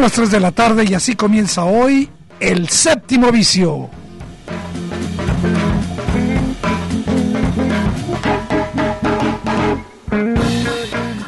Las 0.00 0.12
3 0.12 0.30
de 0.30 0.38
la 0.38 0.52
tarde 0.52 0.84
y 0.88 0.94
así 0.94 1.16
comienza 1.16 1.64
hoy 1.64 2.08
el 2.38 2.68
séptimo 2.68 3.32
vicio. 3.32 3.90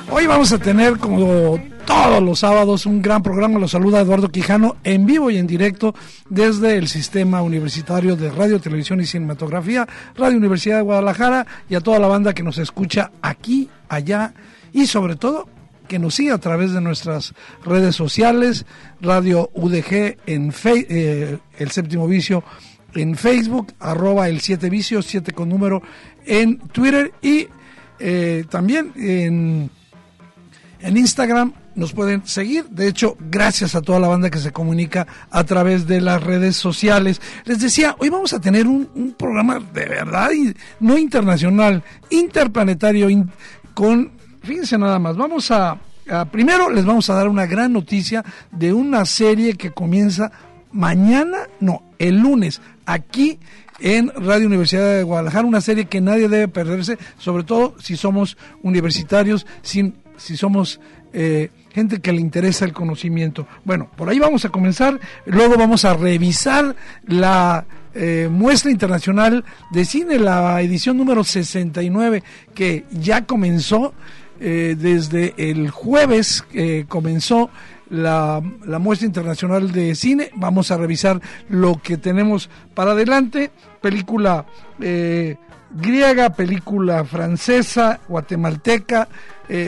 Hoy 0.08 0.26
vamos 0.26 0.52
a 0.52 0.58
tener, 0.58 0.98
como 0.98 1.58
todos 1.84 2.22
los 2.22 2.38
sábados, 2.38 2.86
un 2.86 3.02
gran 3.02 3.24
programa. 3.24 3.58
Los 3.58 3.72
saluda 3.72 4.00
Eduardo 4.00 4.28
Quijano 4.28 4.76
en 4.84 5.04
vivo 5.04 5.30
y 5.32 5.38
en 5.38 5.48
directo 5.48 5.92
desde 6.28 6.76
el 6.76 6.86
Sistema 6.86 7.42
Universitario 7.42 8.14
de 8.14 8.30
Radio, 8.30 8.60
Televisión 8.60 9.00
y 9.00 9.06
Cinematografía, 9.06 9.88
Radio 10.16 10.38
Universidad 10.38 10.76
de 10.76 10.82
Guadalajara 10.82 11.44
y 11.68 11.74
a 11.74 11.80
toda 11.80 11.98
la 11.98 12.06
banda 12.06 12.34
que 12.34 12.44
nos 12.44 12.58
escucha 12.58 13.10
aquí, 13.20 13.68
allá 13.88 14.32
y 14.72 14.86
sobre 14.86 15.16
todo 15.16 15.48
que 15.90 15.98
nos 15.98 16.14
siga 16.14 16.36
a 16.36 16.38
través 16.38 16.70
de 16.70 16.80
nuestras 16.80 17.34
redes 17.64 17.96
sociales, 17.96 18.64
Radio 19.00 19.50
UDG 19.54 20.18
en 20.24 20.54
eh, 20.64 21.36
el 21.58 21.70
séptimo 21.72 22.06
vicio 22.06 22.44
en 22.94 23.16
Facebook, 23.16 23.74
arroba 23.80 24.28
el 24.28 24.40
siete 24.40 24.70
vicio, 24.70 25.02
siete 25.02 25.32
con 25.32 25.48
número 25.48 25.82
en 26.24 26.58
Twitter 26.58 27.12
y 27.20 27.48
eh, 27.98 28.44
también 28.48 28.92
en, 28.94 29.68
en 30.78 30.96
Instagram 30.96 31.54
nos 31.74 31.92
pueden 31.92 32.24
seguir. 32.24 32.66
De 32.66 32.86
hecho, 32.86 33.16
gracias 33.18 33.74
a 33.74 33.82
toda 33.82 33.98
la 33.98 34.06
banda 34.06 34.30
que 34.30 34.38
se 34.38 34.52
comunica 34.52 35.08
a 35.28 35.42
través 35.42 35.88
de 35.88 36.00
las 36.00 36.22
redes 36.22 36.54
sociales. 36.54 37.20
Les 37.46 37.58
decía, 37.58 37.96
hoy 37.98 38.10
vamos 38.10 38.32
a 38.32 38.40
tener 38.40 38.68
un, 38.68 39.16
programa 39.18 39.58
de 39.58 39.86
verdad, 39.86 40.30
no 40.78 40.96
internacional, 40.96 41.82
interplanetario, 42.10 43.08
con 43.74 44.19
fíjense 44.42 44.78
nada 44.78 44.98
más, 44.98 45.16
vamos 45.16 45.50
a, 45.50 45.78
primero 46.30 46.70
les 46.70 46.84
vamos 46.84 47.08
a 47.10 47.14
dar 47.14 47.28
una 47.28 47.46
gran 47.46 47.72
noticia 47.72 48.24
de 48.50 48.72
una 48.72 49.04
serie 49.04 49.54
que 49.54 49.70
comienza 49.70 50.30
mañana, 50.72 51.48
no, 51.60 51.82
el 51.98 52.18
lunes, 52.18 52.60
aquí 52.86 53.38
en 53.80 54.08
Radio 54.14 54.46
Universidad 54.46 54.96
de 54.96 55.02
Guadalajara, 55.02 55.46
una 55.46 55.60
serie 55.60 55.86
que 55.86 56.00
nadie 56.00 56.28
debe 56.28 56.48
perderse, 56.48 56.98
sobre 57.18 57.44
todo 57.44 57.74
si 57.80 57.96
somos 57.96 58.36
universitarios, 58.62 59.46
si, 59.62 59.94
si 60.16 60.36
somos 60.36 60.80
eh, 61.12 61.50
gente 61.72 62.00
que 62.00 62.12
le 62.12 62.20
interesa 62.20 62.64
el 62.64 62.72
conocimiento. 62.72 63.46
Bueno, 63.64 63.88
por 63.96 64.08
ahí 64.08 64.18
vamos 64.18 64.44
a 64.44 64.50
comenzar, 64.50 65.00
luego 65.24 65.56
vamos 65.56 65.84
a 65.84 65.94
revisar 65.94 66.76
la 67.06 67.64
eh, 67.94 68.28
muestra 68.30 68.70
internacional 68.70 69.44
de 69.70 69.84
cine, 69.84 70.18
la 70.18 70.60
edición 70.60 70.96
número 70.96 71.24
69, 71.24 72.22
que 72.54 72.84
ya 72.90 73.24
comenzó 73.24 73.94
eh, 74.42 74.74
desde 74.78 75.34
el 75.36 75.70
jueves 75.70 76.44
eh, 76.54 76.86
comenzó 76.88 77.50
la, 77.90 78.40
muestra 78.40 79.06
internacional 79.06 79.70
de 79.70 79.94
cine. 79.94 80.30
Vamos 80.34 80.70
a 80.70 80.78
revisar 80.78 81.20
lo 81.50 81.80
que 81.82 81.98
tenemos 81.98 82.48
para 82.74 82.92
adelante. 82.92 83.50
Película 83.82 84.46
eh, 84.80 85.36
griega, 85.70 86.30
película 86.30 87.04
francesa, 87.04 88.00
guatemalteca, 88.08 89.08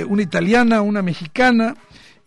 una 0.08 0.22
italiana, 0.22 0.80
una 0.80 1.02
mexicana. 1.02 1.74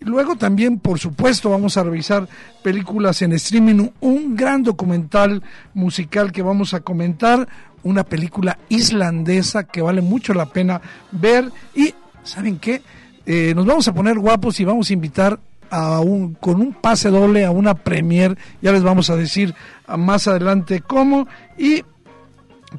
Luego 0.01 0.35
también, 0.35 0.79
por 0.79 0.99
supuesto, 0.99 1.49
vamos 1.49 1.77
a 1.77 1.83
revisar 1.83 2.27
películas 2.61 3.21
en 3.21 3.31
streaming, 3.31 3.89
un 4.01 4.35
gran 4.35 4.61
documental 4.61 5.41
musical 5.73 6.31
que 6.31 6.41
vamos 6.41 6.73
a 6.73 6.81
comentar, 6.81 7.47
una 7.81 8.03
película 8.03 8.59
islandesa 8.67 9.63
que 9.63 9.81
vale 9.81 10.01
mucho 10.01 10.33
la 10.33 10.47
pena 10.47 10.81
ver 11.11 11.49
y 11.73 11.93
¿saben 12.25 12.59
qué? 12.59 12.81
Eh, 13.25 13.53
nos 13.55 13.65
vamos 13.65 13.87
a 13.87 13.93
poner 13.93 14.19
guapos 14.19 14.59
y 14.59 14.65
vamos 14.65 14.89
a 14.89 14.93
invitar 14.93 15.39
a 15.69 15.99
un, 15.99 16.33
con 16.35 16.61
un 16.61 16.73
pase 16.73 17.09
doble 17.09 17.45
a 17.45 17.51
una 17.51 17.73
premier, 17.73 18.37
ya 18.61 18.71
les 18.71 18.83
vamos 18.83 19.09
a 19.09 19.15
decir 19.15 19.55
más 19.97 20.27
adelante 20.27 20.81
cómo, 20.81 21.27
y 21.57 21.83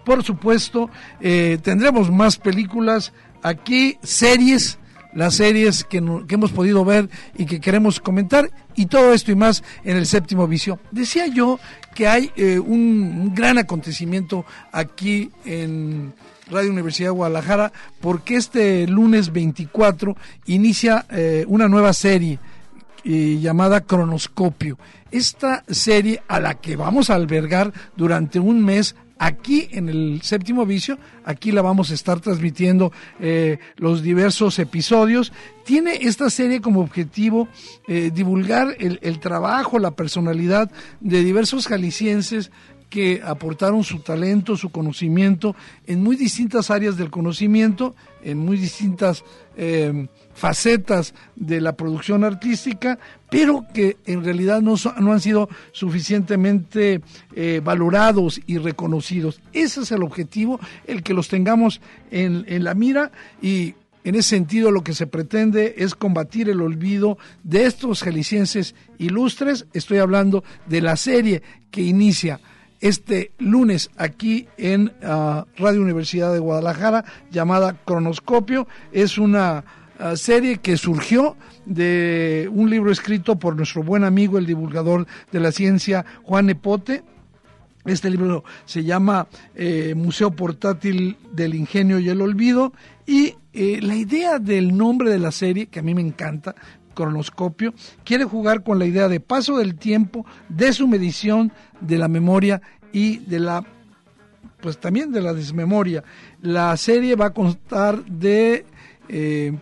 por 0.04 0.22
supuesto 0.22 0.90
eh, 1.20 1.58
tendremos 1.62 2.10
más 2.10 2.36
películas 2.36 3.12
aquí, 3.42 3.98
series, 4.02 4.78
las 5.16 5.34
series 5.34 5.82
que, 5.82 6.00
que, 6.28 6.34
hemos 6.34 6.52
podido 6.52 6.84
ver 6.84 7.08
y 7.36 7.46
que 7.46 7.58
queremos 7.58 8.00
comentar, 8.00 8.50
y 8.76 8.86
todo 8.86 9.12
esto 9.12 9.32
y 9.32 9.34
más 9.34 9.64
en 9.82 9.96
el 9.96 10.06
séptimo 10.06 10.46
vicio. 10.46 10.78
Decía 10.92 11.26
yo 11.26 11.58
que 11.94 12.06
hay 12.06 12.30
eh, 12.36 12.58
un 12.58 13.34
gran 13.34 13.56
acontecimiento 13.56 14.44
aquí 14.70 15.30
en 15.46 16.12
Radio 16.50 16.70
Universidad 16.70 17.08
de 17.08 17.16
Guadalajara, 17.16 17.72
porque 18.00 18.36
este 18.36 18.86
lunes 18.86 19.32
24 19.32 20.16
inicia 20.44 21.06
eh, 21.10 21.44
una 21.48 21.66
nueva 21.66 21.94
serie 21.94 22.38
eh, 23.04 23.38
llamada 23.40 23.80
Cronoscopio. 23.80 24.78
Esta 25.10 25.64
serie 25.68 26.22
a 26.28 26.40
la 26.40 26.54
que 26.56 26.76
vamos 26.76 27.08
a 27.08 27.14
albergar 27.14 27.72
durante 27.96 28.38
un 28.38 28.62
mes 28.62 28.94
aquí 29.18 29.68
en 29.72 29.88
el 29.88 30.20
séptimo 30.22 30.66
vicio, 30.66 30.98
aquí 31.24 31.52
la 31.52 31.62
vamos 31.62 31.90
a 31.90 31.94
estar 31.94 32.20
transmitiendo 32.20 32.92
eh, 33.20 33.58
los 33.76 34.02
diversos 34.02 34.58
episodios. 34.58 35.32
Tiene 35.64 35.94
esta 36.02 36.30
serie 36.30 36.60
como 36.60 36.80
objetivo 36.80 37.48
divulgar 37.86 38.76
el, 38.78 39.00
el, 39.02 39.18
trabajo, 39.18 39.80
la 39.80 39.90
personalidad 39.90 40.70
de 41.00 41.24
diversos 41.24 41.66
jaliscienses 41.66 42.52
que 42.88 43.20
aportaron 43.24 43.84
su 43.84 43.98
talento, 44.00 44.56
su 44.56 44.70
conocimiento 44.70 45.56
en 45.86 46.02
muy 46.02 46.16
distintas 46.16 46.70
áreas 46.70 46.96
del 46.96 47.10
conocimiento, 47.10 47.94
en 48.22 48.38
muy 48.38 48.56
distintas 48.56 49.24
eh, 49.56 50.08
facetas 50.36 51.14
de 51.34 51.60
la 51.60 51.72
producción 51.72 52.22
artística, 52.22 52.98
pero 53.30 53.64
que 53.72 53.96
en 54.04 54.22
realidad 54.22 54.60
no, 54.60 54.74
no 55.00 55.12
han 55.12 55.20
sido 55.20 55.48
suficientemente 55.72 57.00
eh, 57.34 57.60
valorados 57.64 58.40
y 58.46 58.58
reconocidos. 58.58 59.40
Ese 59.52 59.80
es 59.80 59.90
el 59.90 60.02
objetivo, 60.02 60.60
el 60.86 61.02
que 61.02 61.14
los 61.14 61.28
tengamos 61.28 61.80
en, 62.10 62.44
en 62.48 62.64
la 62.64 62.74
mira 62.74 63.10
y 63.40 63.74
en 64.04 64.14
ese 64.14 64.28
sentido, 64.28 64.70
lo 64.70 64.84
que 64.84 64.94
se 64.94 65.08
pretende 65.08 65.74
es 65.78 65.96
combatir 65.96 66.48
el 66.48 66.60
olvido 66.60 67.18
de 67.42 67.66
estos 67.66 68.04
jaliscienses 68.04 68.76
ilustres. 68.98 69.66
Estoy 69.72 69.98
hablando 69.98 70.44
de 70.66 70.80
la 70.80 70.96
serie 70.96 71.42
que 71.72 71.82
inicia 71.82 72.38
este 72.80 73.32
lunes 73.38 73.90
aquí 73.96 74.46
en 74.58 74.92
ah, 75.02 75.44
Radio 75.56 75.82
Universidad 75.82 76.32
de 76.32 76.38
Guadalajara 76.38 77.04
llamada 77.32 77.80
Cronoscopio. 77.84 78.68
Es 78.92 79.18
una 79.18 79.64
serie 80.14 80.58
que 80.58 80.76
surgió 80.76 81.36
de 81.64 82.48
un 82.52 82.70
libro 82.70 82.90
escrito 82.90 83.38
por 83.38 83.56
nuestro 83.56 83.82
buen 83.82 84.04
amigo, 84.04 84.38
el 84.38 84.46
divulgador 84.46 85.06
de 85.32 85.40
la 85.40 85.52
ciencia, 85.52 86.04
Juan 86.22 86.50
Epote. 86.50 87.02
Este 87.84 88.10
libro 88.10 88.44
se 88.64 88.82
llama 88.82 89.28
eh, 89.54 89.94
Museo 89.96 90.32
Portátil 90.32 91.16
del 91.32 91.54
Ingenio 91.54 91.98
y 91.98 92.08
el 92.08 92.20
Olvido 92.20 92.72
y 93.06 93.34
eh, 93.52 93.80
la 93.80 93.94
idea 93.94 94.38
del 94.38 94.76
nombre 94.76 95.10
de 95.10 95.20
la 95.20 95.30
serie, 95.30 95.66
que 95.66 95.78
a 95.78 95.82
mí 95.82 95.94
me 95.94 96.02
encanta, 96.02 96.54
cronoscopio, 96.94 97.74
quiere 98.04 98.24
jugar 98.24 98.64
con 98.64 98.78
la 98.78 98.86
idea 98.86 99.08
de 99.08 99.20
paso 99.20 99.56
del 99.58 99.76
tiempo, 99.76 100.26
de 100.48 100.72
su 100.72 100.88
medición, 100.88 101.52
de 101.80 101.98
la 101.98 102.08
memoria 102.08 102.60
y 102.92 103.18
de 103.18 103.40
la 103.40 103.64
pues 104.60 104.78
también 104.78 105.12
de 105.12 105.20
la 105.20 105.32
desmemoria. 105.32 106.02
La 106.40 106.76
serie 106.76 107.14
va 107.14 107.26
a 107.26 107.34
constar 107.34 108.04
de 108.04 108.66
eh, 109.08 109.56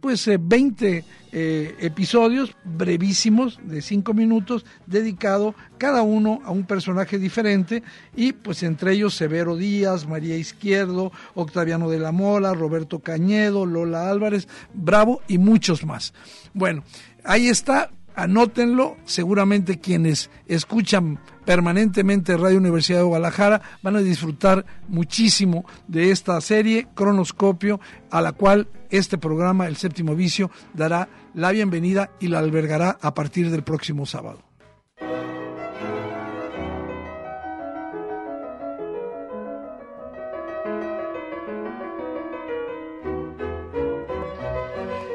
pues 0.00 0.28
20 0.38 0.96
eh, 0.98 1.04
eh, 1.32 1.76
episodios 1.80 2.56
brevísimos 2.64 3.60
de 3.62 3.82
5 3.82 4.14
minutos 4.14 4.64
dedicado 4.86 5.54
cada 5.78 6.02
uno 6.02 6.40
a 6.44 6.50
un 6.50 6.64
personaje 6.64 7.18
diferente 7.18 7.82
y 8.16 8.32
pues 8.32 8.62
entre 8.62 8.92
ellos 8.92 9.14
Severo 9.14 9.56
Díaz, 9.56 10.08
María 10.08 10.36
Izquierdo, 10.36 11.12
Octaviano 11.34 11.88
de 11.88 12.00
la 12.00 12.12
Mola, 12.12 12.54
Roberto 12.54 12.98
Cañedo, 12.98 13.66
Lola 13.66 14.10
Álvarez, 14.10 14.48
Bravo 14.74 15.20
y 15.28 15.38
muchos 15.38 15.84
más. 15.84 16.14
Bueno, 16.52 16.82
ahí 17.22 17.48
está, 17.48 17.90
anótenlo, 18.14 18.96
seguramente 19.04 19.78
quienes 19.78 20.30
escuchan 20.46 21.18
permanentemente 21.44 22.36
Radio 22.36 22.58
Universidad 22.58 22.98
de 22.98 23.04
Guadalajara 23.04 23.62
van 23.82 23.96
a 23.96 24.00
disfrutar 24.00 24.64
muchísimo 24.88 25.64
de 25.88 26.10
esta 26.10 26.40
serie 26.40 26.88
Cronoscopio 26.94 27.80
a 28.10 28.20
la 28.20 28.32
cual 28.32 28.68
este 28.90 29.18
programa, 29.18 29.66
El 29.66 29.76
Séptimo 29.76 30.14
Vicio, 30.14 30.50
dará 30.74 31.08
la 31.34 31.50
bienvenida 31.52 32.10
y 32.20 32.28
la 32.28 32.40
albergará 32.40 32.98
a 33.00 33.14
partir 33.14 33.50
del 33.50 33.62
próximo 33.62 34.06
sábado. 34.06 34.49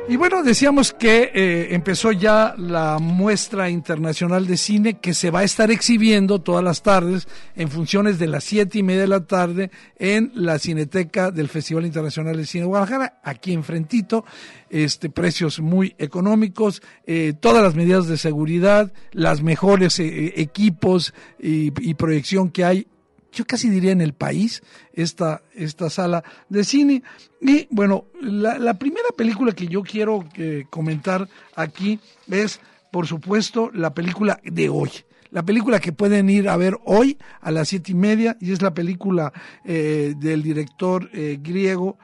Y 0.07 0.17
bueno, 0.17 0.43
decíamos 0.43 0.93
que 0.93 1.31
eh, 1.33 1.73
empezó 1.73 2.11
ya 2.11 2.53
la 2.59 2.99
muestra 2.99 3.71
internacional 3.71 4.45
de 4.45 4.55
cine 4.55 4.99
que 4.99 5.15
se 5.15 5.31
va 5.31 5.39
a 5.39 5.43
estar 5.43 5.71
exhibiendo 5.71 6.39
todas 6.39 6.63
las 6.63 6.83
tardes 6.83 7.27
en 7.55 7.69
funciones 7.69 8.19
de 8.19 8.27
las 8.27 8.43
siete 8.43 8.77
y 8.77 8.83
media 8.83 9.01
de 9.01 9.07
la 9.07 9.25
tarde 9.25 9.71
en 9.97 10.31
la 10.35 10.59
Cineteca 10.59 11.31
del 11.31 11.49
Festival 11.49 11.87
Internacional 11.87 12.37
de 12.37 12.45
Cine 12.45 12.65
Guadalajara, 12.65 13.19
aquí 13.23 13.51
enfrentito, 13.51 14.25
este, 14.69 15.09
precios 15.09 15.59
muy 15.59 15.95
económicos, 15.97 16.83
eh, 17.07 17.33
todas 17.39 17.63
las 17.63 17.73
medidas 17.73 18.05
de 18.07 18.17
seguridad, 18.17 18.93
las 19.11 19.41
mejores 19.41 19.99
eh, 19.99 20.33
equipos 20.39 21.15
y 21.39 21.93
proyección 21.95 22.51
que 22.51 22.63
hay 22.63 22.87
yo 23.35 23.45
casi 23.45 23.69
diría 23.69 23.91
en 23.91 24.01
el 24.01 24.13
país, 24.13 24.63
esta, 24.93 25.43
esta 25.53 25.89
sala 25.89 26.23
de 26.49 26.63
cine. 26.63 27.03
Y 27.41 27.67
bueno, 27.69 28.05
la, 28.21 28.73
primera 28.75 29.09
película 29.15 29.51
que 29.51 29.67
yo 29.67 29.83
quiero 29.83 30.25
eh, 30.35 30.65
comentar 30.69 31.27
aquí 31.55 31.99
es, 32.27 32.59
por 32.91 33.05
supuesto, 33.05 33.69
la 33.73 33.93
película 33.93 34.39
de 34.43 34.69
hoy. 34.69 34.89
La 35.31 35.43
película 35.43 35.81
que 35.81 35.91
pueden 35.91 36.29
ir 36.29 36.47
a 36.47 36.55
ver 36.55 36.77
hoy 36.85 37.17
a 37.41 37.51
las 37.51 37.67
siete 37.67 37.91
y 37.91 37.95
media 37.95 38.37
y 38.39 38.53
es 38.53 38.61
la 38.61 38.73
película 38.73 39.33
eh, 39.65 40.13
del 40.17 40.41
director 40.41 41.09
eh, 41.13 41.37
griego 41.41 41.97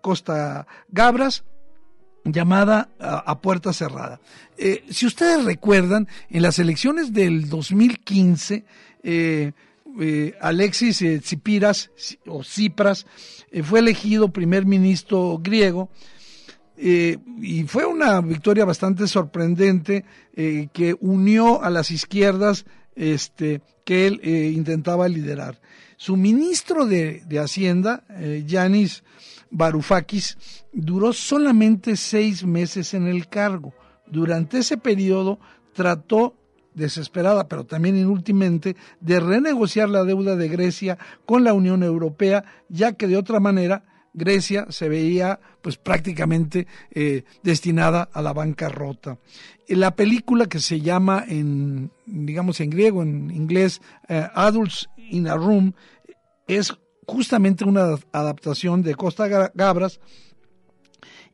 Costa 0.00 0.66
Gabras, 0.88 1.44
llamada 2.24 2.88
a, 2.98 3.38
puerta 3.42 3.74
cerrada. 3.74 4.18
si 4.88 5.04
ustedes 5.04 5.44
recuerdan, 5.44 6.08
en 6.30 6.40
las 6.40 6.58
elecciones 6.58 7.12
del 7.12 7.50
2015, 7.50 8.64
eh, 10.00 10.34
Alexis 10.40 11.02
eh, 11.02 11.18
Tsipiras 11.20 11.90
o 12.26 12.42
Tsipras 12.42 13.06
eh, 13.50 13.62
fue 13.62 13.80
elegido 13.80 14.32
primer 14.32 14.64
ministro 14.64 15.38
griego 15.42 15.90
y 16.74 17.62
fue 17.64 17.84
una 17.84 18.20
victoria 18.22 18.64
bastante 18.64 19.06
sorprendente 19.06 20.04
que 20.34 20.96
unió 21.00 21.62
a 21.62 21.70
las 21.70 21.92
izquierdas 21.92 22.64
este, 22.96 23.60
que 23.84 24.08
él 24.08 24.20
intentaba 24.56 25.06
liderar. 25.06 25.60
Su 25.96 26.16
ministro 26.16 26.86
de, 26.86 27.22
de 27.28 27.38
Hacienda, 27.38 28.04
Yanis 28.46 29.04
Varoufakis, 29.50 30.38
duró 30.72 31.12
solamente 31.12 31.94
seis 31.96 32.42
meses 32.42 32.94
en 32.94 33.06
el 33.06 33.28
cargo. 33.28 33.72
Durante 34.06 34.58
ese 34.58 34.76
periodo 34.76 35.38
trató 35.74 36.34
desesperada, 36.74 37.48
pero 37.48 37.64
también 37.64 37.96
inútilmente, 37.96 38.76
de 39.00 39.20
renegociar 39.20 39.88
la 39.88 40.04
deuda 40.04 40.36
de 40.36 40.48
Grecia 40.48 40.98
con 41.26 41.44
la 41.44 41.54
Unión 41.54 41.82
Europea, 41.82 42.44
ya 42.68 42.92
que 42.92 43.06
de 43.06 43.16
otra 43.16 43.40
manera 43.40 43.84
Grecia 44.14 44.66
se 44.68 44.88
veía 44.88 45.40
pues 45.62 45.76
prácticamente 45.76 46.66
eh, 46.90 47.24
destinada 47.42 48.08
a 48.12 48.20
la 48.22 48.32
bancarrota. 48.32 49.18
La 49.68 49.96
película 49.96 50.46
que 50.46 50.60
se 50.60 50.80
llama 50.80 51.24
en, 51.26 51.90
digamos 52.04 52.60
en 52.60 52.70
griego, 52.70 53.02
en 53.02 53.30
inglés, 53.30 53.80
eh, 54.08 54.26
Adults 54.34 54.88
in 54.96 55.28
a 55.28 55.36
Room, 55.36 55.74
es 56.46 56.74
justamente 57.06 57.64
una 57.64 57.96
adaptación 58.12 58.82
de 58.82 58.94
Costa 58.94 59.28
Gabras, 59.54 60.00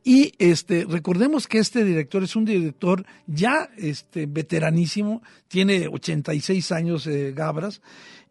y 0.03 0.33
este, 0.39 0.85
recordemos 0.87 1.47
que 1.47 1.59
este 1.59 1.83
director 1.83 2.23
es 2.23 2.35
un 2.35 2.45
director 2.45 3.05
ya 3.27 3.69
este, 3.77 4.25
veteranísimo, 4.25 5.21
tiene 5.47 5.87
86 5.87 6.71
años 6.71 7.05
de 7.05 7.33
Gabras, 7.33 7.81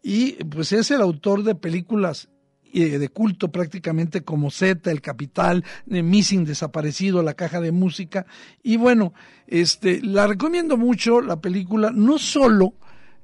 y 0.01 0.43
pues 0.45 0.71
es 0.71 0.91
el 0.91 1.01
autor 1.01 1.43
de 1.43 1.55
películas 1.55 2.29
eh, 2.71 2.99
de 2.99 3.09
culto 3.09 3.51
prácticamente 3.51 4.21
como 4.21 4.51
Z, 4.51 4.91
El 4.91 5.01
Capital, 5.01 5.63
Missing 5.87 6.45
Desaparecido, 6.45 7.23
La 7.23 7.33
Caja 7.33 7.59
de 7.61 7.71
Música. 7.71 8.27
Y 8.61 8.77
bueno, 8.77 9.13
este, 9.47 10.01
la 10.03 10.27
recomiendo 10.27 10.77
mucho 10.77 11.21
la 11.21 11.41
película, 11.41 11.91
no 11.91 12.19
solo 12.19 12.75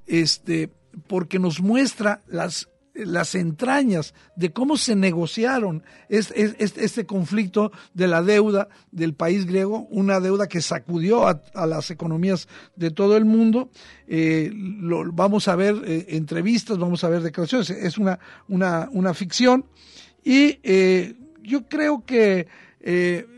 este, 0.07 0.71
porque 1.07 1.37
nos 1.37 1.61
muestra 1.61 2.21
las 2.27 2.69
las 2.95 3.35
entrañas 3.35 4.13
de 4.35 4.51
cómo 4.51 4.77
se 4.77 4.95
negociaron 4.95 5.83
este, 6.09 7.05
conflicto 7.05 7.71
de 7.93 8.07
la 8.07 8.23
deuda 8.23 8.69
del 8.91 9.13
país 9.13 9.45
griego, 9.45 9.87
una 9.89 10.19
deuda 10.19 10.47
que 10.47 10.61
sacudió 10.61 11.27
a, 11.27 11.41
las 11.67 11.91
economías 11.91 12.47
de 12.75 12.91
todo 12.91 13.17
el 13.17 13.25
mundo. 13.25 13.69
Eh, 14.07 14.51
vamos 15.13 15.47
a 15.47 15.55
ver 15.55 15.75
eh, 15.85 16.05
entrevistas, 16.09 16.77
vamos 16.77 17.03
a 17.03 17.09
ver 17.09 17.21
declaraciones, 17.21 17.69
es 17.69 17.97
una, 17.97 18.19
una, 18.47 18.89
una 18.91 19.13
ficción. 19.13 19.65
Y 20.23 20.59
eh, 20.63 21.15
yo 21.43 21.67
creo 21.67 22.03
que 22.05 22.47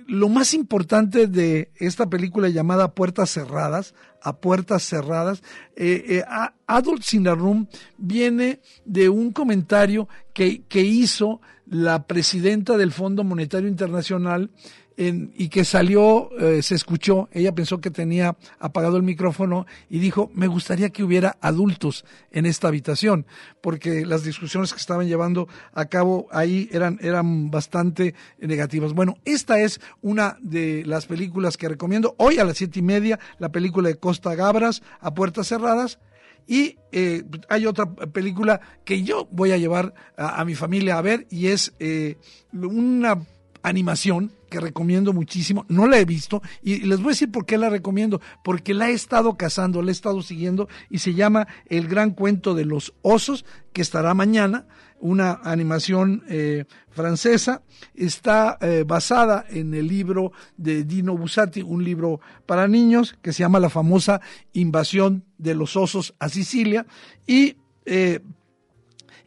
lo 0.08 0.30
más 0.30 0.54
importante 0.54 1.28
de 1.28 1.70
esta 1.76 2.10
película 2.10 2.48
llamada 2.48 2.94
Puertas 2.94 3.30
Cerradas, 3.30 3.94
a 4.22 4.38
puertas 4.38 4.84
cerradas, 4.84 5.44
eh, 5.76 6.04
eh, 6.08 6.24
Adult 6.66 7.14
in 7.14 7.26
Room 7.26 7.68
viene 7.98 8.62
de 8.86 9.10
un 9.10 9.32
comentario 9.32 10.08
que, 10.34 10.64
que 10.64 10.82
hizo 10.82 11.42
la 11.66 12.08
presidenta 12.08 12.78
del 12.78 12.92
Fondo 12.92 13.24
Monetario 13.24 13.68
Internacional 13.68 14.50
y 14.98 15.50
que 15.50 15.64
salió, 15.64 16.32
eh, 16.40 16.64
se 16.64 16.74
escuchó, 16.74 17.30
ella 17.32 17.54
pensó 17.54 17.80
que 17.80 17.92
tenía 17.92 18.36
apagado 18.58 18.98
el 18.98 19.04
micrófono 19.04 19.68
y 19.90 20.00
dijo, 20.00 20.32
me 20.34 20.48
gustaría 20.48 20.90
que 20.90 21.04
hubiera 21.04 21.38
adultos 21.40 22.04
en 22.32 22.48
esta 22.48 22.68
habitación, 22.68 23.28
porque 23.62 24.08
las 24.08 24.24
discusiones 24.24 24.74
que 24.74 24.80
estaban 24.80 25.08
llevando 25.08 25.48
a 25.74 25.86
cabo 25.86 26.28
ahí 26.32 26.68
eran, 26.72 26.98
eran 27.02 27.52
bastante 27.52 28.16
negativas. 28.40 28.94
Bueno, 28.94 29.18
esta 29.24 29.60
es 29.60 29.80
una 30.02 30.38
de 30.42 30.84
las 30.84 31.06
películas 31.06 31.58
que 31.58 31.70
recomiendo. 31.70 32.16
Hoy 32.18 32.40
a 32.40 32.44
las 32.44 32.58
siete 32.58 32.80
y 32.80 32.84
media, 32.84 33.20
la 33.38 33.50
película 33.50 33.90
de 33.90 33.98
Costa 33.98 34.34
Gabras, 34.34 34.82
a 35.00 35.14
puertas 35.14 35.48
cerradas. 35.48 36.00
Y 36.48 36.78
eh, 36.94 37.24
hay 37.50 37.66
otra 37.66 37.94
película 37.94 38.62
que 38.86 39.04
yo 39.04 39.28
voy 39.32 39.52
a 39.52 39.58
llevar 39.58 39.94
a, 40.16 40.44
mi 40.46 40.56
familia 40.56 40.98
a 40.98 41.02
ver 41.02 41.28
y 41.30 41.48
es 41.48 41.74
eh, 41.80 42.16
una 42.54 43.22
animación 43.68 44.32
que 44.50 44.60
recomiendo 44.60 45.14
muchísimo, 45.14 45.66
no 45.68 45.88
la 45.88 46.00
he 46.00 46.06
visto 46.06 46.42
y 46.64 46.80
les 46.86 47.00
voy 47.00 47.08
a 47.08 47.10
decir 47.10 47.32
por 47.32 47.46
qué 47.46 47.58
la 47.58 47.70
recomiendo, 47.70 48.22
porque 48.44 48.74
la 48.74 48.90
he 48.90 48.94
estado 48.94 49.36
cazando, 49.36 49.82
la 49.82 49.90
he 49.90 49.92
estado 49.92 50.22
siguiendo 50.22 50.70
y 50.90 51.00
se 51.00 51.14
llama 51.14 51.48
El 51.66 51.88
Gran 51.88 52.12
Cuento 52.12 52.56
de 52.56 52.66
los 52.66 52.94
Osos, 53.02 53.46
que 53.74 53.82
estará 53.82 54.14
mañana, 54.14 54.66
una 55.00 55.40
animación 55.44 56.24
eh, 56.28 56.66
francesa, 56.90 57.62
está 57.94 58.58
eh, 58.62 58.84
basada 58.88 59.46
en 59.50 59.74
el 59.74 59.88
libro 59.88 60.32
de 60.56 60.84
Dino 60.84 61.16
Bussati, 61.16 61.62
un 61.62 61.84
libro 61.84 62.20
para 62.46 62.68
niños 62.68 63.16
que 63.22 63.34
se 63.34 63.44
llama 63.44 63.60
La 63.60 63.70
famosa 63.70 64.22
invasión 64.54 65.24
de 65.38 65.54
los 65.54 65.76
osos 65.76 66.16
a 66.20 66.30
Sicilia 66.30 66.88
y 67.28 67.58
eh, 67.86 68.22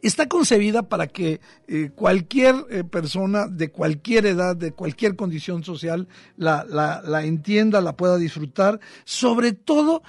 está 0.01 0.27
concebida 0.27 0.83
para 0.83 1.07
que 1.07 1.41
eh, 1.67 1.91
cualquier 1.93 2.55
eh, 2.69 2.83
persona 2.83 3.47
de 3.47 3.69
cualquier 3.71 4.25
edad, 4.25 4.55
de 4.55 4.71
cualquier 4.71 5.15
condición 5.15 5.63
social, 5.63 6.07
la, 6.37 6.65
la, 6.67 7.01
la 7.05 7.23
entienda, 7.23 7.81
la 7.81 7.95
pueda 7.95 8.17
disfrutar, 8.17 8.79
sobre 9.05 9.53
todo 9.53 10.03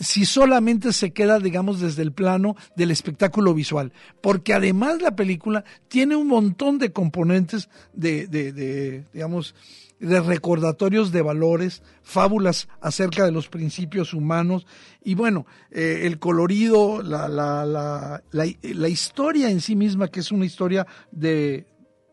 si 0.00 0.24
solamente 0.24 0.94
se 0.94 1.12
queda, 1.12 1.38
digamos, 1.38 1.78
desde 1.78 2.02
el 2.02 2.12
plano 2.12 2.56
del 2.74 2.90
espectáculo 2.90 3.52
visual. 3.52 3.92
Porque 4.22 4.54
además 4.54 5.02
la 5.02 5.14
película 5.14 5.64
tiene 5.88 6.16
un 6.16 6.26
montón 6.26 6.78
de 6.78 6.90
componentes 6.90 7.68
de, 7.92 8.26
de, 8.26 9.04
digamos, 9.12 9.54
de 10.00 10.20
recordatorios 10.20 11.12
de 11.12 11.22
valores, 11.22 11.82
fábulas 12.02 12.68
acerca 12.80 13.24
de 13.24 13.32
los 13.32 13.48
principios 13.48 14.14
humanos. 14.14 14.66
Y 15.04 15.14
bueno, 15.14 15.46
eh, 15.70 16.00
el 16.04 16.18
colorido, 16.18 17.02
la, 17.02 17.28
la, 17.28 17.66
la, 17.66 18.22
la, 18.32 18.88
historia 18.88 19.50
en 19.50 19.60
sí 19.60 19.76
misma, 19.76 20.08
que 20.08 20.20
es 20.20 20.32
una 20.32 20.46
historia 20.46 20.86
de, 21.12 21.66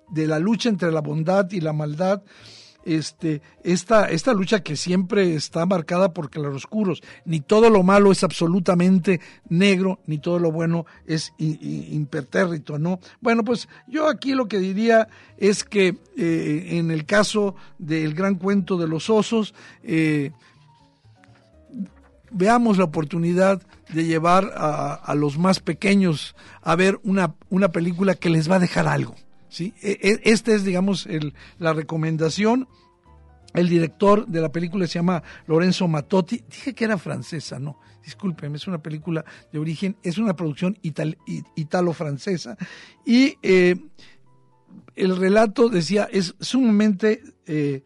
de 0.09 0.27
la 0.27 0.37
lucha 0.37 0.69
entre 0.69 0.91
la 0.91 1.01
bondad 1.01 1.49
y 1.51 1.61
la 1.61 1.73
maldad, 1.73 2.21
este, 2.87 3.41
esta, 3.63 4.09
esta 4.09 4.33
lucha 4.33 4.63
que 4.63 4.77
siempre 4.77 5.35
está 5.35 5.65
marcada 5.65 6.13
por 6.13 6.29
claroscuros. 6.29 7.03
Ni 7.25 7.41
todo 7.41 7.69
lo 7.69 7.83
malo 7.83 8.11
es 8.11 8.23
absolutamente 8.23 9.19
negro, 9.49 9.99
ni 10.07 10.17
todo 10.19 10.39
lo 10.39 10.51
bueno 10.51 10.85
es 11.05 11.33
impertérrito, 11.37 12.79
¿no? 12.79 12.99
Bueno, 13.19 13.43
pues 13.43 13.67
yo 13.87 14.07
aquí 14.07 14.33
lo 14.33 14.47
que 14.47 14.59
diría 14.59 15.09
es 15.37 15.63
que 15.63 15.97
eh, 16.17 16.67
en 16.71 16.91
el 16.91 17.05
caso 17.05 17.55
del 17.77 18.13
gran 18.13 18.35
cuento 18.35 18.77
de 18.77 18.87
los 18.87 19.09
osos, 19.09 19.53
eh, 19.83 20.31
veamos 22.31 22.77
la 22.77 22.85
oportunidad 22.85 23.61
de 23.89 24.05
llevar 24.05 24.51
a, 24.55 25.13
los 25.15 25.37
más 25.37 25.59
pequeños 25.59 26.35
a 26.61 26.75
ver 26.75 26.99
una, 27.03 27.35
una 27.49 27.69
película 27.69 28.15
que 28.15 28.29
les 28.29 28.49
va 28.49 28.55
a 28.55 28.59
dejar 28.59 28.87
algo. 28.87 29.15
¿Sí? 29.49 29.73
E, 29.81 29.97
e, 30.01 30.31
esta 30.31 30.53
es, 30.53 30.63
digamos, 30.63 31.07
la 31.59 31.73
recomendación. 31.73 32.67
El 33.53 33.69
director 33.69 34.27
de 34.27 34.41
la 34.41 34.51
película 34.51 34.85
se 34.87 34.99
llama 34.99 35.23
Lorenzo 35.47 35.87
Matotti. 35.87 36.43
Dije 36.49 36.75
que 36.75 36.85
era 36.85 36.97
francesa, 36.97 37.59
no. 37.59 37.79
Discúlpeme, 38.03 38.57
es 38.57 38.67
una 38.67 38.81
película 38.81 39.25
de 39.51 39.59
origen, 39.59 39.97
es 40.03 40.17
una 40.17 40.35
producción 40.35 40.77
italo-francesa. 41.55 42.57
Y 43.05 43.37
eh, 43.41 43.75
el 44.95 45.17
relato, 45.17 45.69
decía, 45.69 46.07
es 46.11 46.35
sumamente 46.39 47.21
eh, 47.45 47.83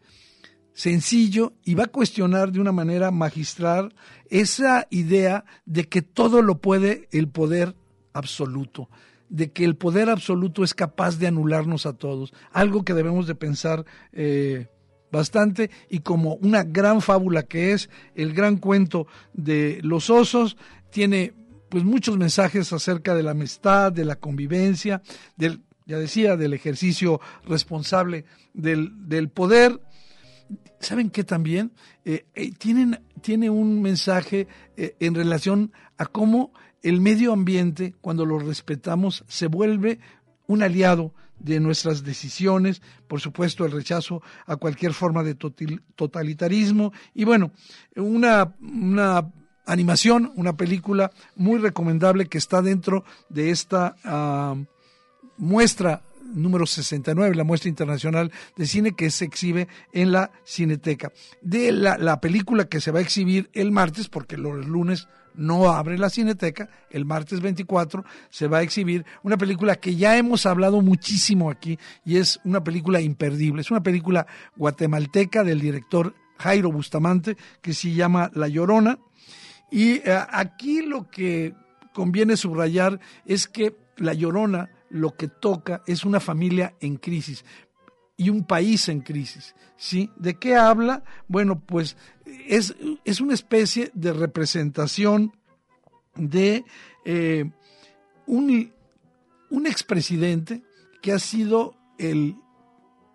sencillo 0.74 1.54
y 1.64 1.74
va 1.74 1.84
a 1.84 1.88
cuestionar 1.88 2.52
de 2.52 2.60
una 2.60 2.72
manera 2.72 3.10
magistral 3.10 3.94
esa 4.30 4.86
idea 4.90 5.44
de 5.64 5.88
que 5.88 6.02
todo 6.02 6.42
lo 6.42 6.60
puede 6.60 7.08
el 7.12 7.28
poder 7.28 7.74
absoluto 8.12 8.88
de 9.32 9.50
que 9.50 9.64
el 9.64 9.76
poder 9.76 10.10
absoluto 10.10 10.62
es 10.62 10.74
capaz 10.74 11.18
de 11.18 11.26
anularnos 11.26 11.86
a 11.86 11.94
todos, 11.94 12.34
algo 12.52 12.84
que 12.84 12.92
debemos 12.92 13.26
de 13.26 13.34
pensar 13.34 13.86
eh, 14.12 14.66
bastante 15.10 15.70
y 15.88 16.00
como 16.00 16.34
una 16.34 16.64
gran 16.64 17.00
fábula 17.00 17.42
que 17.44 17.72
es 17.72 17.88
el 18.14 18.34
gran 18.34 18.58
cuento 18.58 19.06
de 19.32 19.80
los 19.82 20.10
osos, 20.10 20.58
tiene 20.90 21.32
pues 21.70 21.82
muchos 21.82 22.18
mensajes 22.18 22.74
acerca 22.74 23.14
de 23.14 23.22
la 23.22 23.30
amistad, 23.30 23.90
de 23.90 24.04
la 24.04 24.16
convivencia, 24.16 25.00
del, 25.36 25.62
ya 25.86 25.96
decía, 25.96 26.36
del 26.36 26.52
ejercicio 26.52 27.18
responsable 27.46 28.26
del, 28.52 29.08
del 29.08 29.30
poder. 29.30 29.80
¿Saben 30.78 31.08
qué 31.08 31.24
también? 31.24 31.72
Eh, 32.04 32.26
eh, 32.34 32.52
tienen, 32.58 33.00
tiene 33.22 33.48
un 33.48 33.80
mensaje 33.80 34.46
en 34.76 35.14
relación 35.14 35.72
a 35.96 36.04
cómo 36.04 36.52
el 36.82 37.00
medio 37.00 37.32
ambiente, 37.32 37.94
cuando 38.00 38.26
lo 38.26 38.38
respetamos, 38.38 39.24
se 39.28 39.46
vuelve 39.46 40.00
un 40.46 40.62
aliado 40.62 41.14
de 41.38 41.60
nuestras 41.60 42.04
decisiones, 42.04 42.82
por 43.08 43.20
supuesto 43.20 43.64
el 43.64 43.72
rechazo 43.72 44.22
a 44.46 44.56
cualquier 44.56 44.92
forma 44.92 45.22
de 45.22 45.34
totalitarismo 45.34 46.92
y 47.14 47.24
bueno, 47.24 47.52
una, 47.96 48.54
animación, 49.66 50.32
una 50.36 50.56
película 50.56 51.10
muy 51.36 51.58
recomendable 51.58 52.26
que 52.26 52.38
está 52.38 52.62
dentro 52.62 53.04
de 53.28 53.50
esta 53.50 53.96
ah, 54.04 54.56
muestra 55.36 56.02
número 56.34 56.66
69, 56.66 57.34
la 57.34 57.44
muestra 57.44 57.68
internacional 57.68 58.32
de 58.56 58.66
cine 58.66 58.92
que 58.92 59.10
se 59.10 59.24
exhibe 59.24 59.68
en 59.92 60.12
la 60.12 60.30
Cineteca. 60.44 61.12
De 61.42 61.72
la 61.72 62.20
película 62.20 62.68
que 62.68 62.80
se 62.80 62.90
va 62.90 63.00
a 63.00 63.02
exhibir 63.02 63.50
el 63.52 63.70
martes, 63.70 64.08
porque 64.08 64.38
los 64.38 64.66
lunes 64.66 65.08
no 65.34 65.70
abre 65.70 65.98
la 65.98 66.10
Cineteca, 66.10 66.68
el 66.90 67.04
martes 67.04 67.40
24 67.40 68.04
se 68.30 68.48
va 68.48 68.58
a 68.58 68.62
exhibir 68.62 69.04
una 69.22 69.36
película 69.36 69.76
que 69.76 69.96
ya 69.96 70.16
hemos 70.16 70.46
hablado 70.46 70.80
muchísimo 70.80 71.50
aquí 71.50 71.78
y 72.04 72.18
es 72.18 72.40
una 72.44 72.62
película 72.62 73.00
imperdible, 73.00 73.62
es 73.62 73.70
una 73.70 73.82
película 73.82 74.26
guatemalteca 74.56 75.44
del 75.44 75.60
director 75.60 76.14
Jairo 76.38 76.72
Bustamante 76.72 77.36
que 77.60 77.72
se 77.72 77.92
llama 77.92 78.30
La 78.34 78.48
Llorona. 78.48 78.98
Y 79.70 79.94
eh, 79.94 80.18
aquí 80.30 80.82
lo 80.82 81.08
que 81.08 81.54
conviene 81.94 82.36
subrayar 82.36 83.00
es 83.24 83.48
que 83.48 83.76
La 83.96 84.12
Llorona 84.12 84.70
lo 84.90 85.16
que 85.16 85.28
toca 85.28 85.82
es 85.86 86.04
una 86.04 86.20
familia 86.20 86.74
en 86.80 86.96
crisis 86.96 87.44
y 88.16 88.30
un 88.30 88.44
país 88.44 88.88
en 88.88 89.00
crisis. 89.00 89.54
¿sí? 89.76 90.10
¿De 90.16 90.38
qué 90.38 90.54
habla? 90.54 91.02
Bueno, 91.28 91.60
pues 91.60 91.96
es, 92.48 92.74
es 93.04 93.20
una 93.20 93.34
especie 93.34 93.90
de 93.94 94.12
representación 94.12 95.32
de 96.14 96.64
eh, 97.04 97.50
un, 98.26 98.72
un 99.50 99.66
expresidente 99.66 100.62
que 101.00 101.12
ha 101.12 101.18
sido 101.18 101.74
el 101.98 102.36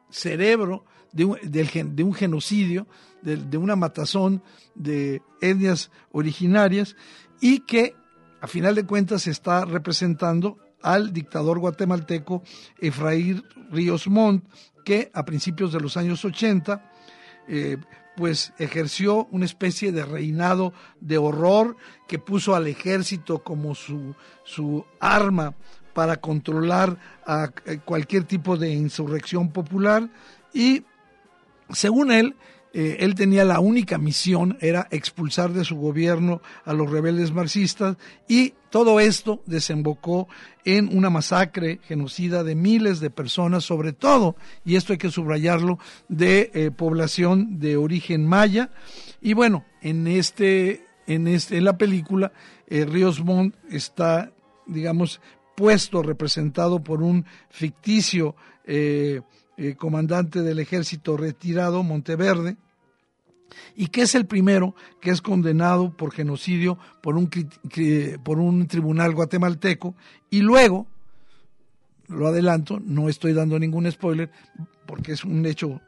cerebro 0.10 0.86
de 1.12 1.25
un, 1.25 1.38
de 1.42 2.04
un 2.04 2.13
genocidio, 2.13 2.88
de, 3.22 3.38
de, 3.38 3.58
una 3.58 3.75
matazón 3.75 4.44
de 4.75 5.22
etnias 5.42 5.89
originarias 6.12 6.96
y 7.39 7.60
que 7.62 7.96
a 8.42 8.48
final 8.48 8.75
de 8.75 8.86
cuentas 8.86 9.27
está 9.27 9.66
representando 9.66 10.58
al 10.82 11.12
dictador 11.12 11.60
guatemalteco 11.60 12.44
Efraín 12.80 13.44
Ríos 13.72 14.08
Montt, 14.08 14.46
que 14.88 15.12
a 15.13 15.25
principios 15.25 15.74
de 15.74 15.82
los 15.82 15.98
años 15.98 16.24
80 16.24 16.82
eh, 17.50 17.75
pues 18.15 18.53
ejerció 18.58 19.27
una 19.32 19.44
especie 19.44 19.91
de 19.91 20.06
reinado 20.06 20.72
de 21.01 21.17
horror 21.17 21.75
que 22.08 22.20
puso 22.20 22.56
al 22.56 22.67
ejército 22.67 23.44
como 23.44 23.75
su, 23.75 24.15
su 24.46 24.86
arma 25.01 25.56
para 25.94 26.22
controlar 26.22 26.98
a 27.25 27.51
eh, 27.65 27.79
cualquier 27.84 28.24
tipo 28.24 28.56
de 28.56 28.70
insurrección 28.70 29.51
popular 29.51 30.10
y 30.53 30.86
según 31.70 32.13
él 32.13 32.38
eh, 32.79 33.03
él 33.03 33.15
tenía 33.15 33.43
la 33.43 33.60
única 33.60 33.98
misión, 33.98 34.55
era 34.62 34.88
expulsar 34.91 35.51
de 35.51 35.65
su 35.65 35.77
gobierno 35.77 36.43
a 36.63 36.74
los 36.74 36.91
rebeldes 36.91 37.31
marxistas 37.31 37.98
y 38.27 38.53
todo 38.69 39.00
esto 39.00 39.41
desembocó 39.48 40.27
en 40.63 40.96
una 40.96 41.10
masacre 41.10 41.79
genocida 41.88 42.43
de 42.43 42.53
miles 42.53 43.00
de 43.00 43.10
personas, 43.10 43.63
sobre 43.63 43.93
todo, 43.93 44.36
y 44.63 44.75
esto 44.75 44.93
hay 44.93 45.00
que 45.00 45.10
subrayarlo, 45.10 45.79
de 46.07 46.51
eh, 46.53 46.69
población 46.69 47.57
de 47.57 47.77
origen 47.77 48.27
maya. 48.27 48.69
Y 49.22 49.34
bueno, 49.34 49.65
en 49.81 50.05
este, 50.05 50.86
en 51.07 51.27
este, 51.27 51.57
en 51.57 51.63
la 51.63 51.79
película, 51.79 52.31
eh, 52.67 52.86
Ríos 52.86 53.24
Montt 53.24 53.55
está, 53.72 54.31
digamos, 54.67 55.19
puesto, 55.55 56.03
representado 56.03 56.84
por 56.84 57.01
un 57.01 57.25
ficticio 57.50 58.36
comandante 59.77 60.41
del 60.41 60.60
ejército 60.60 61.17
retirado, 61.17 61.81
Monteverde, 61.81 62.57
y 63.75 63.88
que 63.88 64.01
es 64.01 64.16
el 64.16 64.25
primero 64.25 64.75
que 65.01 65.12
es 65.12 65.22
condenado 65.22 65.96
por 65.96 66.12
genocidio 66.12 66.77
por 67.01 67.16
un, 67.16 67.30
por 68.24 68.39
un 68.39 68.68
tribunal 68.68 69.13
guatemalteco 69.13 69.96
y 70.30 70.42
luego, 70.42 70.88
lo 72.08 72.27
adelanto, 72.27 72.80
no 72.84 73.10
estoy 73.10 73.34
dando 73.34 73.60
ningún 73.60 73.92
spoiler 73.92 74.30
porque 74.86 75.13
es 75.13 75.24
un 75.24 75.46
hecho 75.46 75.82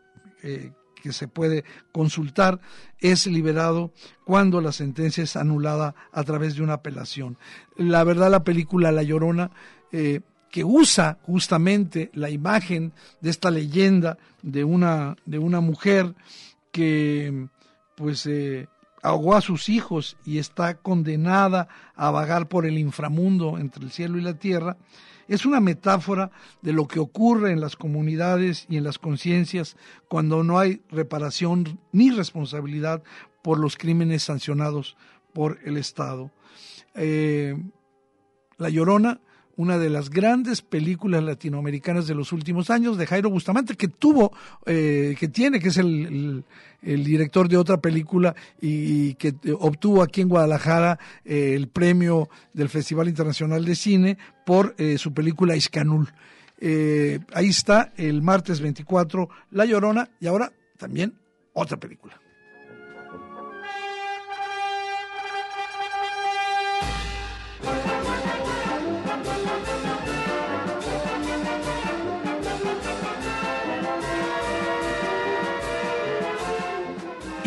eh, 0.43 0.71
que 1.01 1.13
se 1.13 1.27
puede 1.27 1.63
consultar, 1.91 2.59
es 2.99 3.25
liberado 3.25 3.91
cuando 4.25 4.61
la 4.61 4.71
sentencia 4.71 5.23
es 5.23 5.35
anulada 5.35 5.95
a 6.11 6.23
través 6.23 6.55
de 6.55 6.61
una 6.61 6.73
apelación. 6.73 7.37
La 7.77 8.03
verdad, 8.03 8.29
la 8.29 8.43
película 8.43 8.91
La 8.91 9.03
Llorona, 9.03 9.51
eh, 9.91 10.21
que 10.51 10.63
usa 10.63 11.19
justamente 11.23 12.09
la 12.13 12.29
imagen 12.29 12.91
de 13.21 13.29
esta 13.29 13.51
leyenda 13.51 14.17
de 14.41 14.63
una, 14.63 15.15
de 15.25 15.39
una 15.39 15.61
mujer 15.61 16.15
que 16.71 17.47
pues 17.95 18.25
eh, 18.25 18.67
ahogó 19.01 19.35
a 19.35 19.41
sus 19.41 19.69
hijos 19.69 20.17
y 20.25 20.37
está 20.37 20.75
condenada 20.75 21.67
a 21.95 22.11
vagar 22.11 22.47
por 22.47 22.65
el 22.65 22.77
inframundo 22.77 23.57
entre 23.57 23.83
el 23.83 23.91
cielo 23.91 24.17
y 24.17 24.21
la 24.21 24.35
tierra, 24.35 24.77
es 25.27 25.45
una 25.45 25.59
metáfora 25.59 26.31
de 26.61 26.73
lo 26.73 26.87
que 26.87 26.99
ocurre 26.99 27.51
en 27.51 27.61
las 27.61 27.75
comunidades 27.75 28.65
y 28.67 28.77
en 28.77 28.83
las 28.83 28.97
conciencias 28.97 29.77
cuando 30.07 30.43
no 30.43 30.57
hay 30.57 30.81
reparación 30.89 31.79
ni 31.91 32.09
responsabilidad 32.09 33.03
por 33.43 33.59
los 33.59 33.77
crímenes 33.77 34.23
sancionados 34.23 34.97
por 35.33 35.59
el 35.63 35.77
Estado. 35.77 36.31
Eh, 36.95 37.55
la 38.57 38.69
Llorona, 38.69 39.21
una 39.59 39.77
de 39.77 39.89
las 39.89 40.09
grandes 40.09 40.61
películas 40.61 41.21
latinoamericanas 41.21 42.07
de 42.07 42.15
los 42.15 42.31
últimos 42.31 42.69
años, 42.69 42.97
de 42.97 43.05
Jairo 43.05 43.29
Bustamante, 43.29 43.75
que 43.75 43.89
tuvo, 43.89 44.31
eh, 44.65 45.17
que 45.19 45.27
tiene, 45.27 45.59
que 45.59 45.67
es 45.67 45.75
el, 45.75 46.45
director 46.81 47.49
de 47.49 47.57
otra 47.57 47.75
película 47.75 48.33
y, 48.61 49.15
que 49.15 49.35
obtuvo 49.59 50.01
aquí 50.01 50.21
en 50.21 50.29
Guadalajara 50.29 50.97
eh, 51.25 51.55
el 51.55 51.67
premio 51.67 52.29
del 52.53 52.69
Festival 52.69 53.09
Internacional 53.09 53.65
de 53.65 53.75
Cine 53.75 54.17
por 54.45 54.75
eh, 54.77 54.97
su 54.97 55.13
película 55.13 55.57
Iscanul. 55.57 56.07
ahí 56.61 57.49
está 57.49 57.91
el 57.97 58.21
martes 58.21 58.61
24 58.61 59.27
La 59.51 59.65
Llorona 59.65 60.09
y 60.21 60.27
ahora 60.27 60.53
también 60.77 61.15
otra 61.51 61.77
película. 61.77 62.17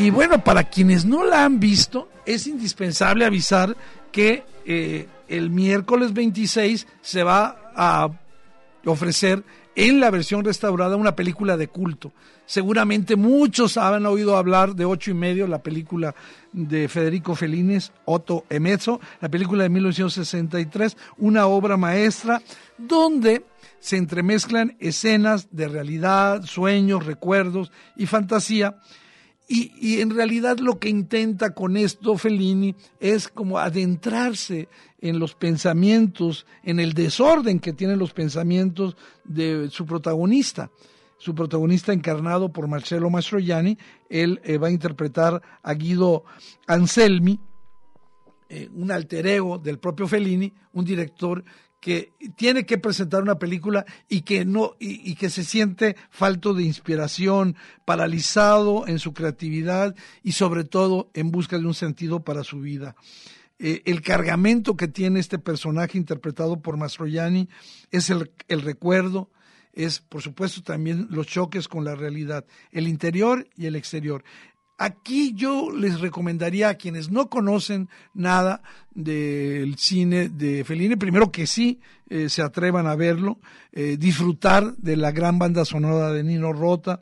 Y 0.03 0.11
bueno, 0.11 0.43
para 0.43 0.65
quienes 0.65 1.05
no 1.05 1.25
la 1.25 1.45
han 1.45 1.61
visto, 1.61 2.09
es 2.27 2.49
indispensable 2.49 3.25
avisar 3.25 3.77
que 4.11 4.43
eh, 4.67 5.07
el 5.29 5.49
miércoles 5.49 6.13
26 6.13 6.89
se 7.01 7.23
va 7.23 7.71
a 7.77 8.11
ofrecer 8.85 9.45
en 9.77 10.01
la 10.01 10.11
versión 10.11 10.45
restaurada 10.45 10.97
una 10.97 11.15
película 11.15 11.57
de 11.57 11.69
culto. 11.69 12.11
Seguramente 12.47 13.15
muchos 13.15 13.77
han 13.77 14.05
oído 14.05 14.37
hablar 14.37 14.75
de 14.75 14.87
ocho 14.87 15.13
y 15.13 15.15
medio, 15.15 15.47
la 15.47 15.63
película 15.63 16.17
de 16.53 16.89
Federico 16.89 17.37
Fellini, 17.37 17.79
Otto 18.05 18.45
Emezzo, 18.51 19.01
la 19.21 19.29
película 19.29 19.63
de 19.63 19.69
1963, 19.69 20.97
una 21.19 21.47
obra 21.47 21.77
maestra 21.77 22.43
donde 22.77 23.45
se 23.79 23.99
entremezclan 23.99 24.77
escenas 24.81 25.47
de 25.53 25.69
realidad, 25.69 26.43
sueños, 26.43 27.07
recuerdos 27.07 27.71
y 27.95 28.07
fantasía 28.07 28.81
y, 29.49 30.01
en 30.01 30.11
realidad 30.11 30.59
lo 30.59 30.79
que 30.79 30.89
intenta 30.89 31.53
con 31.53 31.77
esto 31.77 32.17
Fellini 32.17 32.75
es 33.01 33.29
como 33.29 33.59
adentrarse 33.59 34.69
en 35.01 35.19
los 35.19 35.35
pensamientos, 35.35 36.47
en 36.63 36.81
el 36.81 36.95
desorden 36.95 37.61
que 37.61 37.73
tienen 37.73 37.99
los 37.99 38.13
pensamientos 38.13 38.97
de 39.25 39.69
su 39.71 39.85
protagonista. 39.85 40.71
Su 41.19 41.35
protagonista 41.35 41.93
encarnado 41.93 42.53
por 42.53 42.67
Marcello 42.67 43.11
Mastroianni, 43.11 43.79
él 44.09 44.41
eh, 44.43 44.59
va 44.59 44.69
a 44.69 44.73
interpretar 44.73 45.41
a 45.63 45.75
Guido 45.75 46.25
Anselmi, 46.67 47.39
eh, 48.49 48.69
un 48.75 48.91
alter 48.91 49.27
ego 49.27 49.59
del 49.59 49.79
propio 49.79 50.09
Fellini, 50.09 50.53
un 50.73 50.85
director 50.85 51.45
que 51.83 52.13
tiene 52.37 52.65
que 52.65 52.79
presentar 52.79 53.25
una 53.25 53.41
película 53.41 53.85
y 54.09 54.21
que 54.21 54.45
no 54.45 54.77
y, 54.79 55.17
que 55.17 55.29
se 55.29 55.43
siente 55.43 55.97
falto 56.11 56.55
de 56.55 56.63
inspiración, 56.63 57.57
paralizado 57.85 58.87
en 58.87 59.01
su 59.01 59.13
creatividad 59.13 59.97
y 60.23 60.33
sobre 60.33 60.63
todo 60.63 61.11
en 61.13 61.33
busca 61.33 61.59
de 61.59 61.67
un 61.67 61.75
sentido 61.75 62.23
para 62.23 62.45
su 62.45 62.61
vida. 62.61 62.95
Eh, 63.59 63.83
el 63.85 64.01
cargamento 64.01 64.77
que 64.77 64.87
tiene 64.87 65.19
este 65.19 65.41
personaje 65.41 65.99
interpretado 65.99 66.63
por 66.63 66.77
Mastroianni 66.77 67.49
es 67.91 68.11
el, 68.11 68.31
el 68.47 68.63
recuerdo, 68.63 69.33
es 69.73 69.99
por 69.99 70.23
supuesto 70.23 70.63
también 70.63 71.09
los 71.11 71.27
choques 71.27 71.67
con 71.67 71.85
la 71.85 71.97
realidad, 71.97 72.45
el 72.71 72.87
interior 72.87 73.49
y 73.57 73.67
el 73.67 73.75
exterior. 73.75 74.23
Aquí 74.79 75.35
yo 75.35 75.71
les 75.71 76.01
recomendaría 76.01 76.69
a 76.69 76.75
quienes 76.75 77.11
no 77.11 77.29
conocen 77.29 77.89
nada 78.15 78.63
del 78.95 79.77
cine 79.77 80.29
de 80.29 80.65
Fellini, 80.65 80.97
primero 80.97 81.31
que 81.31 81.47
sí 81.47 81.81
eh, 82.09 82.29
se 82.29 82.43
atrevan 82.43 82.87
a 82.87 82.97
verlo, 82.97 83.39
eh, 83.73 83.97
disfrutar 83.99 84.77
de 84.77 84.97
la 84.97 85.13
gran 85.13 85.39
banda 85.39 85.65
sonora 85.65 86.11
de 86.13 86.25
Nino 86.25 86.53
Rota, 86.53 87.01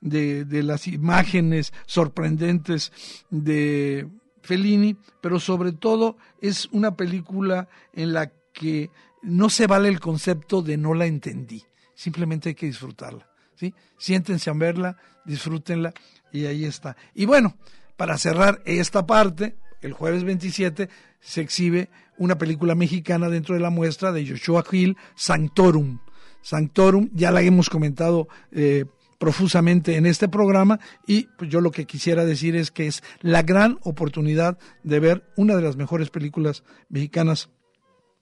de, 0.00 0.44
de 0.44 0.62
las 0.62 0.86
imágenes 0.88 1.72
sorprendentes 1.86 2.92
de 3.30 4.08
Fellini, 4.42 4.96
pero 5.20 5.40
sobre 5.40 5.72
todo 5.72 6.16
es 6.40 6.68
una 6.72 6.96
película 6.96 7.68
en 7.92 8.12
la 8.12 8.30
que 8.52 8.90
no 9.22 9.48
se 9.48 9.66
vale 9.66 9.88
el 9.88 10.00
concepto 10.00 10.60
de 10.60 10.76
no 10.76 10.94
la 10.94 11.06
entendí, 11.06 11.64
simplemente 11.94 12.50
hay 12.50 12.54
que 12.54 12.66
disfrutarla. 12.66 13.28
¿sí? 13.54 13.72
Siéntense 13.96 14.50
a 14.50 14.54
verla, 14.54 14.96
disfrútenla 15.24 15.94
y 16.32 16.46
ahí 16.46 16.64
está. 16.64 16.96
Y 17.14 17.26
bueno, 17.26 17.56
para 17.96 18.18
cerrar 18.18 18.62
esta 18.64 19.06
parte, 19.06 19.56
el 19.80 19.92
jueves 19.92 20.24
27 20.24 20.88
se 21.20 21.40
exhibe 21.40 21.90
una 22.18 22.38
película 22.38 22.74
mexicana 22.74 23.28
dentro 23.28 23.54
de 23.54 23.60
la 23.60 23.70
muestra 23.70 24.12
de 24.12 24.26
Joshua 24.26 24.64
Hill, 24.70 24.96
Sanctorum. 25.14 25.98
Sanctorum, 26.40 27.10
ya 27.12 27.30
la 27.30 27.42
hemos 27.42 27.70
comentado 27.70 28.28
eh, 28.50 28.84
profusamente 29.18 29.96
en 29.96 30.06
este 30.06 30.28
programa 30.28 30.80
y 31.06 31.28
pues 31.38 31.48
yo 31.48 31.60
lo 31.60 31.70
que 31.70 31.84
quisiera 31.84 32.24
decir 32.24 32.56
es 32.56 32.72
que 32.72 32.88
es 32.88 33.04
la 33.20 33.42
gran 33.42 33.78
oportunidad 33.82 34.58
de 34.82 34.98
ver 34.98 35.24
una 35.36 35.54
de 35.54 35.62
las 35.62 35.76
mejores 35.76 36.10
películas 36.10 36.64
mexicanas 36.88 37.48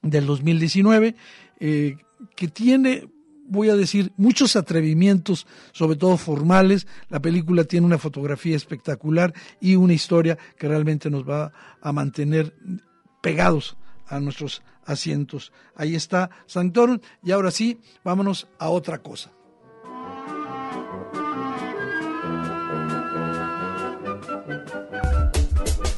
del 0.03 0.27
2019, 0.27 1.15
eh, 1.59 1.97
que 2.37 2.49
tiene 2.49 3.09
voy 3.51 3.69
a 3.69 3.77
decir, 3.77 4.13
muchos 4.17 4.57
atrevimientos, 4.57 5.47
sobre 5.73 5.97
todo 5.97 6.17
formales. 6.17 6.87
La 7.09 7.21
película 7.21 7.65
tiene 7.65 7.87
una 7.87 7.99
fotografía 7.99 8.57
espectacular 8.57 9.35
y 9.61 9.77
una 9.77 9.93
historia 9.93 10.39
que 10.57 10.69
realmente 10.69 11.11
nos 11.11 11.29
va 11.29 11.53
a 11.83 11.93
mantener 11.93 12.55
pegados 13.21 13.77
a 14.07 14.21
nuestros 14.21 14.63
asientos. 14.85 15.53
Ahí 15.75 15.95
está 15.95 16.31
Sanctorum 16.47 17.01
y 17.23 17.33
ahora 17.33 17.51
sí, 17.51 17.81
vámonos 18.05 18.49
a 18.59 18.71
otra 18.71 19.03
cosa. 19.03 19.33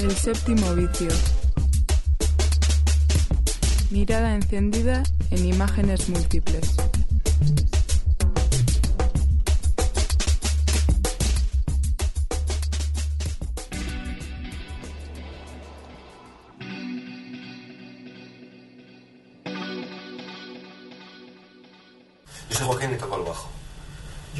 El 0.00 0.10
séptimo 0.10 0.74
vicio. 0.74 1.08
Mirada 3.90 4.34
encendida 4.34 5.02
en 5.30 5.46
imágenes 5.46 6.08
múltiples. 6.08 6.76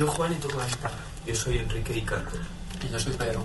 Yo 0.02 0.08
Juan 0.08 0.32
y 0.32 0.34
toco 0.34 0.58
la 0.58 0.66
guitarra. 0.66 0.96
Yo 1.24 1.32
soy 1.32 1.58
Enrique 1.58 1.96
y 1.96 2.02
canto. 2.02 2.32
Y 2.84 2.90
yo 2.90 2.98
soy 2.98 3.12
Pedro. 3.12 3.44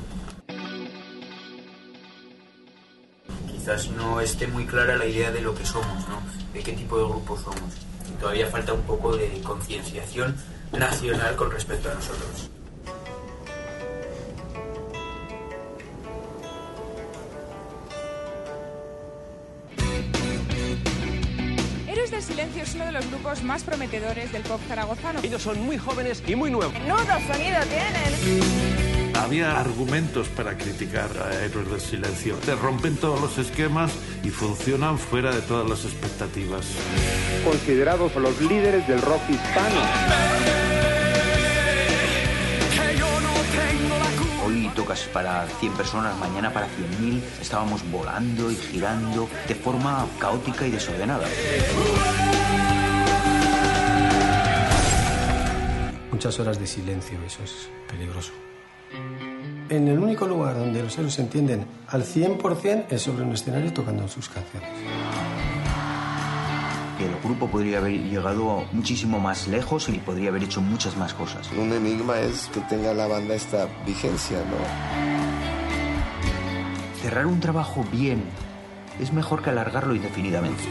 Quizás 3.52 3.92
no 3.92 4.20
esté 4.20 4.48
muy 4.48 4.66
clara 4.66 4.98
la 4.98 5.06
idea 5.06 5.30
de 5.30 5.42
lo 5.42 5.54
que 5.54 5.64
somos, 5.64 6.10
¿no? 6.10 6.20
De 6.54 6.64
qué 6.64 6.74
tipo 6.74 6.98
de 6.98 7.04
grupo 7.04 7.38
somos 7.38 7.76
todavía 8.20 8.48
falta 8.48 8.74
un 8.74 8.82
poco 8.82 9.16
de 9.16 9.40
concienciación 9.44 10.36
nacional 10.72 11.36
con 11.36 11.52
respecto 11.52 11.92
a 11.92 11.94
nosotros. 11.94 12.50
Grupos 23.38 23.44
más 23.44 23.64
prometedores 23.64 24.32
del 24.32 24.44
pop 24.44 24.60
zaragozano. 24.68 25.20
Ellos 25.24 25.42
son 25.42 25.60
muy 25.62 25.78
jóvenes 25.78 26.24
y 26.28 26.36
muy 26.36 26.52
nuevos. 26.52 26.74
Nudo 26.88 27.04
sonido 27.28 27.60
tienen. 27.70 29.16
Había 29.16 29.60
argumentos 29.60 30.28
para 30.30 30.58
criticar 30.58 31.10
a 31.18 31.44
Héroes 31.44 31.70
del 31.70 31.82
Silencio. 31.82 32.36
Te 32.38 32.56
rompen 32.56 32.96
todos 32.98 33.20
los 33.20 33.38
esquemas 33.38 33.92
y 34.24 34.30
funcionan 34.30 34.98
fuera 34.98 35.34
de 35.34 35.42
todas 35.42 35.68
las 35.68 35.86
expectativas. 35.86 36.66
Considerados 37.44 38.16
los 38.16 38.40
líderes 38.42 38.88
del 38.88 39.02
rock 39.02 39.22
hispano. 39.30 39.82
Hoy 44.46 44.72
tocas 44.76 45.02
para 45.14 45.48
100 45.60 45.74
personas, 45.74 46.18
mañana 46.20 46.54
para 46.54 46.68
100.000. 46.68 47.22
Estábamos 47.42 47.90
volando 47.92 48.52
y 48.52 48.56
girando 48.56 49.28
de 49.48 49.56
forma 49.56 50.06
caótica 50.20 50.68
y 50.68 50.72
desordenada. 50.72 51.28
Muchas 56.18 56.40
horas 56.40 56.60
de 56.60 56.66
silencio, 56.66 57.20
eso 57.28 57.44
es 57.44 57.70
peligroso. 57.88 58.32
En 59.70 59.88
el 59.88 60.00
único 60.00 60.26
lugar 60.26 60.58
donde 60.58 60.82
los 60.82 60.98
héroes 60.98 61.14
se 61.14 61.22
entienden 61.22 61.68
al 61.90 62.04
100% 62.04 62.86
es 62.90 63.04
sobre 63.04 63.24
un 63.24 63.34
escenario 63.34 63.72
tocando 63.72 64.08
sus 64.08 64.28
canciones. 64.28 64.68
El 67.00 67.22
grupo 67.24 67.48
podría 67.48 67.78
haber 67.78 67.92
llegado 67.92 68.66
muchísimo 68.72 69.20
más 69.20 69.48
lejos 69.48 69.90
y 69.90 70.00
podría 70.00 70.30
haber 70.30 70.42
hecho 70.42 70.60
muchas 70.60 70.98
más 70.98 71.14
cosas. 71.14 71.52
Un 71.52 71.72
enigma 71.72 72.20
es 72.20 72.48
que 72.52 72.62
tenga 72.62 72.96
la 72.96 73.06
banda 73.06 73.36
esta 73.36 73.68
vigencia, 73.86 74.40
¿no? 74.40 74.58
Cerrar 77.00 77.28
un 77.28 77.40
trabajo 77.40 77.86
bien 77.92 78.24
es 79.00 79.14
mejor 79.14 79.44
que 79.44 79.52
alargarlo 79.52 79.94
indefinidamente. 79.94 80.64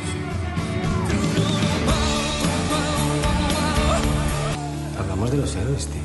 Hablamos 5.27 5.31
de 5.31 5.37
los 5.39 5.57
héroes, 5.57 5.87
tío. 5.87 6.03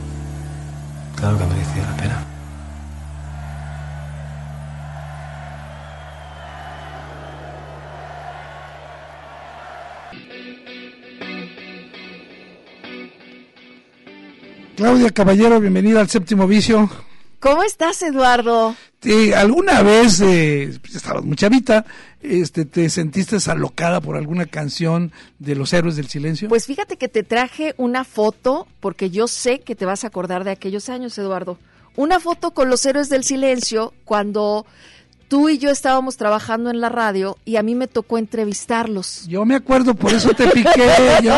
Claro 1.15 1.37
que 1.37 1.45
merecía 1.45 1.83
la 1.83 1.97
pena. 1.97 2.27
Claudia 14.75 15.11
Caballero, 15.11 15.59
bienvenida 15.59 15.99
al 15.99 16.09
séptimo 16.09 16.47
vicio. 16.47 16.89
¿Cómo 17.39 17.63
estás, 17.63 18.01
Eduardo? 18.01 18.75
Sí, 19.01 19.33
¿Alguna 19.33 19.81
vez, 19.81 20.21
eh, 20.21 20.79
estabas 20.93 21.23
muy 21.23 21.35
chavita, 21.35 21.85
este, 22.23 22.65
te 22.65 22.89
sentiste 22.89 23.37
alocada 23.49 24.01
por 24.01 24.15
alguna 24.15 24.45
canción 24.45 25.11
de 25.39 25.55
los 25.55 25.73
héroes 25.73 25.95
del 25.95 26.07
silencio? 26.07 26.49
Pues 26.49 26.65
fíjate 26.65 26.97
que 26.97 27.07
te 27.07 27.23
traje 27.23 27.73
una 27.77 28.03
foto, 28.03 28.67
porque 28.79 29.09
yo 29.09 29.27
sé 29.27 29.59
que 29.59 29.75
te 29.75 29.85
vas 29.85 30.03
a 30.03 30.07
acordar 30.07 30.43
de 30.43 30.51
aquellos 30.51 30.89
años, 30.89 31.17
Eduardo. 31.17 31.57
Una 31.95 32.19
foto 32.19 32.51
con 32.51 32.69
los 32.69 32.85
héroes 32.85 33.09
del 33.09 33.23
silencio 33.23 33.93
cuando 34.05 34.65
tú 35.31 35.47
y 35.47 35.57
yo 35.57 35.69
estábamos 35.69 36.17
trabajando 36.17 36.69
en 36.69 36.81
la 36.81 36.89
radio 36.89 37.37
y 37.45 37.55
a 37.55 37.63
mí 37.63 37.73
me 37.73 37.87
tocó 37.87 38.17
entrevistarlos. 38.17 39.25
Yo 39.29 39.45
me 39.45 39.55
acuerdo, 39.55 39.93
por 39.93 40.13
eso 40.13 40.33
te 40.33 40.45
piqué. 40.47 40.89
yo, 41.23 41.33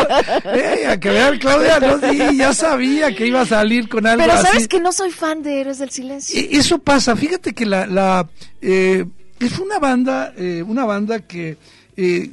eh, 0.51 0.87
a 0.87 0.99
que 0.99 1.09
vean, 1.09 1.37
Claudia, 1.37 1.79
no, 1.79 1.99
sí, 1.99 2.37
ya 2.37 2.55
sabía 2.55 3.15
que 3.15 3.27
iba 3.27 3.41
a 3.41 3.45
salir 3.45 3.87
con 3.87 4.07
algo 4.07 4.23
Pero 4.23 4.35
sabes 4.37 4.57
así. 4.57 4.67
que 4.67 4.79
no 4.79 4.91
soy 4.91 5.11
fan 5.11 5.43
de 5.43 5.61
Héroes 5.61 5.77
del 5.77 5.91
Silencio. 5.91 6.43
Eso 6.51 6.79
pasa, 6.79 7.15
fíjate 7.15 7.53
que 7.53 7.67
la, 7.67 7.85
la 7.85 8.27
eh, 8.61 9.05
es 9.45 9.59
una 9.59 9.79
banda, 9.79 10.33
eh, 10.37 10.63
una 10.65 10.85
banda 10.85 11.19
que 11.19 11.57
eh, 11.95 12.29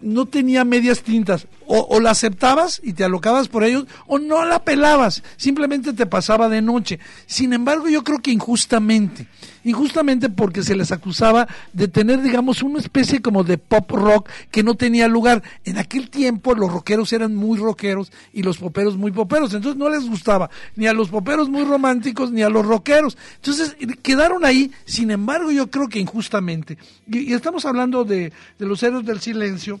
no 0.00 0.26
tenía 0.26 0.64
medias 0.64 1.02
tintas. 1.02 1.46
O, 1.66 1.80
o 1.90 2.00
la 2.00 2.10
aceptabas 2.10 2.80
y 2.84 2.92
te 2.92 3.02
alocabas 3.02 3.48
por 3.48 3.64
ellos, 3.64 3.86
o 4.06 4.20
no 4.20 4.44
la 4.44 4.62
pelabas, 4.62 5.24
simplemente 5.36 5.92
te 5.92 6.06
pasaba 6.06 6.48
de 6.48 6.62
noche. 6.62 7.00
Sin 7.26 7.52
embargo, 7.52 7.88
yo 7.88 8.04
creo 8.04 8.20
que 8.20 8.30
injustamente, 8.30 9.26
injustamente 9.66 10.30
porque 10.30 10.62
se 10.62 10.76
les 10.76 10.92
acusaba 10.92 11.48
de 11.72 11.88
tener, 11.88 12.22
digamos, 12.22 12.62
una 12.62 12.78
especie 12.78 13.20
como 13.20 13.42
de 13.42 13.58
pop 13.58 13.90
rock 13.90 14.28
que 14.50 14.62
no 14.62 14.76
tenía 14.76 15.08
lugar. 15.08 15.42
En 15.64 15.76
aquel 15.76 16.08
tiempo 16.08 16.54
los 16.54 16.72
rockeros 16.72 17.12
eran 17.12 17.34
muy 17.34 17.58
rockeros 17.58 18.12
y 18.32 18.42
los 18.42 18.58
poperos 18.58 18.96
muy 18.96 19.10
poperos, 19.10 19.52
entonces 19.54 19.76
no 19.76 19.88
les 19.88 20.08
gustaba 20.08 20.48
ni 20.76 20.86
a 20.86 20.92
los 20.92 21.08
poperos 21.08 21.48
muy 21.48 21.64
románticos 21.64 22.30
ni 22.30 22.42
a 22.42 22.48
los 22.48 22.64
rockeros. 22.64 23.18
Entonces 23.36 23.76
quedaron 24.02 24.44
ahí, 24.44 24.70
sin 24.84 25.10
embargo, 25.10 25.50
yo 25.50 25.68
creo 25.68 25.88
que 25.88 25.98
injustamente. 25.98 26.78
Y, 27.08 27.30
y 27.30 27.32
estamos 27.32 27.64
hablando 27.64 28.04
de, 28.04 28.32
de 28.58 28.66
los 28.66 28.82
héroes 28.82 29.04
del 29.04 29.20
silencio 29.20 29.80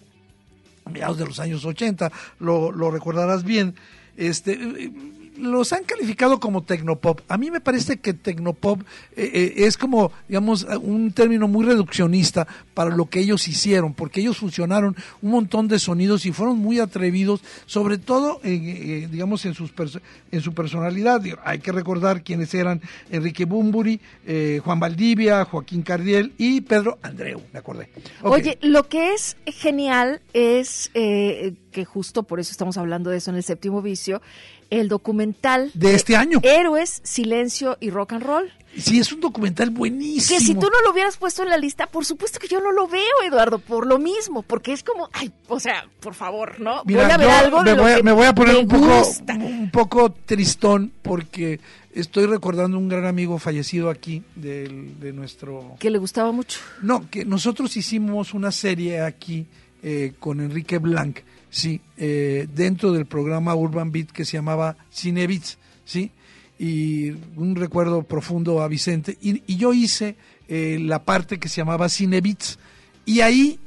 mediados 0.90 1.18
de 1.18 1.26
los 1.26 1.40
años 1.40 1.64
80, 1.64 2.12
lo, 2.38 2.70
lo 2.70 2.92
recordarás 2.92 3.42
bien, 3.42 3.74
este, 4.16 4.52
eh, 4.52 4.92
los 5.38 5.72
han 5.72 5.84
calificado 5.84 6.40
como 6.40 6.62
tecnopop. 6.62 7.20
A 7.28 7.36
mí 7.36 7.50
me 7.50 7.60
parece 7.60 7.98
que 7.98 8.14
tecnopop 8.14 8.82
eh, 9.16 9.30
eh, 9.32 9.54
es 9.56 9.76
como, 9.76 10.12
digamos, 10.28 10.66
un 10.80 11.12
término 11.12 11.48
muy 11.48 11.64
reduccionista 11.64 12.46
para 12.74 12.94
lo 12.94 13.06
que 13.06 13.20
ellos 13.20 13.48
hicieron, 13.48 13.94
porque 13.94 14.20
ellos 14.20 14.36
fusionaron 14.36 14.96
un 15.22 15.30
montón 15.30 15.66
de 15.66 15.78
sonidos 15.78 16.26
y 16.26 16.32
fueron 16.32 16.58
muy 16.58 16.78
atrevidos, 16.78 17.40
sobre 17.64 17.96
todo, 17.96 18.40
en, 18.42 18.62
eh, 18.66 19.08
digamos, 19.10 19.44
en, 19.46 19.54
sus 19.54 19.72
en 20.30 20.40
su 20.40 20.52
personalidad. 20.52 21.22
Hay 21.44 21.60
que 21.60 21.72
recordar 21.72 22.22
quiénes 22.22 22.52
eran 22.54 22.82
Enrique 23.10 23.46
Bumburi, 23.46 24.00
eh, 24.26 24.60
Juan 24.62 24.78
Valdivia, 24.78 25.44
Joaquín 25.46 25.82
Cardiel 25.82 26.32
y 26.36 26.60
Pedro 26.60 26.98
Andreu, 27.02 27.40
me 27.52 27.58
acordé. 27.58 27.88
Oye, 28.22 28.58
lo 28.60 28.88
que 28.88 29.14
es 29.14 29.36
genial 29.46 30.20
es 30.34 30.90
eh, 30.94 31.54
que 31.72 31.84
justo 31.84 32.24
por 32.24 32.40
eso 32.40 32.50
estamos 32.50 32.76
hablando 32.76 33.10
de 33.10 33.18
eso 33.18 33.30
en 33.30 33.36
el 33.36 33.42
séptimo 33.42 33.82
vicio, 33.82 34.20
el 34.70 34.88
documental 34.88 35.70
De 35.74 35.94
este 35.94 36.16
año. 36.16 36.40
Héroes, 36.42 37.00
Silencio 37.04 37.76
y 37.80 37.90
Rock 37.90 38.14
and 38.14 38.22
Roll. 38.24 38.52
Sí, 38.76 38.98
es 38.98 39.10
un 39.10 39.20
documental 39.20 39.70
buenísimo. 39.70 40.38
Que 40.38 40.44
si 40.44 40.54
tú 40.54 40.68
no 40.70 40.80
lo 40.84 40.92
hubieras 40.92 41.16
puesto 41.16 41.42
en 41.42 41.48
la 41.48 41.56
lista, 41.56 41.86
por 41.86 42.04
supuesto 42.04 42.38
que 42.38 42.46
yo 42.46 42.60
no 42.60 42.72
lo 42.72 42.86
veo, 42.86 43.00
Eduardo, 43.26 43.58
por 43.58 43.86
lo 43.86 43.98
mismo, 43.98 44.42
porque 44.42 44.72
es 44.74 44.82
como, 44.82 45.08
ay, 45.14 45.32
o 45.48 45.58
sea, 45.58 45.88
por 46.00 46.12
favor, 46.14 46.60
¿no? 46.60 46.82
Mira, 46.84 47.04
voy 47.04 47.12
a 47.12 47.16
ver 47.16 47.30
algo 47.30 47.62
me, 47.62 47.70
de 47.70 47.76
lo 47.76 47.82
voy 47.82 47.92
a, 47.92 47.96
que 47.96 48.02
me 48.02 48.12
voy 48.12 48.26
a 48.26 48.34
poner 48.34 48.56
un 48.56 48.68
poco, 48.68 48.98
gusta. 48.98 49.32
un 49.34 49.70
poco 49.70 50.12
tristón 50.12 50.92
porque 51.00 51.58
estoy 51.94 52.26
recordando 52.26 52.76
un 52.76 52.90
gran 52.90 53.06
amigo 53.06 53.38
fallecido 53.38 53.88
aquí 53.88 54.22
del- 54.34 55.00
de 55.00 55.12
nuestro... 55.14 55.76
Que 55.78 55.88
le 55.88 55.96
gustaba 55.96 56.30
mucho. 56.32 56.60
No, 56.82 57.08
que 57.08 57.24
nosotros 57.24 57.74
hicimos 57.78 58.34
una 58.34 58.52
serie 58.52 59.00
aquí 59.00 59.46
eh, 59.82 60.12
con 60.18 60.40
Enrique 60.42 60.76
Blanc, 60.76 61.20
sí, 61.56 61.80
eh, 61.96 62.46
dentro 62.54 62.92
del 62.92 63.06
programa 63.06 63.54
Urban 63.54 63.90
Beat 63.90 64.10
que 64.10 64.26
se 64.26 64.36
llamaba 64.36 64.76
Cine 64.90 65.26
Beats, 65.26 65.56
sí, 65.86 66.10
y 66.58 67.12
un 67.34 67.56
recuerdo 67.56 68.02
profundo 68.02 68.60
a 68.60 68.68
Vicente. 68.68 69.16
Y, 69.22 69.56
yo 69.56 69.72
hice 69.72 70.16
eh, 70.48 70.76
la 70.78 71.02
parte 71.04 71.38
que 71.38 71.48
se 71.48 71.56
llamaba 71.56 71.88
Cine 71.88 72.20
Beats, 72.20 72.58
y 73.06 73.20
ahí 73.22 73.58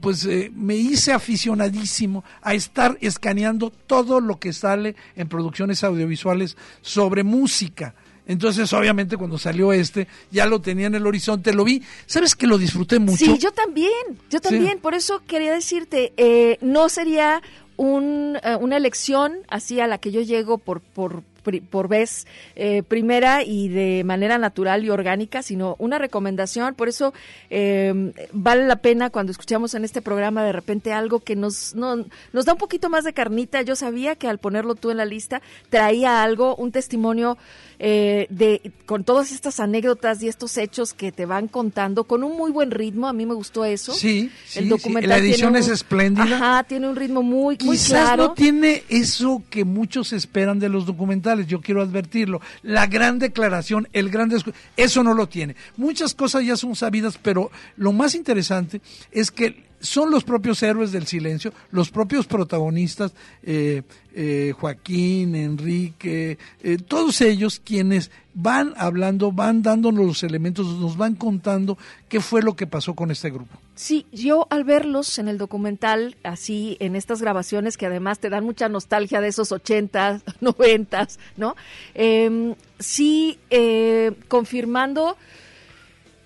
pues 0.00 0.24
eh, 0.24 0.50
me 0.54 0.76
hice 0.76 1.12
aficionadísimo 1.12 2.24
a 2.40 2.54
estar 2.54 2.96
escaneando 3.02 3.68
todo 3.70 4.20
lo 4.20 4.38
que 4.38 4.54
sale 4.54 4.96
en 5.14 5.28
producciones 5.28 5.84
audiovisuales 5.84 6.56
sobre 6.80 7.24
música. 7.24 7.94
Entonces, 8.28 8.70
obviamente, 8.74 9.16
cuando 9.16 9.38
salió 9.38 9.72
este, 9.72 10.06
ya 10.30 10.46
lo 10.46 10.60
tenía 10.60 10.86
en 10.86 10.94
el 10.94 11.06
horizonte, 11.06 11.52
lo 11.52 11.64
vi. 11.64 11.82
¿Sabes 12.06 12.36
que 12.36 12.46
lo 12.46 12.58
disfruté 12.58 12.98
mucho? 12.98 13.24
Sí, 13.24 13.38
yo 13.38 13.50
también, 13.52 13.90
yo 14.30 14.40
también. 14.40 14.78
Por 14.78 14.94
eso 14.94 15.22
quería 15.26 15.52
decirte, 15.52 16.12
eh, 16.18 16.58
no 16.60 16.90
sería 16.90 17.42
un, 17.76 18.38
eh, 18.44 18.56
una 18.60 18.76
elección 18.76 19.38
así 19.48 19.80
a 19.80 19.86
la 19.86 19.96
que 19.96 20.12
yo 20.12 20.20
llego 20.20 20.58
por, 20.58 20.80
por, 20.80 21.22
por 21.70 21.88
vez 21.88 22.26
eh, 22.56 22.82
primera 22.82 23.42
y 23.42 23.68
de 23.68 24.02
manera 24.04 24.38
natural 24.38 24.84
y 24.84 24.90
orgánica, 24.90 25.42
sino 25.42 25.76
una 25.78 25.98
recomendación. 25.98 26.74
Por 26.74 26.88
eso 26.88 27.14
eh, 27.50 28.12
vale 28.32 28.66
la 28.66 28.76
pena 28.76 29.10
cuando 29.10 29.32
escuchamos 29.32 29.74
en 29.74 29.84
este 29.84 30.02
programa 30.02 30.44
de 30.44 30.52
repente 30.52 30.92
algo 30.92 31.20
que 31.20 31.36
nos, 31.36 31.74
no, 31.74 32.04
nos 32.32 32.44
da 32.44 32.52
un 32.52 32.58
poquito 32.58 32.90
más 32.90 33.04
de 33.04 33.12
carnita. 33.12 33.62
Yo 33.62 33.76
sabía 33.76 34.16
que 34.16 34.28
al 34.28 34.38
ponerlo 34.38 34.74
tú 34.74 34.90
en 34.90 34.96
la 34.98 35.04
lista 35.04 35.42
traía 35.70 36.22
algo, 36.22 36.56
un 36.56 36.72
testimonio 36.72 37.38
eh, 37.80 38.26
de 38.30 38.72
con 38.86 39.04
todas 39.04 39.30
estas 39.30 39.60
anécdotas 39.60 40.20
y 40.22 40.28
estos 40.28 40.56
hechos 40.58 40.94
que 40.94 41.12
te 41.12 41.26
van 41.26 41.46
contando 41.46 42.04
con 42.04 42.24
un 42.24 42.36
muy 42.36 42.50
buen 42.50 42.72
ritmo. 42.72 43.06
A 43.06 43.12
mí 43.12 43.24
me 43.24 43.34
gustó 43.34 43.64
eso. 43.64 43.92
Sí, 43.92 44.30
sí, 44.46 44.58
el 44.58 44.64
sí. 44.64 44.70
documental 44.70 45.10
La 45.10 45.18
edición 45.18 45.54
es 45.54 45.68
espléndida. 45.68 46.36
Ajá, 46.36 46.64
tiene 46.64 46.88
un 46.88 46.96
ritmo 46.96 47.22
muy, 47.22 47.56
muy 47.60 47.76
Quizás 47.76 47.88
claro. 47.90 48.28
no 48.28 48.34
tiene 48.34 48.82
eso 48.88 49.42
que 49.48 49.64
muchos 49.64 50.12
esperan 50.12 50.58
de 50.58 50.68
los 50.68 50.86
documentales, 50.86 51.27
yo 51.46 51.60
quiero 51.60 51.82
advertirlo. 51.82 52.40
La 52.62 52.86
gran 52.86 53.18
declaración, 53.18 53.88
el 53.92 54.10
gran 54.10 54.28
eso 54.76 55.02
no 55.02 55.14
lo 55.14 55.28
tiene. 55.28 55.56
Muchas 55.76 56.14
cosas 56.14 56.44
ya 56.44 56.56
son 56.56 56.76
sabidas, 56.76 57.18
pero 57.20 57.50
lo 57.76 57.92
más 57.92 58.14
interesante 58.14 58.80
es 59.10 59.30
que 59.30 59.67
son 59.80 60.10
los 60.10 60.24
propios 60.24 60.62
héroes 60.62 60.92
del 60.92 61.06
silencio, 61.06 61.52
los 61.70 61.90
propios 61.90 62.26
protagonistas, 62.26 63.12
eh, 63.42 63.82
eh, 64.14 64.52
Joaquín, 64.58 65.36
Enrique, 65.36 66.38
eh, 66.62 66.78
todos 66.78 67.20
ellos 67.20 67.60
quienes 67.64 68.10
van 68.34 68.74
hablando, 68.76 69.32
van 69.32 69.62
dándonos 69.62 70.06
los 70.06 70.22
elementos, 70.22 70.66
nos 70.78 70.96
van 70.96 71.14
contando 71.14 71.78
qué 72.08 72.20
fue 72.20 72.42
lo 72.42 72.56
que 72.56 72.66
pasó 72.66 72.94
con 72.94 73.10
este 73.10 73.30
grupo. 73.30 73.58
Sí, 73.74 74.06
yo 74.10 74.46
al 74.50 74.64
verlos 74.64 75.18
en 75.18 75.28
el 75.28 75.38
documental, 75.38 76.16
así 76.24 76.76
en 76.80 76.96
estas 76.96 77.20
grabaciones 77.20 77.76
que 77.76 77.86
además 77.86 78.18
te 78.18 78.28
dan 78.28 78.44
mucha 78.44 78.68
nostalgia 78.68 79.20
de 79.20 79.28
esos 79.28 79.52
80s, 79.52 80.22
90s, 80.40 81.18
¿no? 81.36 81.54
Eh, 81.94 82.54
sí, 82.78 83.38
eh, 83.50 84.12
confirmando 84.26 85.16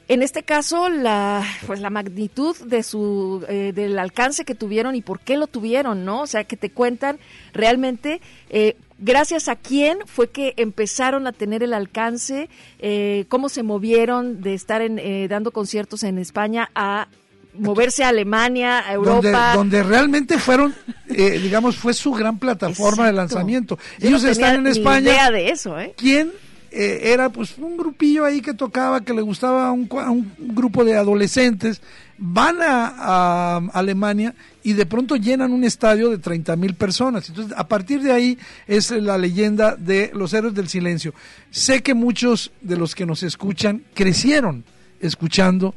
en 0.08 0.22
este 0.22 0.42
caso 0.42 0.88
la 0.88 1.44
pues 1.66 1.80
la 1.80 1.90
magnitud 1.90 2.56
de 2.58 2.82
su 2.82 3.44
eh, 3.48 3.72
del 3.74 3.98
alcance 3.98 4.44
que 4.44 4.54
tuvieron 4.54 4.94
y 4.94 5.02
por 5.02 5.20
qué 5.20 5.36
lo 5.36 5.46
tuvieron, 5.46 6.04
¿no? 6.04 6.22
O 6.22 6.26
sea, 6.26 6.44
que 6.44 6.56
te 6.56 6.70
cuentan 6.70 7.18
realmente 7.52 8.20
eh, 8.50 8.76
gracias 9.02 9.48
a 9.48 9.56
quién 9.56 9.98
fue 10.06 10.30
que 10.30 10.54
empezaron 10.56 11.26
a 11.26 11.32
tener 11.32 11.62
el 11.62 11.74
alcance, 11.74 12.48
eh, 12.78 13.26
cómo 13.28 13.48
se 13.48 13.62
movieron 13.62 14.40
de 14.40 14.54
estar 14.54 14.80
en, 14.80 14.98
eh, 14.98 15.26
dando 15.28 15.50
conciertos 15.50 16.04
en 16.04 16.18
España 16.18 16.70
a 16.74 17.08
moverse 17.54 18.04
a 18.04 18.08
Alemania, 18.08 18.78
a 18.86 18.94
Europa. 18.94 19.52
donde 19.54 19.82
realmente 19.82 20.38
fueron, 20.38 20.74
eh, 21.08 21.38
digamos, 21.38 21.76
fue 21.76 21.92
su 21.92 22.12
gran 22.12 22.38
plataforma 22.38 23.06
de 23.06 23.12
lanzamiento. 23.12 23.78
Ellos 24.00 24.22
no 24.22 24.30
están 24.30 24.56
en 24.56 24.68
España. 24.68 25.00
idea 25.00 25.30
de 25.30 25.50
eso, 25.50 25.78
¿eh? 25.78 25.94
¿Quién 25.96 26.32
eh, 26.72 27.12
era 27.12 27.30
pues 27.30 27.58
un 27.58 27.76
grupillo 27.76 28.24
ahí 28.24 28.40
que 28.40 28.54
tocaba, 28.54 29.02
que 29.02 29.12
le 29.12 29.22
gustaba 29.22 29.68
a 29.68 29.72
un, 29.72 29.88
un 29.90 30.32
grupo 30.38 30.84
de 30.84 30.96
adolescentes? 30.96 31.82
Van 32.18 32.62
a, 32.62 32.94
a 32.98 33.56
Alemania 33.72 34.34
y 34.62 34.72
de 34.74 34.86
pronto 34.86 35.16
llenan 35.16 35.52
un 35.52 35.64
estadio 35.64 36.08
de 36.10 36.18
30 36.18 36.56
mil 36.56 36.74
personas. 36.74 37.28
Entonces, 37.28 37.54
a 37.56 37.66
partir 37.66 38.02
de 38.02 38.12
ahí 38.12 38.38
es 38.66 38.90
la 38.90 39.18
leyenda 39.18 39.76
de 39.76 40.10
los 40.14 40.32
héroes 40.32 40.54
del 40.54 40.68
silencio. 40.68 41.14
Sé 41.50 41.82
que 41.82 41.94
muchos 41.94 42.52
de 42.60 42.76
los 42.76 42.94
que 42.94 43.06
nos 43.06 43.22
escuchan 43.22 43.82
crecieron 43.94 44.64
escuchando 45.00 45.74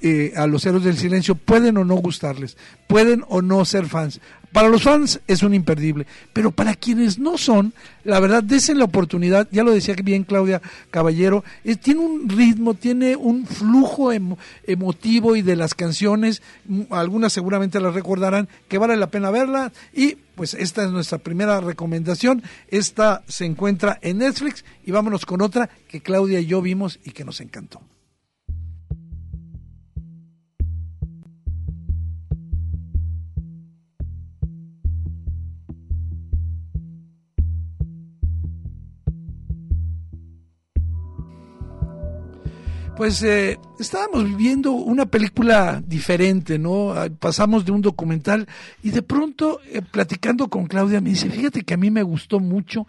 eh, 0.00 0.32
a 0.36 0.46
los 0.46 0.64
héroes 0.66 0.84
del 0.84 0.96
silencio 0.96 1.34
pueden 1.34 1.76
o 1.76 1.84
no 1.84 1.94
gustarles, 1.96 2.56
pueden 2.86 3.24
o 3.28 3.42
no 3.42 3.64
ser 3.64 3.86
fans. 3.86 4.20
Para 4.52 4.68
los 4.68 4.82
fans 4.82 5.20
es 5.26 5.42
un 5.42 5.52
imperdible, 5.52 6.06
pero 6.32 6.52
para 6.52 6.74
quienes 6.74 7.18
no 7.18 7.36
son, 7.36 7.74
la 8.04 8.18
verdad, 8.18 8.42
desen 8.42 8.78
la 8.78 8.86
oportunidad, 8.86 9.46
ya 9.50 9.62
lo 9.62 9.72
decía 9.72 9.94
bien 10.02 10.24
Claudia 10.24 10.62
Caballero, 10.90 11.44
tiene 11.82 12.00
un 12.00 12.28
ritmo, 12.28 12.72
tiene 12.74 13.14
un 13.14 13.46
flujo 13.46 14.10
emotivo 14.10 15.36
y 15.36 15.42
de 15.42 15.56
las 15.56 15.74
canciones, 15.74 16.40
algunas 16.90 17.32
seguramente 17.32 17.80
las 17.80 17.94
recordarán, 17.94 18.48
que 18.68 18.78
vale 18.78 18.96
la 18.96 19.10
pena 19.10 19.30
verla 19.30 19.72
y 19.92 20.16
pues 20.34 20.54
esta 20.54 20.82
es 20.82 20.90
nuestra 20.92 21.18
primera 21.18 21.60
recomendación, 21.60 22.42
esta 22.68 23.22
se 23.28 23.44
encuentra 23.44 23.98
en 24.00 24.18
Netflix 24.18 24.64
y 24.86 24.92
vámonos 24.92 25.26
con 25.26 25.42
otra 25.42 25.68
que 25.88 26.00
Claudia 26.00 26.40
y 26.40 26.46
yo 26.46 26.62
vimos 26.62 26.98
y 27.04 27.10
que 27.10 27.24
nos 27.24 27.40
encantó. 27.40 27.82
Pues 42.98 43.22
eh, 43.22 43.60
estábamos 43.78 44.24
viviendo 44.24 44.72
una 44.72 45.06
película 45.06 45.80
diferente, 45.86 46.58
¿no? 46.58 46.90
Ah, 46.90 47.08
pasamos 47.08 47.64
de 47.64 47.70
un 47.70 47.80
documental 47.80 48.48
y 48.82 48.90
de 48.90 49.02
pronto, 49.02 49.60
eh, 49.66 49.82
platicando 49.82 50.48
con 50.48 50.66
Claudia, 50.66 51.00
me 51.00 51.10
dice, 51.10 51.30
fíjate 51.30 51.62
que 51.62 51.74
a 51.74 51.76
mí 51.76 51.92
me 51.92 52.02
gustó 52.02 52.40
mucho 52.40 52.88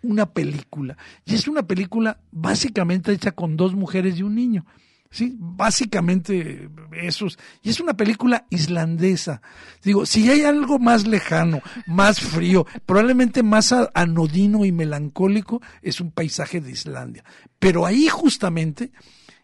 una 0.00 0.26
película. 0.26 0.96
Y 1.26 1.34
es 1.34 1.48
una 1.48 1.64
película 1.64 2.20
básicamente 2.30 3.10
hecha 3.10 3.32
con 3.32 3.56
dos 3.56 3.74
mujeres 3.74 4.16
y 4.16 4.22
un 4.22 4.36
niño. 4.36 4.64
Sí, 5.10 5.34
básicamente 5.36 6.70
esos. 6.92 7.36
Y 7.64 7.70
es 7.70 7.80
una 7.80 7.94
película 7.94 8.46
islandesa. 8.50 9.42
Digo, 9.82 10.06
si 10.06 10.30
hay 10.30 10.42
algo 10.42 10.78
más 10.78 11.04
lejano, 11.04 11.62
más 11.88 12.20
frío, 12.20 12.64
probablemente 12.86 13.42
más 13.42 13.74
anodino 13.92 14.64
y 14.64 14.70
melancólico, 14.70 15.60
es 15.82 16.00
un 16.00 16.12
paisaje 16.12 16.60
de 16.60 16.70
Islandia. 16.70 17.24
Pero 17.58 17.86
ahí 17.86 18.06
justamente 18.06 18.92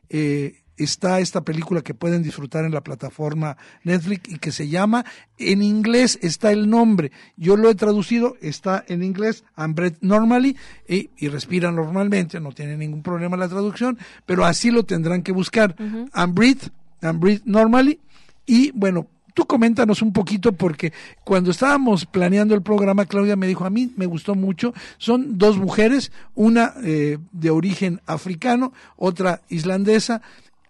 eh, 0.09 0.64
está 0.77 1.21
esta 1.21 1.43
película 1.43 1.83
que 1.83 1.95
pueden 1.95 2.23
disfrutar 2.23 2.64
en 2.64 2.73
la 2.73 2.83
plataforma 2.83 3.57
Netflix 3.85 4.33
y 4.33 4.38
que 4.38 4.53
se 4.53 4.69
llama, 4.69 5.05
en 5.38 5.62
inglés 5.62 6.19
está 6.23 6.51
el 6.51 6.69
nombre, 6.69 7.12
yo 7.37 7.57
lo 7.57 7.71
he 7.71 7.75
traducido, 7.75 8.37
está 8.40 8.85
en 8.88 9.03
inglés, 9.03 9.45
I'm 9.57 9.75
breath 9.75 9.99
normally, 10.01 10.57
y, 10.88 11.09
respira 11.29 11.71
normalmente, 11.71 12.40
no 12.40 12.53
tiene 12.53 12.77
ningún 12.77 13.03
problema 13.03 13.37
la 13.37 13.49
traducción, 13.49 13.99
pero 14.27 14.45
así 14.45 14.71
lo 14.71 14.85
tendrán 14.85 15.23
que 15.23 15.33
buscar, 15.33 15.77
I'm 16.14 16.35
breathe, 16.35 16.71
I'm 17.03 17.21
breathe 17.21 17.43
normally, 17.45 18.01
y 18.47 18.73
bueno, 18.73 19.09
Tú 19.35 19.47
coméntanos 19.47 20.01
un 20.01 20.12
poquito 20.12 20.53
porque 20.53 20.92
cuando 21.25 21.51
estábamos 21.51 22.07
planeando 22.07 22.55
el 22.55 22.62
programa, 22.62 23.05
Claudia 23.05 23.35
me 23.35 23.49
dijo, 23.49 23.64
a 23.64 23.70
mí 23.70 23.92
me 23.97 24.07
gustó 24.07 24.37
mucho, 24.37 24.73
son 24.97 25.38
dos 25.38 25.59
mujeres, 25.59 26.12
una 26.37 26.73
eh, 26.85 27.18
de 27.33 27.51
origen 27.51 28.01
africano, 28.07 28.73
otra 28.97 29.40
islandesa, 29.49 30.23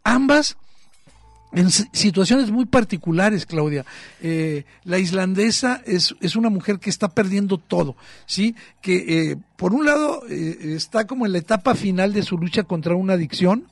ambas 0.02 0.56
en 1.52 1.70
situaciones 1.70 2.50
muy 2.50 2.64
particulares, 2.64 3.44
Claudia. 3.44 3.84
Eh, 4.22 4.64
la 4.84 4.98
islandesa 4.98 5.82
es, 5.84 6.16
es, 6.22 6.34
una 6.34 6.48
mujer 6.48 6.78
que 6.78 6.88
está 6.88 7.08
perdiendo 7.08 7.58
todo, 7.58 7.96
¿sí? 8.24 8.56
Que 8.80 9.30
eh, 9.30 9.36
por 9.56 9.74
un 9.74 9.84
lado 9.84 10.24
está 10.26 11.06
como 11.06 11.26
en 11.26 11.32
la 11.32 11.38
etapa 11.38 11.74
final 11.74 12.14
de 12.14 12.22
su 12.22 12.38
lucha 12.38 12.64
contra 12.64 12.96
una 12.96 13.12
adicción, 13.12 13.66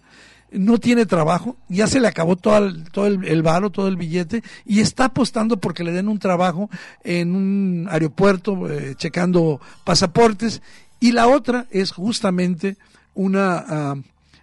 no 0.53 0.79
tiene 0.79 1.07
trabajo, 1.07 1.57
ya 1.69 1.87
se 1.87 2.01
le 2.01 2.09
acabó 2.09 2.37
todo 2.37 2.59
el, 2.59 2.91
todo 2.91 3.07
el, 3.07 3.43
varo, 3.43 3.71
todo 3.71 3.89
el 3.89 3.97
billete, 3.97 4.43
y 4.65 4.81
está 4.81 5.07
apostando 5.07 5.59
porque 5.59 5.85
le 5.85 5.93
den 5.93 6.09
un 6.09 6.19
trabajo 6.19 6.71
en 7.05 7.35
un 7.35 7.89
aeropuerto, 7.91 8.71
eh, 8.71 8.95
checando 8.97 9.61
pasaportes, 9.85 10.63
y 11.01 11.13
la 11.13 11.27
otra 11.27 11.67
es 11.71 11.91
justamente 11.91 12.77
una 13.15 13.65
ah, 13.69 13.97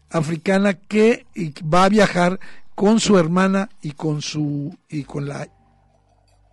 africana 0.09 0.73
que 0.73 1.25
va 1.61 1.85
a 1.85 1.89
viajar 1.89 2.39
con 2.75 2.99
su 2.99 3.17
hermana 3.17 3.69
y 3.81 3.91
con 3.91 4.21
su 4.21 4.75
y 4.89 5.03
con 5.03 5.27
la 5.27 5.47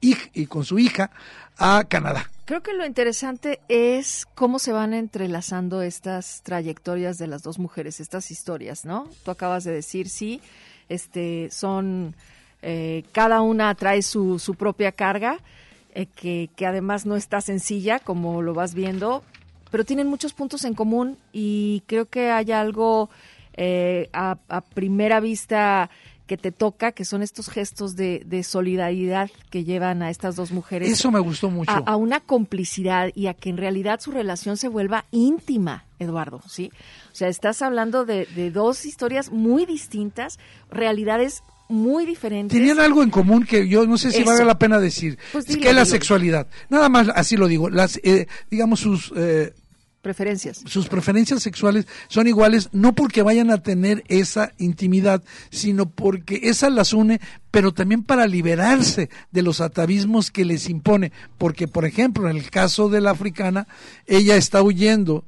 y 0.00 0.46
con 0.46 0.64
su 0.64 0.78
hija 0.78 1.10
a 1.56 1.84
Canadá. 1.88 2.30
Creo 2.46 2.62
que 2.62 2.74
lo 2.74 2.86
interesante 2.86 3.58
es 3.68 4.24
cómo 4.36 4.60
se 4.60 4.70
van 4.70 4.94
entrelazando 4.94 5.82
estas 5.82 6.42
trayectorias 6.44 7.18
de 7.18 7.26
las 7.26 7.42
dos 7.42 7.58
mujeres, 7.58 7.98
estas 7.98 8.30
historias, 8.30 8.84
¿no? 8.84 9.08
Tú 9.24 9.32
acabas 9.32 9.64
de 9.64 9.72
decir, 9.72 10.08
sí, 10.08 10.40
este, 10.88 11.48
son, 11.50 12.14
eh, 12.62 13.02
cada 13.10 13.40
una 13.40 13.74
trae 13.74 14.00
su, 14.00 14.54
propia 14.56 14.92
carga, 14.92 15.40
eh, 15.92 16.06
que, 16.06 16.48
que 16.54 16.66
además 16.66 17.04
no 17.04 17.16
está 17.16 17.40
sencilla, 17.40 17.98
como 17.98 18.40
lo 18.42 18.54
vas 18.54 18.74
viendo, 18.74 19.24
pero 19.72 19.84
tienen 19.84 20.06
muchos 20.06 20.32
puntos 20.32 20.64
en 20.64 20.74
común 20.74 21.18
y 21.32 21.82
creo 21.88 22.06
que 22.06 22.30
hay 22.30 22.52
algo 22.52 23.10
eh, 23.54 24.08
a 24.12 24.36
primera 24.72 25.18
vista 25.18 25.90
que 26.26 26.36
te 26.36 26.52
toca, 26.52 26.92
que 26.92 27.04
son 27.04 27.22
estos 27.22 27.48
gestos 27.48 27.96
de, 27.96 28.22
de, 28.26 28.42
solidaridad 28.42 29.30
que 29.50 29.64
llevan 29.64 30.02
a 30.02 30.10
estas 30.10 30.36
dos 30.36 30.50
mujeres. 30.50 30.90
Eso 30.90 31.10
me 31.10 31.20
gustó 31.20 31.50
mucho. 31.50 31.70
A, 31.70 31.96
una 31.96 32.20
complicidad 32.20 33.10
y 33.14 33.28
a 33.28 33.34
que 33.34 33.48
en 33.50 33.56
realidad 33.56 34.00
su 34.00 34.10
relación 34.10 34.56
se 34.56 34.68
vuelva 34.68 35.04
íntima, 35.10 35.84
Eduardo, 35.98 36.42
¿sí? 36.48 36.72
O 37.12 37.14
sea, 37.14 37.28
estás 37.28 37.62
hablando 37.62 38.04
de, 38.04 38.26
de 38.34 38.50
dos 38.50 38.84
historias 38.84 39.30
muy 39.30 39.66
distintas, 39.66 40.38
realidades 40.70 41.42
muy 41.68 42.06
diferentes. 42.06 42.56
Tenían 42.56 42.80
algo 42.80 43.02
en 43.02 43.10
común 43.10 43.44
que 43.44 43.68
yo 43.68 43.86
no 43.86 43.98
sé 43.98 44.10
si 44.10 44.22
vale 44.22 44.44
la 44.44 44.58
pena 44.58 44.78
decir, 44.78 45.18
pues 45.32 45.46
que 45.46 45.68
es 45.68 45.74
la 45.74 45.84
sexualidad. 45.84 46.46
Nada 46.68 46.88
más 46.88 47.08
así 47.14 47.36
lo 47.36 47.48
digo, 47.48 47.70
las, 47.70 47.98
eh, 48.02 48.26
digamos, 48.50 48.80
sus... 48.80 49.12
Eh, 49.16 49.52
preferencias. 50.06 50.62
Sus 50.66 50.86
preferencias 50.86 51.42
sexuales 51.42 51.88
son 52.06 52.28
iguales, 52.28 52.68
no 52.70 52.94
porque 52.94 53.22
vayan 53.22 53.50
a 53.50 53.60
tener 53.60 54.04
esa 54.06 54.52
intimidad, 54.56 55.24
sino 55.50 55.86
porque 55.90 56.42
esa 56.44 56.70
las 56.70 56.92
une, 56.92 57.20
pero 57.50 57.74
también 57.74 58.04
para 58.04 58.28
liberarse 58.28 59.10
de 59.32 59.42
los 59.42 59.60
atavismos 59.60 60.30
que 60.30 60.44
les 60.44 60.70
impone. 60.70 61.10
Porque, 61.38 61.66
por 61.66 61.84
ejemplo, 61.84 62.30
en 62.30 62.36
el 62.36 62.50
caso 62.50 62.88
de 62.88 63.00
la 63.00 63.10
africana, 63.10 63.66
ella 64.06 64.36
está 64.36 64.62
huyendo 64.62 65.24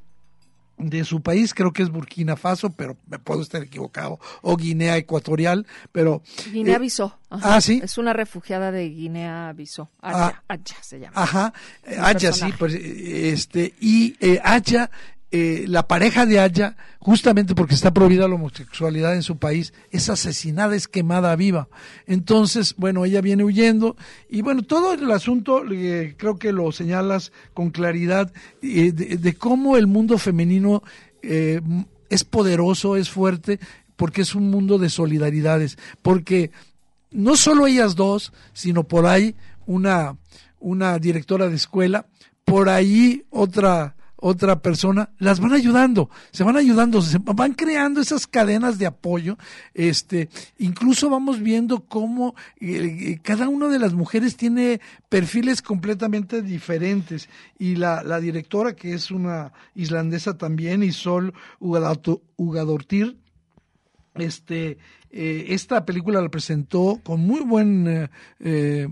de 0.79 1.03
su 1.03 1.21
país, 1.21 1.53
creo 1.53 1.71
que 1.71 1.83
es 1.83 1.89
Burkina 1.89 2.35
Faso, 2.35 2.69
pero 2.69 2.97
me 3.07 3.19
puedo 3.19 3.41
estar 3.41 3.61
equivocado, 3.61 4.19
o 4.41 4.55
Guinea 4.55 4.97
Ecuatorial, 4.97 5.67
pero... 5.91 6.23
Guinea-Bissau. 6.51 7.07
Eh, 7.07 7.37
ah, 7.41 7.61
sí. 7.61 7.81
Es 7.83 7.97
una 7.97 8.13
refugiada 8.13 8.71
de 8.71 8.89
Guinea-Bissau. 8.89 9.89
Aya, 10.01 10.41
ah, 10.47 10.57
se 10.81 10.99
llama. 10.99 11.21
Ajá, 11.21 11.53
Aya, 11.99 12.31
sí, 12.31 12.53
pues, 12.57 12.73
este, 12.73 13.73
y 13.79 14.15
eh, 14.19 14.39
Aya 14.43 14.89
eh, 15.31 15.65
la 15.67 15.87
pareja 15.87 16.25
de 16.25 16.39
Aya, 16.39 16.75
justamente 16.97 17.53
porque 17.53 17.75
está 17.75 17.93
prohibida 17.93 18.27
la 18.27 18.33
homosexualidad 18.33 19.13
en 19.13 19.21
su 19.21 19.37
país, 19.37 19.73
es 19.91 20.09
asesinada, 20.09 20.75
es 20.75 20.87
quemada 20.87 21.35
viva. 21.35 21.67
Entonces, 22.07 22.73
bueno, 22.77 23.05
ella 23.05 23.21
viene 23.21 23.43
huyendo 23.43 23.95
y 24.27 24.41
bueno, 24.41 24.63
todo 24.63 24.93
el 24.93 25.11
asunto 25.11 25.63
eh, 25.71 26.15
creo 26.17 26.37
que 26.37 26.51
lo 26.51 26.71
señalas 26.71 27.31
con 27.53 27.69
claridad 27.69 28.33
eh, 28.63 28.91
de, 28.91 29.33
cómo 29.35 29.77
el 29.77 29.85
mundo 29.85 30.17
femenino 30.17 30.81
es 31.21 32.23
poderoso, 32.23 32.95
es 32.95 33.09
fuerte, 33.09 33.59
porque 33.95 34.21
es 34.21 34.33
un 34.33 34.49
mundo 34.49 34.79
de 34.79 34.89
solidaridades, 34.89 35.77
porque 36.01 36.49
no 37.11 37.35
solo 37.35 37.67
ellas 37.67 37.95
dos, 37.95 38.33
sino 38.53 38.83
por 38.85 39.05
ahí 39.05 39.35
una, 39.67 40.17
una 40.59 40.97
directora 40.97 41.49
de 41.49 41.55
escuela, 41.55 42.07
por 42.45 42.69
ahí 42.69 43.25
otra 43.29 43.95
otra 44.21 44.61
persona, 44.61 45.09
las 45.17 45.39
van 45.39 45.53
ayudando, 45.53 46.09
se 46.31 46.43
van 46.43 46.57
ayudando, 46.57 47.01
se 47.01 47.17
van 47.19 47.53
creando 47.53 48.01
esas 48.01 48.27
cadenas 48.27 48.77
de 48.77 48.85
apoyo, 48.85 49.37
este, 49.73 50.29
incluso 50.57 51.09
vamos 51.09 51.39
viendo 51.39 51.85
cómo 51.85 52.35
eh, 52.59 52.85
eh, 52.85 53.19
cada 53.21 53.49
una 53.49 53.67
de 53.67 53.79
las 53.79 53.93
mujeres 53.93 54.35
tiene 54.35 54.81
perfiles 55.07 55.61
completamente 55.61 56.41
diferentes 56.41 57.29
y 57.57 57.75
la, 57.75 58.03
la 58.03 58.19
directora 58.19 58.75
que 58.75 58.93
es 58.93 59.11
una 59.11 59.53
islandesa 59.75 60.37
también, 60.37 60.83
Isol 60.83 61.33
Ugadortir, 61.59 63.17
este, 64.15 64.77
eh, 65.11 65.47
esta 65.49 65.85
película 65.85 66.21
la 66.21 66.29
presentó 66.29 66.99
con 67.03 67.21
muy 67.21 67.41
buen, 67.41 67.87
eh, 67.87 68.09
eh, 68.39 68.87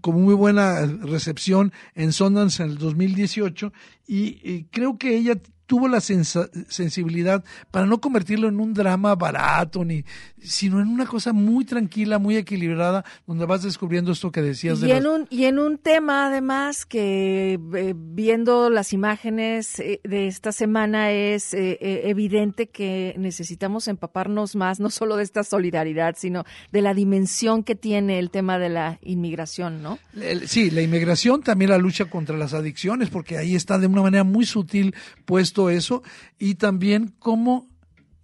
con 0.00 0.22
muy 0.22 0.34
buena 0.34 0.86
recepción 0.86 1.72
en 1.94 2.12
Sundance 2.12 2.62
en 2.62 2.70
el 2.70 2.78
2018 2.78 3.72
y, 4.06 4.64
creo 4.64 4.96
que 4.96 5.16
ella 5.16 5.34
tuvo 5.68 5.86
la 5.86 6.00
sensibilidad 6.00 7.44
para 7.70 7.84
no 7.84 8.00
convertirlo 8.00 8.48
en 8.48 8.58
un 8.58 8.72
drama 8.72 9.14
barato, 9.14 9.84
ni, 9.84 10.02
sino 10.40 10.80
en 10.80 10.88
una 10.88 11.04
cosa 11.04 11.34
muy 11.34 11.66
tranquila, 11.66 12.18
muy 12.18 12.38
equilibrada, 12.38 13.04
donde 13.26 13.44
vas 13.44 13.62
descubriendo 13.62 14.12
esto 14.12 14.32
que 14.32 14.40
decías. 14.40 14.78
Y, 14.78 14.86
de 14.86 14.96
en, 14.96 15.06
un, 15.06 15.26
y 15.28 15.44
en 15.44 15.58
un 15.58 15.76
tema, 15.76 16.28
además, 16.28 16.86
que 16.86 17.60
eh, 17.74 17.94
viendo 17.94 18.70
las 18.70 18.94
imágenes 18.94 19.78
eh, 19.78 20.00
de 20.04 20.26
esta 20.26 20.52
semana 20.52 21.12
es 21.12 21.52
eh, 21.52 21.76
evidente 21.80 22.70
que 22.70 23.14
necesitamos 23.18 23.88
empaparnos 23.88 24.56
más, 24.56 24.80
no 24.80 24.88
solo 24.88 25.16
de 25.16 25.24
esta 25.24 25.44
solidaridad, 25.44 26.16
sino 26.16 26.44
de 26.72 26.80
la 26.80 26.94
dimensión 26.94 27.62
que 27.62 27.74
tiene 27.74 28.18
el 28.18 28.30
tema 28.30 28.58
de 28.58 28.70
la 28.70 28.98
inmigración, 29.02 29.82
¿no? 29.82 29.98
Sí, 30.46 30.70
la 30.70 30.80
inmigración, 30.80 31.42
también 31.42 31.72
la 31.72 31.78
lucha 31.78 32.06
contra 32.06 32.38
las 32.38 32.54
adicciones, 32.54 33.10
porque 33.10 33.36
ahí 33.36 33.54
está 33.54 33.76
de 33.76 33.86
una 33.86 34.00
manera 34.00 34.24
muy 34.24 34.46
sutil 34.46 34.94
puesto 35.26 35.57
eso, 35.68 36.02
y 36.38 36.54
también 36.54 37.14
como 37.18 37.68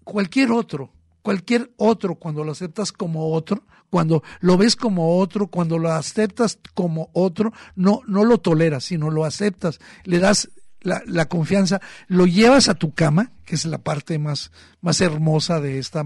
cualquier 0.04 0.52
otro, 0.52 0.92
cualquier 1.22 1.72
otro, 1.76 2.14
cuando 2.14 2.44
lo 2.44 2.52
aceptas 2.52 2.92
como 2.92 3.32
otro, 3.32 3.64
cuando 3.90 4.22
lo 4.40 4.56
ves 4.56 4.76
como 4.76 5.18
otro, 5.18 5.46
cuando 5.46 5.78
lo 5.78 5.90
aceptas 5.90 6.58
como 6.74 7.10
otro, 7.12 7.52
no, 7.76 8.02
no 8.06 8.24
lo 8.24 8.38
toleras, 8.38 8.84
sino 8.84 9.10
lo 9.10 9.24
aceptas, 9.24 9.80
le 10.04 10.18
das 10.18 10.50
la, 10.84 11.26
confianza, 11.26 11.80
lo 12.08 12.26
llevas 12.26 12.68
a 12.68 12.74
tu 12.74 12.92
cama, 12.92 13.32
que 13.44 13.54
es 13.54 13.64
la 13.64 13.78
parte 13.78 14.18
más, 14.18 14.52
más 14.80 15.00
hermosa 15.00 15.60
de 15.60 15.78
esta 15.78 16.04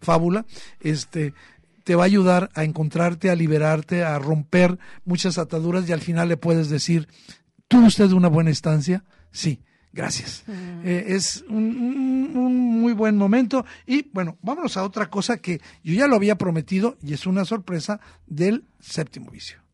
fábula, 0.00 0.44
este, 0.80 1.34
te 1.84 1.94
va 1.94 2.02
a 2.02 2.06
ayudar 2.06 2.50
a 2.54 2.64
encontrarte, 2.64 3.30
a 3.30 3.34
liberarte, 3.34 4.04
a 4.04 4.18
romper 4.18 4.78
muchas 5.04 5.38
ataduras 5.38 5.88
y 5.88 5.92
al 5.92 6.00
final 6.00 6.28
le 6.28 6.36
puedes 6.36 6.68
decir, 6.68 7.08
¿tuvo 7.68 7.86
usted 7.86 8.10
una 8.12 8.28
buena 8.28 8.50
estancia? 8.50 9.04
Sí, 9.30 9.62
Gracias. 9.92 10.44
Eh, 10.84 11.06
es 11.08 11.44
un, 11.48 12.80
muy 12.80 12.92
buen 12.92 13.16
momento. 13.16 13.64
Y 13.86 14.08
bueno, 14.12 14.36
vámonos 14.42 14.76
a 14.76 14.84
otra 14.84 15.10
cosa 15.10 15.38
que 15.38 15.60
yo 15.82 15.94
ya 15.94 16.06
lo 16.06 16.16
había 16.16 16.36
prometido 16.36 16.96
y 17.02 17.14
es 17.14 17.26
una 17.26 17.44
sorpresa 17.44 18.00
del 18.26 18.64
séptimo 18.80 19.30
vicio. 19.30 19.67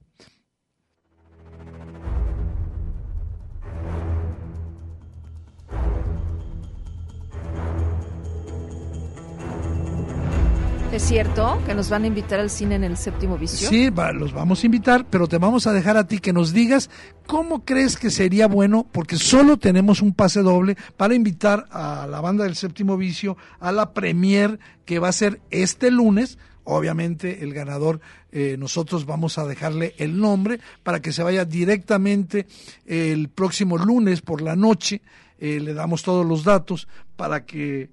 ¿Es 10.94 11.02
cierto 11.02 11.60
que 11.66 11.74
nos 11.74 11.90
van 11.90 12.04
a 12.04 12.06
invitar 12.06 12.38
al 12.38 12.50
cine 12.50 12.76
en 12.76 12.84
el 12.84 12.96
séptimo 12.96 13.36
vicio? 13.36 13.68
Sí, 13.68 13.90
los 14.14 14.32
vamos 14.32 14.62
a 14.62 14.66
invitar, 14.66 15.04
pero 15.10 15.26
te 15.26 15.38
vamos 15.38 15.66
a 15.66 15.72
dejar 15.72 15.96
a 15.96 16.06
ti 16.06 16.20
que 16.20 16.32
nos 16.32 16.52
digas 16.52 16.88
cómo 17.26 17.64
crees 17.64 17.96
que 17.96 18.10
sería 18.10 18.46
bueno, 18.46 18.86
porque 18.92 19.16
solo 19.16 19.56
tenemos 19.56 20.00
un 20.02 20.14
pase 20.14 20.42
doble 20.42 20.76
para 20.96 21.16
invitar 21.16 21.66
a 21.72 22.06
la 22.08 22.20
banda 22.20 22.44
del 22.44 22.54
séptimo 22.54 22.96
vicio 22.96 23.36
a 23.58 23.72
la 23.72 23.92
premier 23.92 24.60
que 24.84 25.00
va 25.00 25.08
a 25.08 25.12
ser 25.12 25.40
este 25.50 25.90
lunes. 25.90 26.38
Obviamente 26.62 27.42
el 27.42 27.52
ganador, 27.52 28.00
eh, 28.30 28.54
nosotros 28.56 29.04
vamos 29.04 29.36
a 29.36 29.46
dejarle 29.48 29.96
el 29.98 30.20
nombre 30.20 30.60
para 30.84 31.02
que 31.02 31.12
se 31.12 31.24
vaya 31.24 31.44
directamente 31.44 32.46
el 32.86 33.30
próximo 33.30 33.78
lunes 33.78 34.22
por 34.22 34.40
la 34.40 34.54
noche. 34.54 35.02
Eh, 35.40 35.58
le 35.58 35.74
damos 35.74 36.04
todos 36.04 36.24
los 36.24 36.44
datos 36.44 36.86
para 37.16 37.44
que 37.44 37.90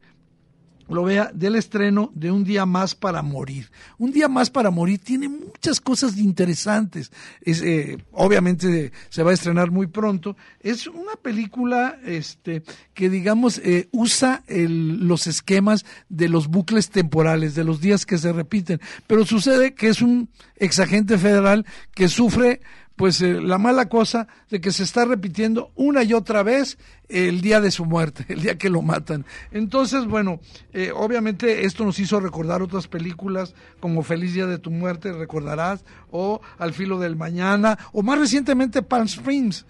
lo 0.93 1.03
vea 1.03 1.31
del 1.33 1.55
estreno 1.55 2.11
de 2.13 2.31
Un 2.31 2.43
día 2.43 2.65
más 2.65 2.95
para 2.95 3.21
morir. 3.21 3.71
Un 3.97 4.11
día 4.11 4.27
más 4.27 4.49
para 4.49 4.71
morir 4.71 4.99
tiene 4.99 5.29
muchas 5.29 5.79
cosas 5.79 6.17
interesantes. 6.17 7.11
Es, 7.41 7.61
eh, 7.61 7.97
obviamente 8.11 8.91
se 9.09 9.23
va 9.23 9.31
a 9.31 9.33
estrenar 9.33 9.71
muy 9.71 9.87
pronto. 9.87 10.35
Es 10.59 10.87
una 10.87 11.15
película 11.21 11.99
este, 12.05 12.63
que, 12.93 13.09
digamos, 13.09 13.59
eh, 13.59 13.87
usa 13.91 14.43
los 14.47 15.27
esquemas 15.27 15.85
de 16.09 16.29
los 16.29 16.47
bucles 16.47 16.89
temporales, 16.89 17.55
de 17.55 17.63
los 17.63 17.81
días 17.81 18.05
que 18.05 18.17
se 18.17 18.33
repiten. 18.33 18.79
Pero 19.07 19.25
sucede 19.25 19.73
que 19.73 19.89
es 19.89 20.01
un 20.01 20.29
exagente 20.55 21.17
federal 21.17 21.65
que 21.93 22.07
sufre 22.07 22.61
pues 23.01 23.19
eh, 23.23 23.41
la 23.41 23.57
mala 23.57 23.89
cosa 23.89 24.27
de 24.51 24.61
que 24.61 24.71
se 24.71 24.83
está 24.83 25.05
repitiendo 25.05 25.71
una 25.73 26.03
y 26.03 26.13
otra 26.13 26.43
vez 26.43 26.77
el 27.09 27.41
día 27.41 27.59
de 27.59 27.71
su 27.71 27.83
muerte, 27.83 28.27
el 28.31 28.43
día 28.43 28.59
que 28.59 28.69
lo 28.69 28.83
matan. 28.83 29.25
Entonces, 29.49 30.05
bueno, 30.05 30.39
eh, 30.71 30.91
obviamente 30.93 31.65
esto 31.65 31.83
nos 31.83 31.97
hizo 31.97 32.19
recordar 32.19 32.61
otras 32.61 32.87
películas 32.87 33.55
como 33.79 34.03
Feliz 34.03 34.35
Día 34.35 34.45
de 34.45 34.59
tu 34.59 34.69
Muerte, 34.69 35.13
recordarás, 35.13 35.83
o 36.11 36.41
Al 36.59 36.73
Filo 36.73 36.99
del 36.99 37.15
Mañana, 37.15 37.75
o 37.91 38.03
más 38.03 38.19
recientemente 38.19 38.83
Palm 38.83 39.07
Springs, 39.07 39.65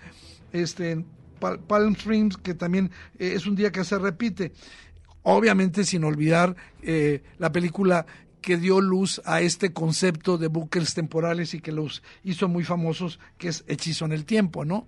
este, 0.52 1.06
Palm 1.40 1.94
Springs, 1.94 2.36
que 2.36 2.54
también 2.54 2.92
eh, 3.18 3.32
es 3.34 3.48
un 3.48 3.56
día 3.56 3.72
que 3.72 3.86
se 3.86 3.98
repite. 3.98 4.52
Obviamente 5.24 5.86
sin 5.86 6.04
olvidar 6.04 6.56
la 7.38 7.52
película 7.52 8.08
que 8.42 8.58
dio 8.58 8.82
luz 8.82 9.22
a 9.26 9.42
este 9.42 9.72
concepto 9.74 10.38
de 10.38 10.48
bucles 10.48 10.94
temporales 10.94 11.54
y 11.54 11.62
que 11.62 11.72
los 11.72 12.04
hizo 12.24 12.48
muy 12.48 12.64
famosos, 12.64 13.20
que 13.38 13.48
es 13.50 13.64
Hechizo 13.68 14.06
en 14.06 14.12
el 14.12 14.26
Tiempo, 14.26 14.66
¿no? 14.66 14.88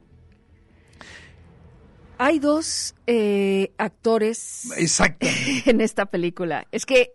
Hay 2.24 2.40
dos 2.40 2.96
eh, 3.06 3.74
actores 3.78 4.70
en 5.66 5.82
esta 5.82 6.06
película. 6.06 6.66
Es 6.72 6.86
que 6.86 7.12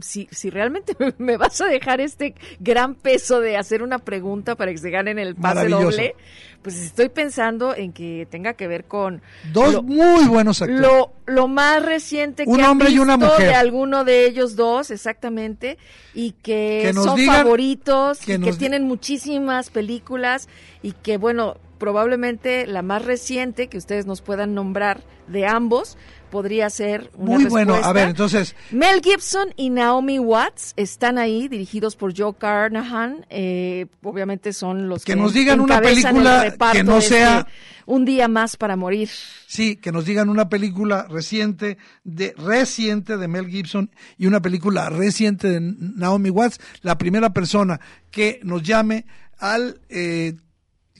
si, 0.00 0.28
si 0.30 0.50
realmente 0.50 0.92
me 1.18 1.36
vas 1.36 1.60
a 1.60 1.66
dejar 1.66 2.00
este 2.00 2.36
gran 2.60 2.94
peso 2.94 3.40
de 3.40 3.56
hacer 3.56 3.82
una 3.82 3.98
pregunta 3.98 4.54
para 4.54 4.70
que 4.70 4.78
se 4.78 4.90
ganen 4.90 5.18
el 5.18 5.34
pase 5.34 5.66
doble, 5.68 6.14
pues 6.62 6.76
estoy 6.76 7.08
pensando 7.08 7.74
en 7.74 7.92
que 7.92 8.28
tenga 8.30 8.54
que 8.54 8.68
ver 8.68 8.84
con 8.84 9.20
dos 9.52 9.82
muy 9.82 10.26
buenos 10.26 10.62
actores. 10.62 10.80
Lo, 10.80 11.12
lo 11.26 11.48
más 11.48 11.84
reciente 11.84 12.44
Un 12.46 12.58
que 12.58 12.64
hombre 12.64 12.90
y 12.90 13.00
una 13.00 13.16
mujer. 13.16 13.48
de 13.48 13.54
alguno 13.54 14.04
de 14.04 14.26
ellos 14.26 14.54
dos, 14.54 14.92
exactamente, 14.92 15.76
y 16.14 16.32
que, 16.32 16.92
son 16.94 17.18
favoritos, 17.18 18.20
que, 18.20 18.38
que 18.38 18.52
tienen 18.52 18.84
muchísimas 18.84 19.70
películas 19.70 20.48
y 20.82 20.92
que 20.92 21.16
bueno, 21.16 21.56
probablemente 21.78 22.66
la 22.66 22.82
más 22.82 23.04
reciente 23.04 23.68
que 23.68 23.78
ustedes 23.78 24.06
nos 24.06 24.22
puedan 24.22 24.54
nombrar 24.54 25.02
de 25.26 25.46
ambos 25.46 25.96
podría 26.30 26.68
ser 26.70 27.10
una 27.16 27.36
Muy 27.36 27.44
bueno, 27.46 27.74
a 27.74 27.92
ver, 27.92 28.08
entonces... 28.08 28.54
Mel 28.70 29.00
Gibson 29.02 29.54
y 29.56 29.70
Naomi 29.70 30.18
Watts 30.18 30.74
están 30.76 31.18
ahí, 31.18 31.48
dirigidos 31.48 31.96
por 31.96 32.16
Joe 32.16 32.34
Carnahan, 32.36 33.24
eh, 33.30 33.86
obviamente 34.02 34.52
son 34.52 34.88
los 34.88 35.04
que, 35.04 35.12
que 35.12 35.16
nos 35.16 35.32
digan 35.32 35.60
una 35.60 35.80
película 35.80 36.54
que 36.72 36.84
no 36.84 37.00
sea... 37.00 37.40
Este 37.40 37.76
un 37.86 38.04
día 38.04 38.28
más 38.28 38.56
para 38.56 38.76
morir. 38.76 39.08
Sí, 39.46 39.76
que 39.76 39.92
nos 39.92 40.04
digan 40.04 40.28
una 40.28 40.48
película 40.48 41.06
reciente 41.08 41.78
de 42.04 42.34
reciente 42.36 43.16
de 43.16 43.28
Mel 43.28 43.46
Gibson 43.46 43.90
y 44.18 44.26
una 44.26 44.42
película 44.42 44.90
reciente 44.90 45.48
de 45.48 45.60
Naomi 45.60 46.30
Watts. 46.30 46.60
La 46.82 46.98
primera 46.98 47.32
persona 47.32 47.80
que 48.10 48.40
nos 48.42 48.62
llame 48.62 49.06
al 49.38 49.80
eh, 49.88 50.34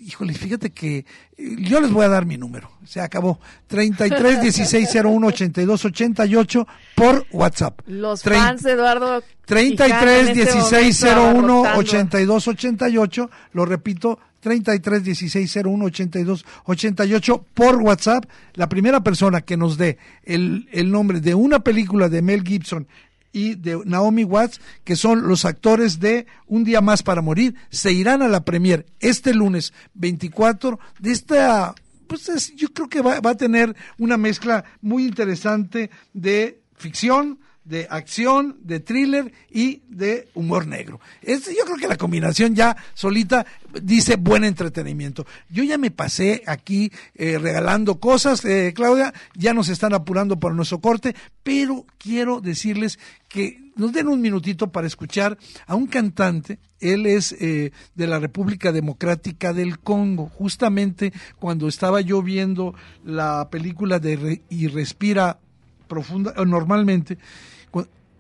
híjole, 0.01 0.35
fíjate 0.35 0.71
que 0.71 0.99
eh, 0.99 1.57
yo 1.59 1.81
les 1.81 1.91
voy 1.91 2.05
a 2.05 2.09
dar 2.09 2.27
mi 2.27 2.37
número. 2.37 2.71
Se 2.85 3.01
acabó. 3.01 3.41
33 3.67 4.43
16 4.43 4.95
01 5.05 5.27
82 5.27 5.85
88 5.85 6.67
por 6.95 7.27
WhatsApp. 7.33 7.81
Los 7.87 8.23
fans 8.23 8.63
de 8.63 8.73
Eduardo. 8.73 9.23
33 9.45 10.35
16 10.35 11.03
01 11.03 11.63
82 11.77 12.49
88. 12.49 13.31
Lo 13.53 13.65
repito. 13.65 14.19
33 14.41 15.03
16 15.03 15.57
01 15.65 15.85
82 15.87 16.47
88 16.65 17.45
por 17.53 17.77
WhatsApp. 17.77 18.27
La 18.55 18.69
primera 18.69 19.01
persona 19.01 19.41
que 19.41 19.57
nos 19.57 19.77
dé 19.77 19.99
el, 20.23 20.69
el 20.71 20.91
nombre 20.91 21.21
de 21.21 21.35
una 21.35 21.61
película 21.61 22.09
de 22.09 22.23
Mel 22.23 22.45
Gibson 22.45 22.87
y 23.37 23.55
de 23.55 23.83
Naomi 23.85 24.25
Watts, 24.25 24.62
que 24.83 24.96
son 24.96 25.29
los 25.29 25.44
actores 25.44 26.01
de 26.01 26.27
Un 26.46 26.64
día 26.64 26.81
más 26.81 27.03
para 27.03 27.20
morir, 27.20 27.55
se 27.68 27.92
irán 27.92 28.22
a 28.22 28.29
la 28.29 28.46
premier 28.46 28.87
este 28.99 29.35
lunes 29.35 29.75
24 29.92 30.79
de 31.01 31.12
esta 31.12 31.75
pues 32.07 32.55
yo 32.55 32.68
creo 32.68 32.88
que 32.88 33.03
va, 33.03 33.20
va, 33.20 33.31
a 33.31 33.37
tener 33.37 33.77
una 33.99 34.16
mezcla 34.16 34.64
muy 34.81 35.05
interesante 35.05 35.90
de 36.14 36.62
ficción, 36.77 37.40
de 37.66 37.87
acción, 37.90 38.57
de 38.62 38.81
thriller 38.81 39.33
y 39.50 39.83
de 39.88 40.29
humor 40.35 40.66
negro. 40.66 41.00
Es, 41.20 41.46
yo 41.46 41.64
creo 41.64 41.76
que 41.76 41.88
la 41.88 41.96
combinación 41.96 42.55
ya 42.55 42.76
solita 42.94 43.44
dice 43.83 44.16
buen 44.16 44.44
entretenimiento. 44.44 45.26
Yo 45.50 45.64
ya 45.64 45.76
me 45.76 45.90
pasé 45.90 46.42
aquí 46.46 46.92
eh, 47.14 47.38
regalando 47.38 47.98
cosas, 47.98 48.44
eh, 48.44 48.72
Claudia, 48.74 49.12
ya 49.35 49.52
nos 49.52 49.68
están 49.68 49.94
apurando 49.94 50.38
por 50.38 50.55
nuestro 50.55 50.81
corte, 50.81 51.14
pero 51.42 51.85
quiero 51.98 52.40
decirles 52.40 52.98
que 53.29 53.72
nos 53.74 53.92
den 53.92 54.09
un 54.09 54.20
minutito 54.20 54.70
para 54.70 54.87
escuchar 54.87 55.37
a 55.66 55.74
un 55.74 55.87
cantante. 55.87 56.59
Él 56.81 57.05
es 57.07 57.33
eh, 57.33 57.72
de 57.94 58.07
la 58.07 58.18
República 58.18 58.70
Democrática 58.70 59.52
del 59.52 59.81
Congo. 59.81 60.29
Justamente 60.29 61.12
cuando 61.38 61.68
estaba 61.68 62.00
yo 62.00 62.22
viendo 62.22 62.74
la 63.05 63.48
película 63.50 63.98
de 63.98 64.42
Y 64.48 64.68
Respira 64.68 65.38
profunda, 65.87 66.33
normalmente, 66.44 67.18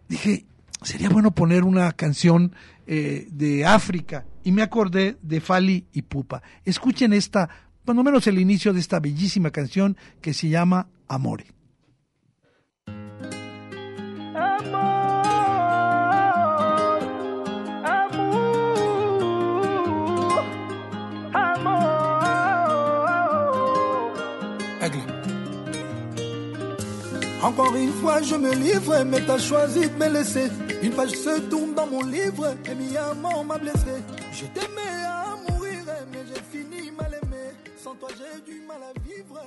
dije, 0.08 0.44
sería 0.82 1.08
bueno 1.08 1.30
poner 1.32 1.64
una 1.64 1.92
canción 1.92 2.54
eh, 2.86 3.26
de 3.30 3.64
África 3.64 4.24
y 4.44 4.52
me 4.52 4.62
acordé 4.62 5.16
de 5.22 5.40
Fali 5.40 5.86
y 5.92 6.02
Pupa. 6.02 6.42
Escuchen 6.64 7.12
esta, 7.12 7.48
cuando 7.84 8.04
menos 8.04 8.26
el 8.26 8.38
inicio 8.38 8.72
de 8.72 8.80
esta 8.80 9.00
bellísima 9.00 9.50
canción 9.50 9.96
que 10.20 10.34
se 10.34 10.48
llama 10.48 10.88
Amore. 11.08 11.46
Encore 27.46 27.76
une 27.76 27.92
fois, 27.92 28.20
je 28.22 28.34
me 28.34 28.52
livre, 28.52 29.04
mais 29.04 29.20
t'as 29.24 29.38
choisi 29.38 29.88
de 29.88 29.94
me 29.94 30.08
laisser. 30.08 30.48
Une 30.82 30.90
page 30.90 31.10
se 31.10 31.38
tourne 31.48 31.74
dans 31.74 31.86
mon 31.86 32.02
livre, 32.02 32.56
et 32.68 32.74
mi 32.74 32.96
amour 32.96 33.44
m'a 33.44 33.56
blessé. 33.56 33.94
Je 34.32 34.46
t'aimais 34.46 35.04
à 35.06 35.36
mourir, 35.48 35.78
mais 36.10 36.24
j'ai 36.26 36.42
fini 36.58 36.90
mal 36.90 37.14
aimé. 37.22 37.44
Sans 37.76 37.94
toi, 37.94 38.08
j'ai 38.18 38.52
du 38.52 38.60
mal 38.66 38.78
à 38.82 38.92
vivre. 39.08 39.40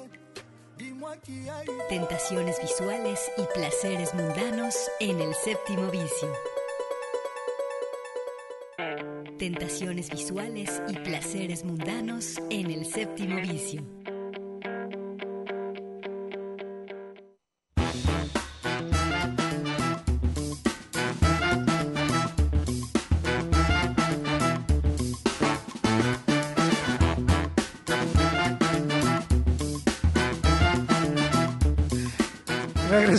Dis-moi 0.78 1.12
qui 1.26 1.50
a 1.50 1.62
eu. 1.66 1.78
Tentaciones 1.90 2.54
visuales 2.62 3.18
y 3.38 3.44
placeres 3.54 4.14
mundanos 4.16 4.78
en 5.02 5.20
el 5.20 5.36
séptimo 5.36 5.92
vicio. 5.92 6.30
Tentaciones 9.38 10.10
visuales 10.10 10.82
y 10.88 10.94
placeres 11.00 11.66
mundanos 11.66 12.38
en 12.50 12.72
el 12.72 12.86
séptimo 12.86 13.42
vicio. 13.42 13.99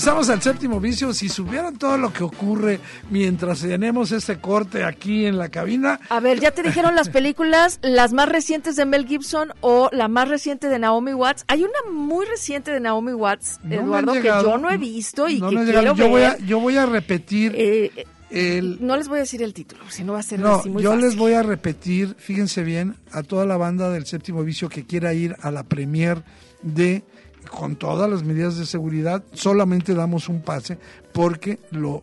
Regresamos 0.01 0.31
al 0.31 0.41
séptimo 0.41 0.81
vicio. 0.81 1.13
Si 1.13 1.29
supieran 1.29 1.77
todo 1.77 1.99
lo 1.99 2.11
que 2.11 2.25
ocurre 2.25 2.81
mientras 3.11 3.61
tenemos 3.61 4.13
este 4.13 4.41
corte 4.41 4.83
aquí 4.83 5.27
en 5.27 5.37
la 5.37 5.51
cabina. 5.51 6.01
A 6.09 6.21
ver, 6.21 6.41
ya 6.41 6.53
te 6.53 6.63
dijeron 6.63 6.97
las 6.97 7.11
películas, 7.11 7.79
las 7.83 8.15
más 8.15 8.27
recientes 8.27 8.77
de 8.77 8.87
Mel 8.87 9.07
Gibson 9.07 9.53
o 9.61 9.91
la 9.93 10.09
más 10.09 10.27
reciente 10.27 10.69
de 10.69 10.79
Naomi 10.79 11.13
Watts. 11.13 11.45
Hay 11.49 11.65
una 11.65 11.93
muy 11.93 12.25
reciente 12.25 12.71
de 12.71 12.81
Naomi 12.81 13.13
Watts, 13.13 13.61
No 13.63 13.75
Eduardo, 13.75 14.13
que 14.15 14.23
yo 14.23 14.57
no 14.57 14.71
he 14.71 14.79
visto 14.79 15.29
y 15.29 15.39
no 15.39 15.51
que 15.51 15.57
quiero 15.57 15.95
yo, 15.95 16.09
voy 16.09 16.23
a, 16.23 16.31
ver. 16.31 16.47
yo 16.47 16.61
voy 16.61 16.79
a 16.79 16.87
repetir. 16.87 17.53
Eh, 17.55 18.07
el, 18.31 18.79
no 18.81 18.97
les 18.97 19.07
voy 19.07 19.19
a 19.19 19.21
decir 19.21 19.43
el 19.43 19.53
título, 19.53 19.83
si 19.91 20.03
no 20.03 20.15
va 20.15 20.21
a 20.21 20.23
ser 20.23 20.41
no, 20.41 20.55
así 20.55 20.71
muy 20.71 20.83
yo 20.83 20.93
fácil. 20.93 21.05
les 21.05 21.17
voy 21.17 21.35
a 21.35 21.43
repetir, 21.43 22.15
fíjense 22.17 22.63
bien, 22.63 22.95
a 23.13 23.23
toda 23.23 23.45
la 23.45 23.59
banda 23.59 23.91
del 23.91 24.07
séptimo 24.07 24.45
vicio 24.45 24.71
que 24.71 24.87
quiera 24.87 25.13
ir 25.13 25.37
a 25.43 25.51
la 25.51 25.65
premier 25.65 26.23
de 26.63 27.03
con 27.51 27.77
todas 27.77 28.11
las 28.11 28.23
medidas 28.23 28.57
de 28.59 28.67
seguridad, 28.67 29.25
solamente 29.33 29.95
damos 29.95 30.29
un 30.29 30.43
pase 30.43 30.79
porque 31.13 31.59
lo 31.71 32.03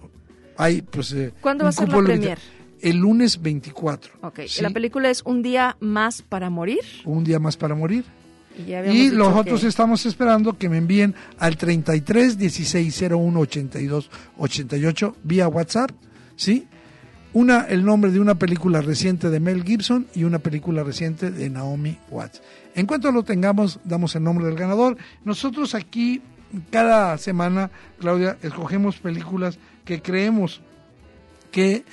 hay 0.57 0.81
pues 0.81 1.11
eh, 1.13 1.33
¿Cuándo 1.41 1.63
va 1.65 1.69
a 1.69 1.73
ser 1.73 1.89
la 1.89 2.01
premier? 2.01 2.39
El 2.81 2.97
lunes 2.97 3.41
24. 3.41 4.13
Ok, 4.21 4.41
¿sí? 4.47 4.61
la 4.61 4.69
película 4.69 5.09
es 5.09 5.21
Un 5.25 5.41
día 5.41 5.77
más 5.79 6.21
para 6.21 6.49
morir. 6.49 6.79
Un 7.05 7.23
día 7.23 7.39
más 7.39 7.57
para 7.57 7.73
morir. 7.75 8.03
Y, 8.57 8.73
Y 8.73 9.09
nosotros 9.11 9.61
que- 9.61 9.67
estamos 9.67 10.05
esperando 10.05 10.57
que 10.57 10.67
me 10.69 10.77
envíen 10.77 11.13
al 11.37 11.57
33 11.57 12.37
16 12.37 13.01
01 13.11 13.39
82 13.39 14.09
88 14.37 15.15
vía 15.23 15.47
WhatsApp, 15.47 15.91
¿sí? 16.35 16.67
Una, 17.33 17.61
el 17.61 17.85
nombre 17.85 18.11
de 18.11 18.19
una 18.19 18.35
película 18.35 18.81
reciente 18.81 19.29
de 19.29 19.39
Mel 19.39 19.63
Gibson 19.63 20.07
y 20.15 20.23
una 20.23 20.39
película 20.39 20.83
reciente 20.83 21.29
de 21.29 21.49
Naomi 21.49 21.97
Watts. 22.09 22.41
En 22.73 22.85
cuanto 22.85 23.11
lo 23.11 23.23
tengamos, 23.23 23.79
damos 23.83 24.15
el 24.15 24.23
nombre 24.23 24.45
del 24.45 24.55
ganador. 24.55 24.97
Nosotros 25.25 25.75
aquí, 25.75 26.21
cada 26.71 27.17
semana, 27.17 27.69
Claudia, 27.99 28.37
escogemos 28.41 28.97
películas 28.97 29.59
que 29.83 30.01
creemos 30.01 30.61
que 31.51 31.83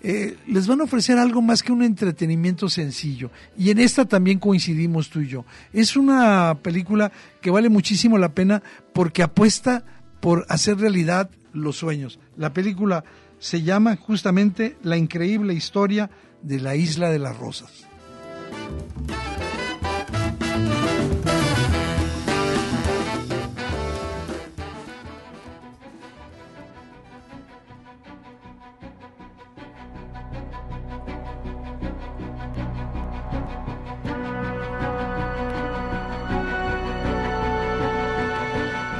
eh, 0.00 0.36
les 0.46 0.66
van 0.66 0.80
a 0.80 0.84
ofrecer 0.84 1.18
algo 1.18 1.42
más 1.42 1.62
que 1.62 1.72
un 1.72 1.82
entretenimiento 1.82 2.68
sencillo. 2.68 3.30
Y 3.56 3.70
en 3.70 3.78
esta 3.78 4.04
también 4.04 4.38
coincidimos 4.38 5.10
tú 5.10 5.20
y 5.20 5.28
yo. 5.28 5.44
Es 5.72 5.96
una 5.96 6.56
película 6.62 7.10
que 7.40 7.50
vale 7.50 7.68
muchísimo 7.68 8.16
la 8.16 8.30
pena 8.30 8.62
porque 8.92 9.22
apuesta 9.22 9.84
por 10.20 10.46
hacer 10.48 10.78
realidad 10.78 11.30
los 11.52 11.76
sueños. 11.76 12.18
La 12.36 12.52
película 12.52 13.04
se 13.38 13.62
llama 13.62 13.96
justamente 13.96 14.76
La 14.82 14.96
increíble 14.96 15.54
historia 15.54 16.10
de 16.42 16.60
la 16.60 16.76
isla 16.76 17.10
de 17.10 17.18
las 17.18 17.36
rosas. 17.36 17.86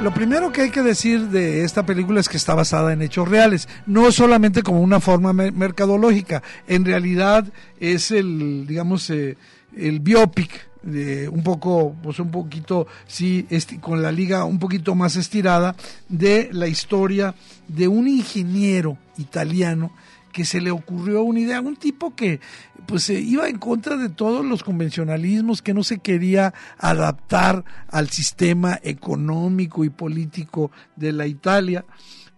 Lo 0.03 0.13
primero 0.13 0.51
que 0.53 0.61
hay 0.61 0.69
que 0.71 0.81
decir 0.81 1.27
de 1.27 1.65
esta 1.65 1.85
película 1.85 2.21
es 2.21 2.29
que 2.29 2.37
está 2.37 2.55
basada 2.55 2.93
en 2.93 3.01
hechos 3.01 3.27
reales, 3.27 3.67
no 3.85 4.11
solamente 4.13 4.63
como 4.63 4.79
una 4.81 5.01
forma 5.01 5.33
mer- 5.33 5.51
mercadológica, 5.51 6.41
en 6.67 6.85
realidad 6.85 7.45
es 7.81 8.11
el, 8.11 8.65
digamos, 8.65 9.09
eh, 9.09 9.35
el 9.75 9.99
biopic 9.99 10.69
de 10.83 11.27
un 11.27 11.43
poco, 11.43 11.93
pues 12.01 12.17
un 12.19 12.31
poquito, 12.31 12.87
sí, 13.07 13.45
con 13.81 14.01
la 14.01 14.13
liga 14.13 14.45
un 14.45 14.57
poquito 14.57 14.95
más 14.95 15.17
estirada 15.17 15.75
de 16.07 16.49
la 16.53 16.67
historia 16.67 17.35
de 17.67 17.89
un 17.89 18.07
ingeniero 18.07 18.97
italiano 19.17 19.91
que 20.31 20.45
se 20.45 20.61
le 20.61 20.71
ocurrió 20.71 21.23
una 21.23 21.39
idea, 21.39 21.61
un 21.61 21.75
tipo 21.75 22.15
que 22.15 22.39
pues 22.85 23.09
eh, 23.09 23.19
iba 23.19 23.47
en 23.47 23.57
contra 23.57 23.97
de 23.97 24.09
todos 24.09 24.45
los 24.45 24.63
convencionalismos, 24.63 25.61
que 25.61 25.73
no 25.73 25.83
se 25.83 25.99
quería 25.99 26.53
adaptar 26.77 27.63
al 27.87 28.09
sistema 28.09 28.79
económico 28.83 29.83
y 29.83 29.89
político 29.89 30.71
de 30.95 31.11
la 31.11 31.27
Italia 31.27 31.85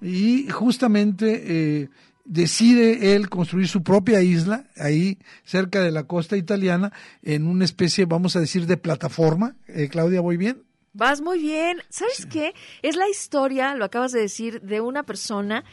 y 0.02 0.48
justamente 0.50 1.44
eh, 1.46 1.90
decide 2.26 3.16
él 3.16 3.30
construir 3.30 3.68
su 3.68 3.84
propia 3.84 4.22
isla 4.22 4.66
ahí 4.78 5.20
cerca 5.44 5.82
de 5.82 5.92
la 5.92 6.04
costa 6.04 6.38
italiana 6.38 6.92
en 7.22 7.46
una 7.48 7.66
especie, 7.66 8.06
vamos 8.06 8.36
a 8.36 8.40
decir, 8.40 8.66
de 8.66 8.78
plataforma. 8.78 9.56
Eh, 9.68 9.90
Claudia, 9.90 10.22
¿voy 10.22 10.38
bien? 10.38 10.64
Vas 10.94 11.22
muy 11.22 11.40
bien. 11.40 11.82
¿Sabes 11.88 12.26
qué? 12.26 12.54
Es 12.82 12.98
la 12.98 13.08
historia, 13.08 13.76
lo 13.76 13.86
acabas 13.86 14.12
de 14.12 14.20
decir, 14.20 14.60
de 14.62 14.82
una 14.82 15.04
persona 15.04 15.64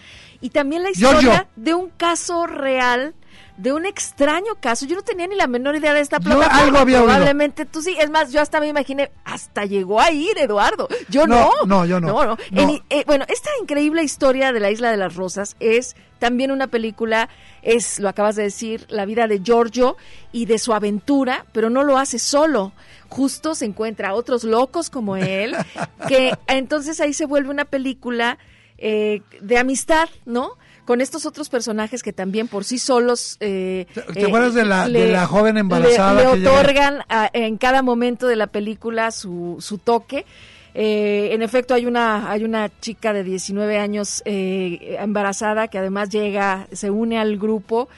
y 0.40 0.50
también 0.50 0.84
la 0.84 0.90
historia 0.90 1.48
de 1.56 1.74
un 1.74 1.90
caso 1.90 2.46
real, 2.46 3.14
de 3.56 3.72
un 3.72 3.84
extraño 3.84 4.54
caso. 4.60 4.86
Yo 4.86 4.94
no 4.94 5.02
tenía 5.02 5.26
ni 5.26 5.34
la 5.34 5.48
menor 5.48 5.74
idea 5.74 5.92
de 5.92 6.02
esta 6.02 6.18
Yo 6.18 6.24
plataforma. 6.30 6.58
algo 6.62 6.78
había 6.78 6.98
oído. 6.98 7.06
Probablemente 7.08 7.64
tú 7.66 7.82
sí. 7.82 7.96
Es 7.98 8.10
más, 8.10 8.30
yo 8.30 8.40
hasta 8.40 8.60
me 8.60 8.68
imaginé, 8.68 9.10
hasta 9.24 9.64
llegó 9.64 10.00
a 10.00 10.12
ir 10.12 10.38
Eduardo. 10.38 10.86
Yo 11.08 11.26
No, 11.26 11.50
no. 11.62 11.66
no, 11.66 11.84
yo 11.84 11.98
no. 12.00 12.06
No, 12.06 12.24
no. 12.24 12.38
No. 12.52 12.62
En- 12.62 12.82
eh, 12.88 13.02
bueno, 13.04 13.24
esta 13.28 13.50
increíble 13.60 14.04
historia 14.04 14.52
de 14.52 14.60
la 14.60 14.70
Isla 14.70 14.92
de 14.92 14.98
las 14.98 15.16
Rosas 15.16 15.56
es 15.58 15.96
también 16.20 16.52
una 16.52 16.68
película, 16.68 17.28
es, 17.62 17.98
lo 17.98 18.08
acabas 18.08 18.36
de 18.36 18.44
decir, 18.44 18.86
la 18.88 19.04
vida 19.04 19.26
de 19.26 19.40
Giorgio 19.42 19.96
y 20.30 20.46
de 20.46 20.58
su 20.58 20.72
aventura, 20.74 21.44
pero 21.52 21.70
no 21.70 21.82
lo 21.82 21.98
hace 21.98 22.20
solo. 22.20 22.72
Justo 23.08 23.54
se 23.54 23.64
encuentra 23.64 24.10
a 24.10 24.14
otros 24.14 24.44
locos 24.44 24.90
como 24.90 25.16
él, 25.16 25.56
que 26.08 26.32
entonces 26.46 27.00
ahí 27.00 27.12
se 27.14 27.24
vuelve 27.26 27.50
una 27.50 27.64
película 27.64 28.38
eh, 28.76 29.22
de 29.40 29.58
amistad, 29.58 30.08
¿no? 30.26 30.50
Con 30.84 31.00
estos 31.00 31.26
otros 31.26 31.48
personajes 31.48 32.02
que 32.02 32.12
también 32.12 32.48
por 32.48 32.64
sí 32.64 32.78
solos... 32.78 33.36
eh, 33.40 33.86
¿Te 34.14 34.26
acuerdas 34.26 34.54
de 34.54 34.64
la- 34.64 34.88
de 34.88 35.10
la 35.12 35.26
joven 35.26 35.54
le- 35.54 35.60
embarazada 35.60 36.14
Le, 36.22 36.30
que 36.30 36.36
llega? 36.38 36.50
otorgan 36.52 36.98
a- 37.08 37.30
en 37.32 37.56
cada 37.58 37.82
momento 37.82 38.26
de 38.26 38.36
la 38.36 38.46
película 38.46 39.10
su, 39.10 39.56
su 39.60 39.78
toque. 39.78 40.24
Eh, 40.74 41.30
en 41.32 41.42
efecto, 41.42 41.74
hay 41.74 41.86
una, 41.86 42.30
hay 42.30 42.44
una 42.44 42.70
chica 42.80 43.12
de 43.12 43.24
19 43.24 43.78
años 43.78 44.22
eh, 44.26 44.96
embarazada 45.00 45.68
que 45.68 45.78
además 45.78 46.08
llega, 46.10 46.68
se 46.72 46.90
une 46.90 47.18
al 47.18 47.36
grupo 47.38 47.88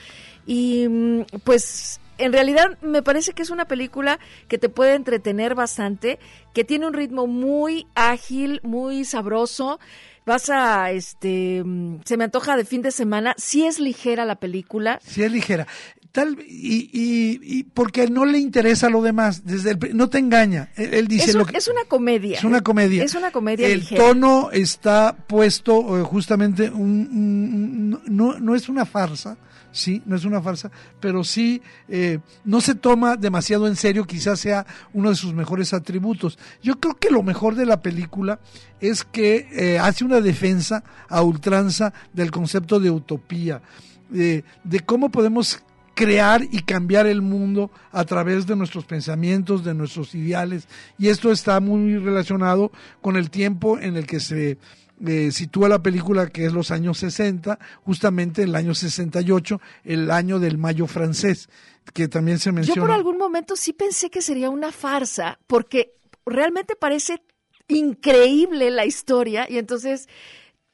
y 0.47 0.87
mm, 0.89 1.23
pues 1.45 2.01
en 2.21 2.33
realidad 2.33 2.79
me 2.83 3.03
parece 3.03 3.33
que 3.33 3.43
es 3.43 3.51
una 3.51 3.65
película 3.67 4.19
que 4.49 4.59
te 4.59 4.69
puede 4.69 4.95
entretener 4.95 5.55
bastante, 5.55 6.19
que 6.55 6.65
tiene 6.65 6.87
un 6.87 6.93
ritmo 6.95 7.27
muy 7.27 7.87
ágil, 7.95 8.61
muy 8.63 9.05
sabroso. 9.05 9.81
Vas 10.27 10.51
a, 10.51 10.91
este, 10.93 11.63
mm, 11.65 12.01
se 12.05 12.17
me 12.17 12.25
antoja 12.25 12.57
de 12.57 12.65
fin 12.65 12.83
de 12.83 12.91
semana. 12.93 13.35
Sí 13.39 13.65
es 13.67 13.81
ligera 13.81 14.25
la 14.25 14.37
película. 14.37 15.01
Sí 15.05 15.23
es 15.23 15.33
ligera. 15.33 15.67
tal 16.13 16.39
y, 16.47 16.91
y, 16.93 17.39
y 17.43 17.63
porque 17.65 18.09
no 18.09 18.25
le 18.25 18.39
interesa 18.39 18.91
lo 18.91 19.01
demás, 19.01 19.45
desde 19.47 19.71
el, 19.71 19.79
no 19.97 20.09
te 20.11 20.19
engaña. 20.19 20.71
Él, 20.77 20.93
él 20.95 21.07
dice 21.09 21.31
es, 21.31 21.37
lo 21.37 21.47
que 21.47 21.57
es 21.57 21.69
una 21.69 21.85
comedia. 21.85 22.37
es 22.39 22.45
una 22.45 22.61
comedia. 22.63 23.03
Es 23.05 23.15
una 23.15 23.31
comedia 23.31 23.67
El 23.69 23.79
ligera. 23.81 24.05
tono 24.05 24.51
está 24.53 25.17
puesto 25.29 25.99
eh, 25.99 26.03
justamente 26.03 26.69
un- 26.69 27.09
un- 27.13 28.03
no, 28.07 28.39
no 28.41 28.55
es 28.57 28.69
una 28.69 28.85
farsa, 28.85 29.37
sí, 29.73 30.03
no 30.07 30.17
es 30.17 30.25
una 30.25 30.43
farsa, 30.43 30.71
pero 31.01 31.25
sí 31.25 31.63
eh, 31.89 32.19
no 32.45 32.61
se 32.61 32.75
toma 32.75 33.17
demasiado 33.17 33.67
en 33.67 33.77
serio, 33.77 34.05
quizás 34.05 34.41
sea 34.41 34.67
uno 34.93 35.11
de 35.11 35.17
sus 35.17 35.35
mejores 35.35 35.73
atributos. 35.73 36.39
Yo 36.63 36.79
creo 36.79 36.97
que 36.97 37.11
lo 37.11 37.23
mejor 37.23 37.55
de 37.55 37.67
la 37.67 37.83
película 37.83 38.41
es 38.81 39.05
que 39.05 39.49
eh, 39.53 39.79
hace 39.79 40.05
una 40.05 40.21
defensa 40.21 40.83
a 41.09 41.23
ultranza 41.23 41.93
del 42.13 42.31
concepto 42.31 42.81
de 42.81 42.91
utopía, 42.91 43.63
de, 44.09 44.45
de 44.65 44.81
cómo 44.81 45.11
podemos 45.11 45.63
crear 46.01 46.43
y 46.51 46.63
cambiar 46.63 47.07
el 47.07 47.23
mundo 47.23 47.71
a 47.93 48.05
través 48.05 48.47
de 48.47 48.57
nuestros 48.57 48.85
pensamientos, 48.85 49.65
de 49.65 49.75
nuestros 49.75 50.15
ideales. 50.15 50.67
Y 50.99 51.09
esto 51.09 51.31
está 51.31 51.61
muy 51.61 51.99
relacionado 51.99 52.73
con 53.01 53.17
el 53.17 53.31
tiempo 53.31 53.79
en 53.79 53.97
el 53.97 54.07
que 54.07 54.21
se 54.21 54.59
eh, 55.07 55.31
sitúa 55.31 55.69
la 55.69 55.83
película, 55.83 56.29
que 56.29 56.47
es 56.47 56.53
los 56.53 56.71
años 56.71 56.99
60, 56.99 57.59
justamente 57.85 58.43
el 58.43 58.55
año 58.55 58.75
68, 58.75 59.61
el 59.85 60.11
año 60.11 60.39
del 60.39 60.59
mayo 60.59 60.87
francés, 60.87 61.49
que 61.93 62.09
también 62.09 62.39
se 62.39 62.51
Yo 62.51 62.55
menciona. 62.55 62.81
por 62.83 62.91
algún 62.91 63.19
momento 63.19 63.57
sí 63.57 63.73
pensé 63.73 64.11
que 64.11 64.23
sería 64.23 64.51
una 64.51 64.73
farsa, 64.73 65.39
porque 65.47 65.95
realmente 66.25 66.77
parece 66.77 67.23
increíble 67.69 68.71
la 68.71 68.85
historia 68.85 69.47
y 69.49 69.59
entonces 69.59 70.09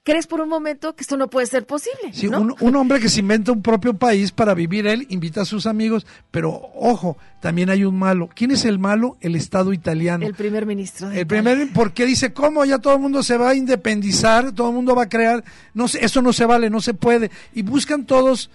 crees 0.06 0.28
por 0.28 0.40
un 0.40 0.48
momento 0.48 0.94
que 0.94 1.02
esto 1.02 1.16
no 1.16 1.28
puede 1.28 1.46
ser 1.46 1.66
posible. 1.66 2.12
Sí, 2.12 2.28
¿no? 2.28 2.40
un, 2.40 2.54
un 2.60 2.76
hombre 2.76 3.00
que 3.00 3.08
se 3.08 3.18
inventa 3.18 3.50
un 3.50 3.60
propio 3.60 3.94
país 3.94 4.30
para 4.30 4.54
vivir 4.54 4.86
él, 4.86 5.04
invita 5.10 5.40
a 5.40 5.44
sus 5.44 5.66
amigos, 5.66 6.06
pero 6.30 6.70
ojo, 6.76 7.18
también 7.40 7.70
hay 7.70 7.84
un 7.84 7.98
malo. 7.98 8.30
¿Quién 8.32 8.52
es 8.52 8.64
el 8.64 8.78
malo? 8.78 9.16
El 9.20 9.34
Estado 9.34 9.72
italiano. 9.72 10.24
El 10.24 10.34
primer 10.34 10.64
ministro. 10.64 11.08
de 11.08 11.22
El 11.22 11.26
primer, 11.26 11.72
porque 11.74 12.06
dice, 12.06 12.32
¿cómo? 12.32 12.64
Ya 12.64 12.78
todo 12.78 12.94
el 12.94 13.00
mundo 13.00 13.24
se 13.24 13.36
va 13.36 13.50
a 13.50 13.54
independizar, 13.56 14.52
todo 14.52 14.68
el 14.68 14.76
mundo 14.76 14.94
va 14.94 15.02
a 15.02 15.08
crear, 15.08 15.42
no 15.74 15.86
eso 15.86 16.22
no 16.22 16.32
se 16.32 16.46
vale, 16.46 16.70
no 16.70 16.80
se 16.80 16.94
puede. 16.94 17.32
Y 17.52 17.62
buscan 17.62 18.04
todos, 18.04 18.48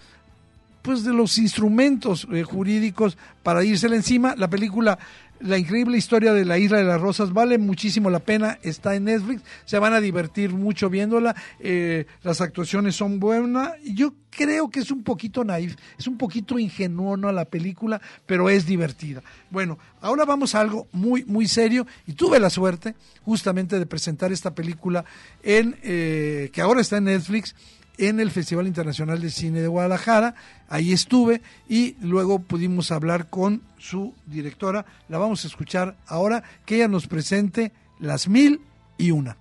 pues, 0.84 1.04
de 1.04 1.12
los 1.12 1.38
instrumentos 1.38 2.30
eh, 2.32 2.44
jurídicos 2.44 3.18
para 3.44 3.66
írsele 3.66 3.98
encima. 3.98 4.36
La 4.38 4.50
película, 4.50 4.98
La 5.44 5.58
increíble 5.58 5.98
historia 5.98 6.34
de 6.34 6.46
la 6.46 6.60
Isla 6.60 6.78
de 6.78 6.84
las 6.84 7.02
Rosas, 7.02 7.34
vale 7.34 7.58
muchísimo 7.58 8.10
la 8.10 8.20
pena, 8.20 8.60
está 8.62 8.96
en 8.96 9.06
Netflix, 9.06 9.42
se 9.66 9.80
van 9.80 9.94
a 9.94 10.00
divertir 10.00 10.54
mucho 10.54 10.90
viéndola, 10.90 11.36
eh, 11.60 12.06
las 12.22 12.42
actuaciones 12.42 12.96
son 12.96 13.20
buenas. 13.20 13.72
Yo 13.84 14.14
creo 14.30 14.70
que 14.70 14.82
es 14.82 14.92
un 14.92 15.04
poquito 15.04 15.44
naif, 15.44 15.76
es 15.98 16.08
un 16.08 16.18
poquito 16.18 16.60
ingenuo 16.60 17.18
¿no? 17.18 17.32
la 17.32 17.46
película, 17.46 18.00
pero 18.26 18.50
es 18.50 18.68
divertida. 18.68 19.24
Bueno, 19.50 19.80
ahora 20.00 20.26
vamos 20.26 20.54
a 20.54 20.62
algo 20.62 20.88
muy, 20.92 21.26
muy 21.26 21.48
serio 21.48 21.88
y 22.06 22.14
tuve 22.14 22.40
la 22.40 22.52
suerte 22.52 22.96
justamente 23.24 23.80
de 23.80 23.86
presentar 23.88 24.32
esta 24.32 24.54
película 24.54 25.06
en, 25.42 25.76
eh, 25.82 26.52
que 26.54 26.62
ahora 26.62 26.82
está 26.82 26.98
en 26.98 27.06
Netflix, 27.06 27.56
en 28.02 28.20
el 28.20 28.32
Festival 28.32 28.66
Internacional 28.66 29.22
de 29.22 29.30
Cine 29.30 29.62
de 29.62 29.68
Guadalajara. 29.68 30.34
Ahí 30.68 30.92
estuve 30.92 31.44
y 31.70 31.96
luego 32.02 32.40
pudimos 32.40 32.92
hablar 32.92 33.30
con 33.30 33.62
su 33.78 34.16
directora. 34.26 34.86
La 35.08 35.20
vamos 35.20 35.44
a 35.46 35.48
escuchar 35.48 35.96
ahora 36.08 36.44
que 36.66 36.78
ella 36.78 36.88
nos 36.88 37.06
presente 37.06 37.72
las 38.00 38.28
mil 38.28 38.62
y 38.98 39.12
una. 39.12 39.38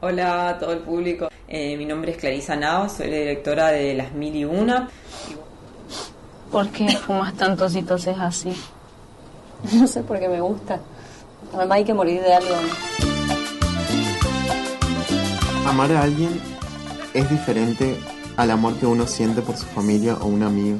Hola 0.00 0.48
a 0.48 0.58
todo 0.58 0.72
el 0.72 0.80
público, 0.80 1.28
Eh, 1.46 1.76
mi 1.76 1.84
nombre 1.84 2.12
es 2.12 2.18
Clarisa 2.18 2.56
Navas, 2.56 2.96
soy 2.96 3.10
la 3.10 3.16
directora 3.16 3.68
de 3.68 3.94
Las 3.94 4.12
Mil 4.12 4.34
y 4.34 4.44
Una. 4.44 4.88
¿Por 6.50 6.68
qué 6.70 6.88
fumas 6.96 7.34
tantos 7.34 7.76
y 7.76 7.82
toses 7.82 8.16
así? 8.18 8.52
No 9.74 9.86
sé 9.86 10.02
por 10.02 10.18
qué 10.18 10.28
me 10.28 10.40
gusta. 10.40 10.80
Además 11.54 11.76
hay 11.76 11.84
que 11.84 11.94
morir 11.94 12.22
de 12.22 12.34
algo. 12.34 12.54
Amar 15.66 15.92
a 15.92 16.02
alguien 16.02 16.59
es 17.14 17.28
diferente 17.30 17.96
al 18.36 18.50
amor 18.50 18.74
que 18.78 18.86
uno 18.86 19.06
siente 19.06 19.42
por 19.42 19.56
su 19.56 19.66
familia 19.66 20.14
o 20.14 20.26
un 20.26 20.42
amigo. 20.42 20.78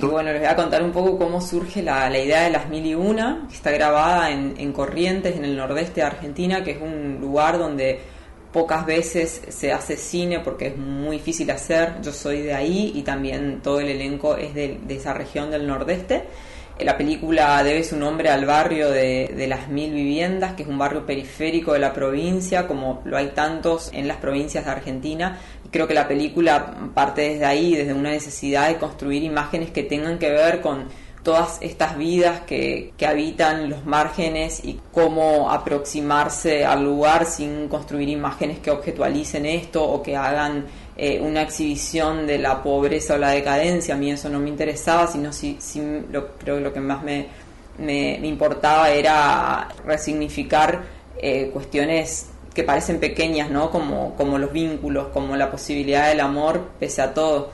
Y 0.00 0.06
bueno, 0.06 0.30
les 0.30 0.40
voy 0.40 0.48
a 0.48 0.54
contar 0.54 0.82
un 0.82 0.92
poco 0.92 1.18
cómo 1.18 1.40
surge 1.40 1.82
la, 1.82 2.08
la 2.08 2.18
idea 2.18 2.42
de 2.42 2.50
Las 2.50 2.68
Mil 2.68 2.86
y 2.86 2.94
Una, 2.94 3.46
que 3.48 3.56
está 3.56 3.70
grabada 3.72 4.30
en, 4.30 4.54
en 4.56 4.72
Corrientes, 4.72 5.36
en 5.36 5.44
el 5.44 5.56
nordeste 5.56 6.02
de 6.02 6.06
Argentina, 6.06 6.62
que 6.62 6.72
es 6.72 6.80
un 6.80 7.18
lugar 7.20 7.58
donde 7.58 8.00
pocas 8.52 8.86
veces 8.86 9.42
se 9.48 9.72
hace 9.72 9.96
cine 9.96 10.40
porque 10.40 10.68
es 10.68 10.76
muy 10.76 11.18
difícil 11.18 11.50
hacer. 11.50 12.00
Yo 12.00 12.12
soy 12.12 12.42
de 12.42 12.54
ahí 12.54 12.92
y 12.94 13.02
también 13.02 13.60
todo 13.60 13.80
el 13.80 13.88
elenco 13.88 14.36
es 14.36 14.54
de, 14.54 14.78
de 14.86 14.94
esa 14.94 15.14
región 15.14 15.50
del 15.50 15.66
nordeste. 15.66 16.24
La 16.80 16.96
película 16.96 17.60
debe 17.64 17.82
su 17.82 17.96
nombre 17.96 18.28
al 18.30 18.46
barrio 18.46 18.88
de, 18.90 19.34
de 19.36 19.48
Las 19.48 19.68
Mil 19.68 19.92
Viviendas, 19.92 20.52
que 20.52 20.62
es 20.62 20.68
un 20.68 20.78
barrio 20.78 21.04
periférico 21.04 21.72
de 21.72 21.80
la 21.80 21.92
provincia, 21.92 22.68
como 22.68 23.02
lo 23.04 23.16
hay 23.16 23.30
tantos 23.30 23.90
en 23.92 24.06
las 24.06 24.18
provincias 24.18 24.64
de 24.64 24.70
Argentina. 24.70 25.40
Creo 25.70 25.86
que 25.86 25.94
la 25.94 26.08
película 26.08 26.90
parte 26.94 27.22
desde 27.22 27.44
ahí, 27.44 27.74
desde 27.74 27.92
una 27.92 28.10
necesidad 28.10 28.68
de 28.68 28.78
construir 28.78 29.22
imágenes 29.22 29.70
que 29.70 29.82
tengan 29.82 30.18
que 30.18 30.30
ver 30.30 30.60
con 30.60 30.86
todas 31.22 31.58
estas 31.60 31.98
vidas 31.98 32.40
que, 32.46 32.92
que 32.96 33.06
habitan 33.06 33.68
los 33.68 33.84
márgenes 33.84 34.64
y 34.64 34.80
cómo 34.92 35.50
aproximarse 35.50 36.64
al 36.64 36.84
lugar 36.84 37.26
sin 37.26 37.68
construir 37.68 38.08
imágenes 38.08 38.60
que 38.60 38.70
objetualicen 38.70 39.44
esto 39.44 39.84
o 39.84 40.02
que 40.02 40.16
hagan 40.16 40.64
eh, 40.96 41.20
una 41.20 41.42
exhibición 41.42 42.26
de 42.26 42.38
la 42.38 42.62
pobreza 42.62 43.14
o 43.14 43.18
la 43.18 43.30
decadencia. 43.30 43.94
A 43.94 43.98
mí 43.98 44.10
eso 44.10 44.28
no 44.28 44.40
me 44.40 44.48
interesaba, 44.48 45.06
sino 45.06 45.32
si, 45.32 45.56
si 45.60 45.82
lo, 46.10 46.34
creo 46.38 46.56
que 46.56 46.62
lo 46.62 46.72
que 46.72 46.80
más 46.80 47.02
me, 47.02 47.26
me, 47.78 48.18
me 48.20 48.26
importaba 48.26 48.90
era 48.90 49.68
resignificar 49.84 50.82
eh, 51.20 51.50
cuestiones 51.52 52.30
que 52.58 52.64
parecen 52.64 52.98
pequeñas, 52.98 53.50
¿no? 53.50 53.70
Como, 53.70 54.16
como 54.16 54.36
los 54.36 54.52
vínculos, 54.52 55.10
como 55.12 55.36
la 55.36 55.48
posibilidad 55.48 56.08
del 56.08 56.18
amor 56.18 56.70
pese 56.80 57.00
a 57.02 57.14
todo. 57.14 57.50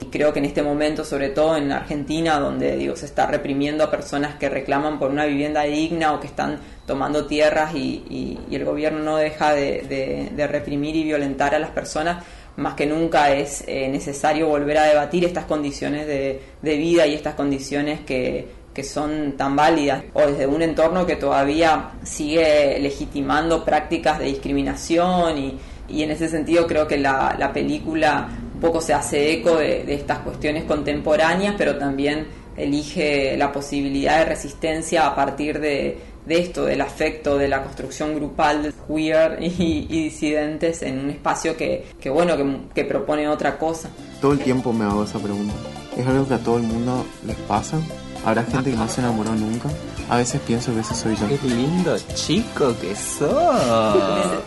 Y 0.00 0.04
creo 0.06 0.32
que 0.32 0.38
en 0.38 0.44
este 0.44 0.62
momento, 0.62 1.04
sobre 1.04 1.30
todo 1.30 1.56
en 1.56 1.72
Argentina, 1.72 2.38
donde 2.38 2.76
digo, 2.76 2.94
se 2.94 3.06
está 3.06 3.26
reprimiendo 3.26 3.82
a 3.82 3.90
personas 3.90 4.36
que 4.36 4.48
reclaman 4.48 5.00
por 5.00 5.10
una 5.10 5.24
vivienda 5.24 5.62
digna 5.62 6.12
o 6.12 6.20
que 6.20 6.28
están 6.28 6.60
tomando 6.86 7.26
tierras 7.26 7.74
y, 7.74 8.04
y- 8.48 8.54
el 8.54 8.64
gobierno 8.64 9.00
no 9.00 9.16
deja 9.16 9.52
de, 9.54 10.30
reprimir 10.48 10.94
y 10.94 11.02
violentar 11.02 11.52
a 11.56 11.58
las 11.58 11.70
personas, 11.70 12.22
más 12.56 12.74
que 12.74 12.86
nunca 12.86 13.32
es 13.32 13.64
eh, 13.66 13.88
necesario 13.88 14.46
volver 14.46 14.78
a 14.78 14.84
debatir 14.84 15.24
estas 15.24 15.46
condiciones 15.46 16.06
de 16.06 16.76
vida 16.76 17.08
y 17.08 17.14
estas 17.14 17.34
condiciones 17.34 18.02
que, 18.02 18.46
que 18.74 18.82
son 18.82 19.34
tan 19.36 19.54
válidas, 19.54 20.02
o 20.12 20.22
desde 20.22 20.46
un 20.46 20.60
entorno 20.60 21.06
que 21.06 21.16
todavía 21.16 21.92
sigue 22.02 22.78
legitimando 22.80 23.64
prácticas 23.64 24.18
de 24.18 24.26
discriminación 24.26 25.38
y, 25.38 25.58
y 25.88 26.02
en 26.02 26.10
ese 26.10 26.28
sentido 26.28 26.66
creo 26.66 26.86
que 26.86 26.98
la, 26.98 27.36
la 27.38 27.52
película 27.52 28.28
un 28.54 28.60
poco 28.60 28.80
se 28.80 28.92
hace 28.92 29.32
eco 29.32 29.56
de, 29.56 29.94
estas 29.94 30.18
cuestiones 30.18 30.64
contemporáneas, 30.64 31.54
pero 31.56 31.78
también 31.78 32.26
elige 32.56 33.36
la 33.36 33.52
posibilidad 33.52 34.18
de 34.18 34.24
resistencia 34.24 35.06
a 35.06 35.14
partir 35.14 35.60
de, 35.60 35.98
de 36.26 36.38
esto, 36.38 36.64
del 36.64 36.80
afecto, 36.80 37.36
de 37.38 37.48
la 37.48 37.62
construcción 37.62 38.14
grupal 38.16 38.72
queer 38.88 39.38
y, 39.40 39.86
y 39.88 40.04
disidentes 40.04 40.82
en 40.82 40.98
un 40.98 41.10
espacio 41.10 41.56
que, 41.56 41.84
que 42.00 42.10
bueno, 42.10 42.36
que, 42.36 42.58
que 42.74 42.84
propone 42.84 43.28
otra 43.28 43.56
cosa. 43.56 43.88
Todo 44.20 44.32
el 44.32 44.40
tiempo 44.40 44.72
me 44.72 44.84
hago 44.84 45.04
esa 45.04 45.18
pregunta. 45.18 45.54
¿Es 45.96 46.04
algo 46.06 46.26
que 46.26 46.34
a 46.34 46.38
todo 46.38 46.56
el 46.56 46.64
mundo 46.64 47.04
les 47.24 47.36
pasa? 47.36 47.78
¿Habrá 48.24 48.42
gente 48.44 48.70
que 48.70 48.76
no 48.76 48.88
se 48.88 49.00
enamoró 49.02 49.34
nunca? 49.34 49.68
A 50.08 50.16
veces 50.16 50.40
pienso 50.46 50.72
que 50.72 50.80
ese 50.80 50.94
soy 50.94 51.14
yo. 51.14 51.28
Qué 51.28 51.46
lindo 51.46 51.94
chico 52.14 52.74
que 52.80 52.96
sos. 52.96 54.40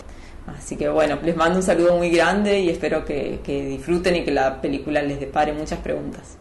Así 0.47 0.75
que 0.75 0.89
bueno, 0.89 1.19
les 1.23 1.35
mando 1.35 1.57
un 1.57 1.63
saludo 1.63 1.95
muy 1.95 2.09
grande 2.09 2.59
y 2.59 2.69
espero 2.69 3.05
que, 3.05 3.39
que 3.43 3.65
disfruten 3.65 4.15
y 4.15 4.23
que 4.23 4.31
la 4.31 4.59
película 4.61 5.01
les 5.03 5.19
depare 5.19 5.53
muchas 5.53 5.79
preguntas. 5.79 6.37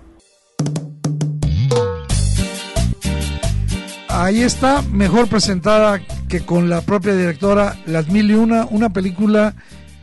Ahí 4.08 4.42
está, 4.42 4.80
mejor 4.90 5.28
presentada 5.28 6.00
que 6.28 6.40
con 6.40 6.70
la 6.70 6.80
propia 6.80 7.14
directora 7.14 7.76
Las 7.84 8.08
Mil 8.08 8.30
y 8.30 8.34
Una, 8.34 8.64
una 8.64 8.88
película 8.90 9.54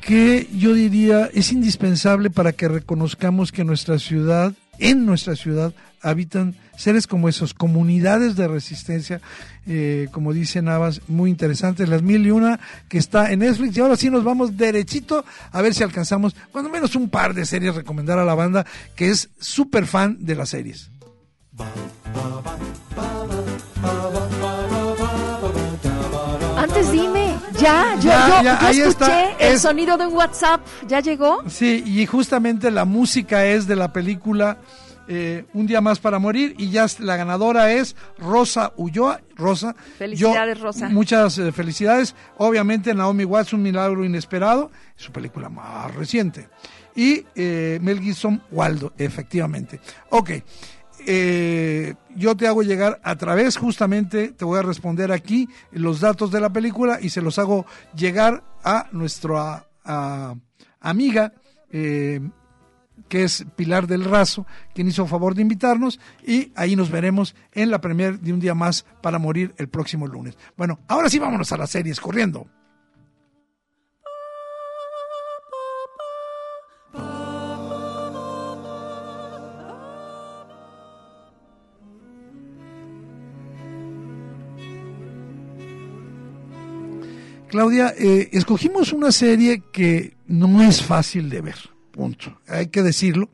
que 0.02 0.48
yo 0.56 0.74
diría 0.74 1.32
es 1.34 1.52
indispensable 1.52 2.30
para 2.30 2.52
que 2.52 2.68
reconozcamos 2.68 3.52
que 3.52 3.64
nuestra 3.64 3.98
ciudad, 3.98 4.54
en 4.78 5.08
nuestra 5.08 5.36
ciudad, 5.36 5.74
habitan 6.04 6.56
seres 6.78 7.08
como 7.08 7.30
esos, 7.30 7.54
comunidades 7.54 8.36
de 8.36 8.48
resistencia, 8.48 9.22
eh, 9.66 10.10
como 10.12 10.34
dice 10.34 10.62
Navas, 10.62 11.02
muy 11.08 11.30
interesantes, 11.30 11.88
Las 11.90 12.02
Mil 12.02 12.26
y 12.26 12.32
Una, 12.32 12.60
que 12.90 12.98
está 12.98 13.32
en 13.32 13.40
Netflix, 13.40 13.78
y 13.78 13.80
ahora 13.80 13.96
sí 13.96 14.10
nos 14.10 14.24
vamos 14.24 14.58
derechito 14.58 15.24
a 15.52 15.62
ver 15.62 15.74
si 15.74 15.84
alcanzamos, 15.84 16.36
cuando 16.52 16.70
menos 16.70 16.96
un 16.96 17.10
par 17.10 17.34
de 17.34 17.46
series, 17.46 17.74
recomendar 17.76 18.20
a 18.20 18.26
la 18.26 18.36
banda 18.36 18.66
que 18.96 19.10
es 19.10 19.30
súper 19.40 19.86
fan 19.88 20.18
de 20.20 20.36
las 20.36 20.50
series. 20.50 20.90
Antes 26.58 26.92
dime, 26.92 27.36
ya, 27.60 27.96
yo, 27.96 28.10
Ya, 28.10 28.28
yo, 28.28 28.44
ya, 28.44 28.60
yo 28.62 28.68
ahí 28.68 28.80
escuché 28.82 28.90
está, 28.90 29.32
el 29.48 29.54
es- 29.56 29.62
sonido 29.62 29.98
de 29.98 30.08
un 30.08 30.14
WhatsApp, 30.14 30.62
¿ya 30.88 31.00
llegó? 31.02 31.44
Sí, 31.50 31.84
y 31.86 32.06
justamente 32.06 32.72
la 32.72 32.86
música 32.86 33.46
es 33.46 33.68
de 33.68 33.76
la 33.76 33.92
película 33.92 34.58
eh, 35.08 35.46
Un 35.54 35.66
día 35.68 35.82
más 35.82 36.00
para 36.00 36.20
morir 36.20 36.56
y 36.58 36.70
ya 36.70 36.86
la 37.00 37.16
ganadora 37.18 37.72
es 37.72 37.96
Rosa 38.18 38.74
Ulloa. 38.78 39.22
Rosa. 39.36 39.76
Felicidades, 39.98 40.58
yo- 40.58 40.64
Rosa. 40.64 40.90
Muchas 40.90 41.38
eh, 41.38 41.52
felicidades. 41.52 42.16
Obviamente 42.38 42.94
Naomi 42.94 43.26
Watts, 43.26 43.54
Un 43.54 43.64
milagro 43.64 44.06
inesperado, 44.06 44.72
su 44.96 45.12
película 45.12 45.50
más 45.50 45.94
reciente. 45.96 46.48
Y 46.96 47.26
eh, 47.36 47.80
Mel 47.82 48.00
Gibson, 48.00 48.42
Waldo, 48.52 48.94
efectivamente. 48.98 49.80
Ok. 50.10 50.32
Eh, 51.06 51.96
yo 52.16 52.36
te 52.38 52.48
hago 52.48 52.64
llegar 52.64 53.02
a 53.04 53.16
través, 53.18 53.58
justamente, 53.58 54.30
te 54.30 54.46
voy 54.46 54.60
a 54.60 54.62
responder 54.62 55.12
aquí 55.12 55.50
los 55.72 56.00
datos 56.00 56.32
de 56.32 56.40
la 56.40 56.52
película 56.54 57.00
y 57.02 57.10
se 57.10 57.22
los 57.22 57.40
hago 57.40 57.66
llegar 57.96 58.44
a 58.64 58.88
nuestra 58.94 59.66
a- 59.84 60.36
amiga, 60.80 61.34
eh, 61.72 62.22
que 63.14 63.26
es 63.26 63.46
Pilar 63.56 63.86
del 63.86 64.06
Razo, 64.06 64.48
quien 64.74 64.88
hizo 64.88 65.06
favor 65.06 65.36
de 65.36 65.44
invitarnos 65.44 66.00
y 66.26 66.52
ahí 66.56 66.76
nos 66.76 66.90
veremos 66.90 67.36
en 67.52 67.70
la 67.70 67.80
premier 67.80 68.20
de 68.20 68.34
Un 68.34 68.40
Día 68.40 68.56
Más 68.56 68.88
para 69.04 69.20
Morir 69.20 69.54
el 69.58 69.70
próximo 69.70 70.08
lunes. 70.08 70.36
Bueno, 70.58 70.80
ahora 70.88 71.12
sí 71.12 71.20
vámonos 71.20 71.52
a 71.52 71.58
las 71.58 71.70
series, 71.70 72.00
corriendo. 72.00 72.48
Claudia, 87.48 87.94
eh, 87.96 88.30
escogimos 88.32 88.92
una 88.92 89.12
serie 89.12 89.62
que 89.72 90.18
no 90.26 90.64
es 90.64 90.82
fácil 90.82 91.30
de 91.30 91.42
ver, 91.42 91.73
punto, 91.94 92.42
hay 92.48 92.68
que 92.68 92.82
decirlo. 92.82 93.30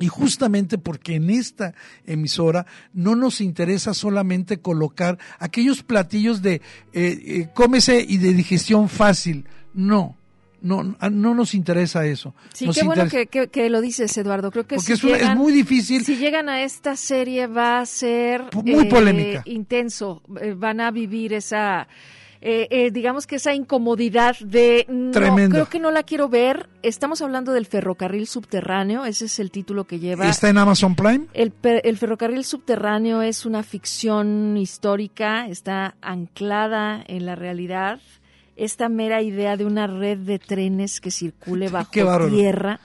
Y 0.00 0.06
justamente 0.06 0.78
porque 0.78 1.16
en 1.16 1.28
esta 1.28 1.74
emisora 2.06 2.66
no 2.92 3.14
nos 3.16 3.40
interesa 3.40 3.94
solamente 3.94 4.58
colocar 4.58 5.18
aquellos 5.40 5.82
platillos 5.82 6.40
de 6.40 6.54
eh, 6.54 6.62
eh, 6.92 7.48
cómese 7.52 8.04
y 8.08 8.18
de 8.18 8.32
digestión 8.32 8.88
fácil, 8.88 9.44
no, 9.74 10.16
no, 10.62 10.84
no 10.84 11.34
nos 11.34 11.52
interesa 11.54 12.06
eso. 12.06 12.32
Sí, 12.54 12.66
Nos 12.66 12.76
qué 12.76 12.84
bueno 12.84 13.08
que, 13.08 13.26
que- 13.26 13.48
que 13.48 13.68
lo 13.70 13.80
dices, 13.80 14.16
Eduardo. 14.16 14.52
Creo 14.52 14.68
que 14.68 14.76
Porque 14.76 14.86
si 14.86 14.92
es 14.92 15.02
una- 15.04 15.16
es 15.16 15.22
llegan- 15.22 15.36
muy 15.38 15.52
difícil. 15.52 16.04
Si 16.04 16.14
llegan 16.16 16.48
a 16.48 16.62
esta 16.62 16.94
serie 16.96 17.48
va 17.48 17.80
a 17.80 17.86
ser 17.86 18.44
Muy 18.64 18.84
polémica. 18.84 19.42
intenso. 19.46 20.22
Eh, 20.40 20.54
van 20.56 20.80
a 20.80 20.92
vivir 20.92 21.32
esa, 21.32 21.88
eh, 22.40 22.68
eh, 22.70 22.90
digamos 22.90 23.26
que 23.26 23.36
esa 23.36 23.54
incomodidad 23.54 24.36
de 24.38 24.86
no, 24.88 25.10
Tremendo. 25.10 25.54
creo 25.54 25.68
que 25.68 25.80
no 25.80 25.90
la 25.90 26.02
quiero 26.04 26.28
ver. 26.28 26.68
Estamos 26.82 27.20
hablando 27.20 27.52
del 27.52 27.66
ferrocarril 27.66 28.26
subterráneo. 28.26 29.04
Ese 29.04 29.24
es 29.24 29.38
el 29.38 29.50
título 29.50 29.84
que 29.84 29.98
lleva. 29.98 30.28
Está 30.28 30.48
en 30.48 30.58
Amazon 30.58 30.94
Prime. 30.94 31.26
El, 31.34 31.52
el 31.62 31.96
ferrocarril 31.96 32.44
subterráneo 32.44 33.22
es 33.22 33.44
una 33.44 33.62
ficción 33.62 34.56
histórica, 34.56 35.48
está 35.48 35.96
anclada 36.00 37.02
en 37.06 37.26
la 37.26 37.34
realidad. 37.34 38.00
Esta 38.56 38.88
mera 38.88 39.22
idea 39.22 39.56
de 39.56 39.64
una 39.64 39.86
red 39.86 40.18
de 40.18 40.38
trenes 40.38 41.00
que 41.00 41.10
circule 41.10 41.68
bajo 41.68 41.92
tierra, 42.28 42.80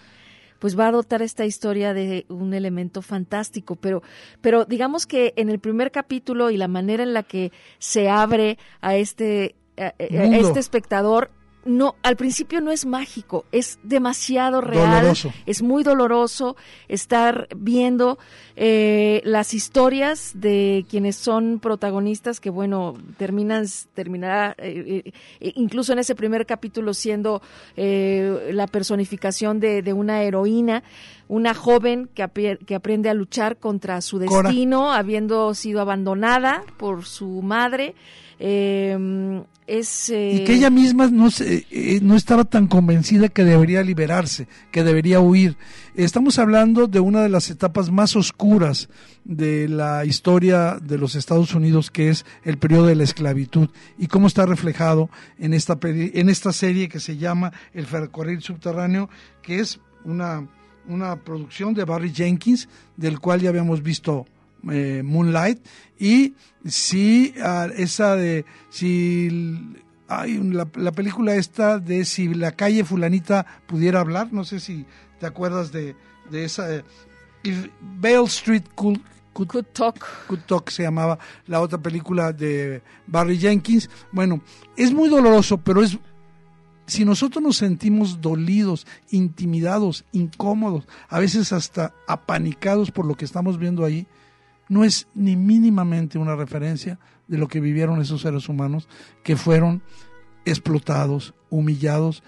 pues 0.63 0.79
va 0.79 0.87
a 0.87 0.91
dotar 0.93 1.21
esta 1.21 1.43
historia 1.45 1.93
de 1.93 2.25
un 2.29 2.53
elemento 2.53 3.01
fantástico. 3.01 3.75
Pero, 3.75 4.01
pero 4.39 4.63
digamos 4.63 5.05
que 5.05 5.33
en 5.35 5.49
el 5.49 5.59
primer 5.59 5.91
capítulo 5.91 6.51
y 6.51 6.55
la 6.55 6.69
manera 6.69 7.03
en 7.03 7.11
la 7.13 7.23
que 7.23 7.51
se 7.79 8.07
abre 8.09 8.57
a 8.79 8.95
este, 8.95 9.55
a- 9.77 9.93
este 9.99 10.61
espectador, 10.61 11.31
no, 11.65 11.95
al 12.03 12.15
principio 12.15 12.61
no 12.61 12.71
es 12.71 12.85
mágico, 12.85 13.45
es 13.51 13.79
demasiado 13.83 14.61
real, 14.61 15.01
Doloroso. 15.01 15.33
es 15.45 15.61
muy 15.61 15.83
doloroso 15.83 16.55
estar 16.87 17.47
viendo 17.55 18.17
eh, 18.55 19.21
las 19.23 19.53
historias 19.53 20.31
de 20.35 20.85
quienes 20.89 21.15
son 21.15 21.59
protagonistas 21.59 22.39
que 22.39 22.49
bueno 22.49 22.95
terminan 23.17 23.65
terminará 23.93 24.55
eh, 24.57 25.03
eh, 25.39 25.53
incluso 25.55 25.93
en 25.93 25.99
ese 25.99 26.15
primer 26.15 26.45
capítulo 26.45 26.93
siendo 26.93 27.41
eh, 27.75 28.49
la 28.53 28.67
personificación 28.67 29.59
de, 29.59 29.81
de 29.81 29.93
una 29.93 30.21
heroína 30.21 30.83
una 31.27 31.53
joven 31.53 32.09
que, 32.13 32.59
que 32.65 32.75
aprende 32.75 33.09
a 33.09 33.13
luchar 33.13 33.57
contra 33.57 34.01
su 34.01 34.19
Cora. 34.25 34.49
destino 34.49 34.91
habiendo 34.91 35.53
sido 35.55 35.81
abandonada 35.81 36.63
por 36.77 37.05
su 37.05 37.41
madre 37.41 37.95
eh, 38.45 39.41
es 39.67 40.09
y 40.09 40.13
eh, 40.13 40.43
que 40.45 40.53
ella 40.55 40.69
misma 40.69 41.07
no, 41.07 41.31
se- 41.31 41.65
eh, 41.71 41.99
no 42.01 42.15
estaba 42.17 42.43
tan 42.43 42.67
convencida 42.67 43.29
que 43.29 43.45
debería 43.45 43.81
liberarse, 43.83 44.49
que 44.71 44.83
debería 44.83 45.21
huir. 45.21 45.55
Estamos 45.95 46.37
hablando 46.39 46.87
de 46.87 46.99
una 46.99 47.21
de 47.21 47.29
las 47.29 47.49
etapas 47.49 47.89
más 47.89 48.17
oscuras 48.17 48.89
de 49.23 49.69
la 49.69 50.03
historia 50.03 50.77
de 50.83 50.97
los 50.97 51.15
Estados 51.15 51.55
Unidos, 51.55 51.89
que 51.89 52.09
es 52.09 52.25
el 52.43 52.57
periodo 52.57 52.87
de 52.87 52.95
la 52.95 53.05
esclavitud, 53.05 53.69
y 53.97 54.07
cómo 54.07 54.27
está 54.27 54.45
reflejado 54.45 55.09
en 55.39 55.53
esta, 55.53 55.79
en 55.81 56.27
esta 56.27 56.51
serie 56.51 56.89
que 56.89 56.99
se 56.99 57.15
llama 57.15 57.53
El 57.73 57.85
ferrocarril 57.85 58.41
subterráneo, 58.41 59.09
que 59.41 59.59
es 59.59 59.79
una, 60.03 60.45
una 60.89 61.15
producción 61.15 61.73
de 61.73 61.85
Barry 61.85 62.11
Jenkins, 62.13 62.67
del 62.97 63.19
cual 63.19 63.39
ya 63.39 63.47
habíamos 63.49 63.81
visto 63.81 64.25
eh, 64.71 65.01
Moonlight. 65.03 65.59
Y 65.99 66.33
si 66.65 67.33
ah, 67.43 67.67
esa 67.75 68.15
de 68.15 68.45
si 68.69 69.75
hay 70.07 70.37
la, 70.37 70.67
la 70.75 70.91
película 70.91 71.35
esta 71.35 71.79
de 71.79 72.05
si 72.05 72.33
la 72.33 72.51
calle 72.51 72.83
fulanita 72.83 73.45
pudiera 73.67 73.99
hablar 73.99 74.31
no 74.31 74.43
sé 74.43 74.59
si 74.59 74.85
te 75.19 75.25
acuerdas 75.25 75.71
de, 75.71 75.95
de 76.29 76.43
esa 76.45 76.73
eh, 76.73 76.83
If 77.43 77.67
Bale 77.81 78.25
Street 78.25 78.63
Could, 78.75 78.99
Could 79.33 79.65
Talk. 79.73 80.27
Could 80.27 80.41
Talk 80.41 80.69
se 80.69 80.83
llamaba 80.83 81.19
la 81.47 81.59
otra 81.59 81.77
película 81.77 82.31
de 82.31 82.81
Barry 83.07 83.37
Jenkins. 83.37 83.89
Bueno 84.11 84.41
es 84.77 84.93
muy 84.93 85.09
doloroso 85.09 85.57
pero 85.57 85.81
es 85.81 85.97
si 86.85 87.05
nosotros 87.05 87.41
nos 87.41 87.57
sentimos 87.57 88.19
dolidos, 88.19 88.85
intimidados, 89.09 90.05
incómodos, 90.11 90.85
a 91.07 91.19
veces 91.19 91.53
hasta 91.53 91.93
apanicados 92.07 92.91
por 92.91 93.05
lo 93.05 93.15
que 93.15 93.25
estamos 93.25 93.57
viendo 93.57 93.85
ahí, 93.85 94.05
no 94.69 94.83
es 94.83 95.07
ni 95.13 95.35
mínimamente 95.35 96.17
una 96.17 96.35
referencia 96.35 96.99
de 97.27 97.37
lo 97.37 97.47
que 97.47 97.59
vivieron 97.59 98.01
esos 98.01 98.21
seres 98.21 98.49
humanos 98.49 98.87
que 99.23 99.35
fueron 99.35 99.81
explotados, 100.45 101.33
humillados 101.49 102.23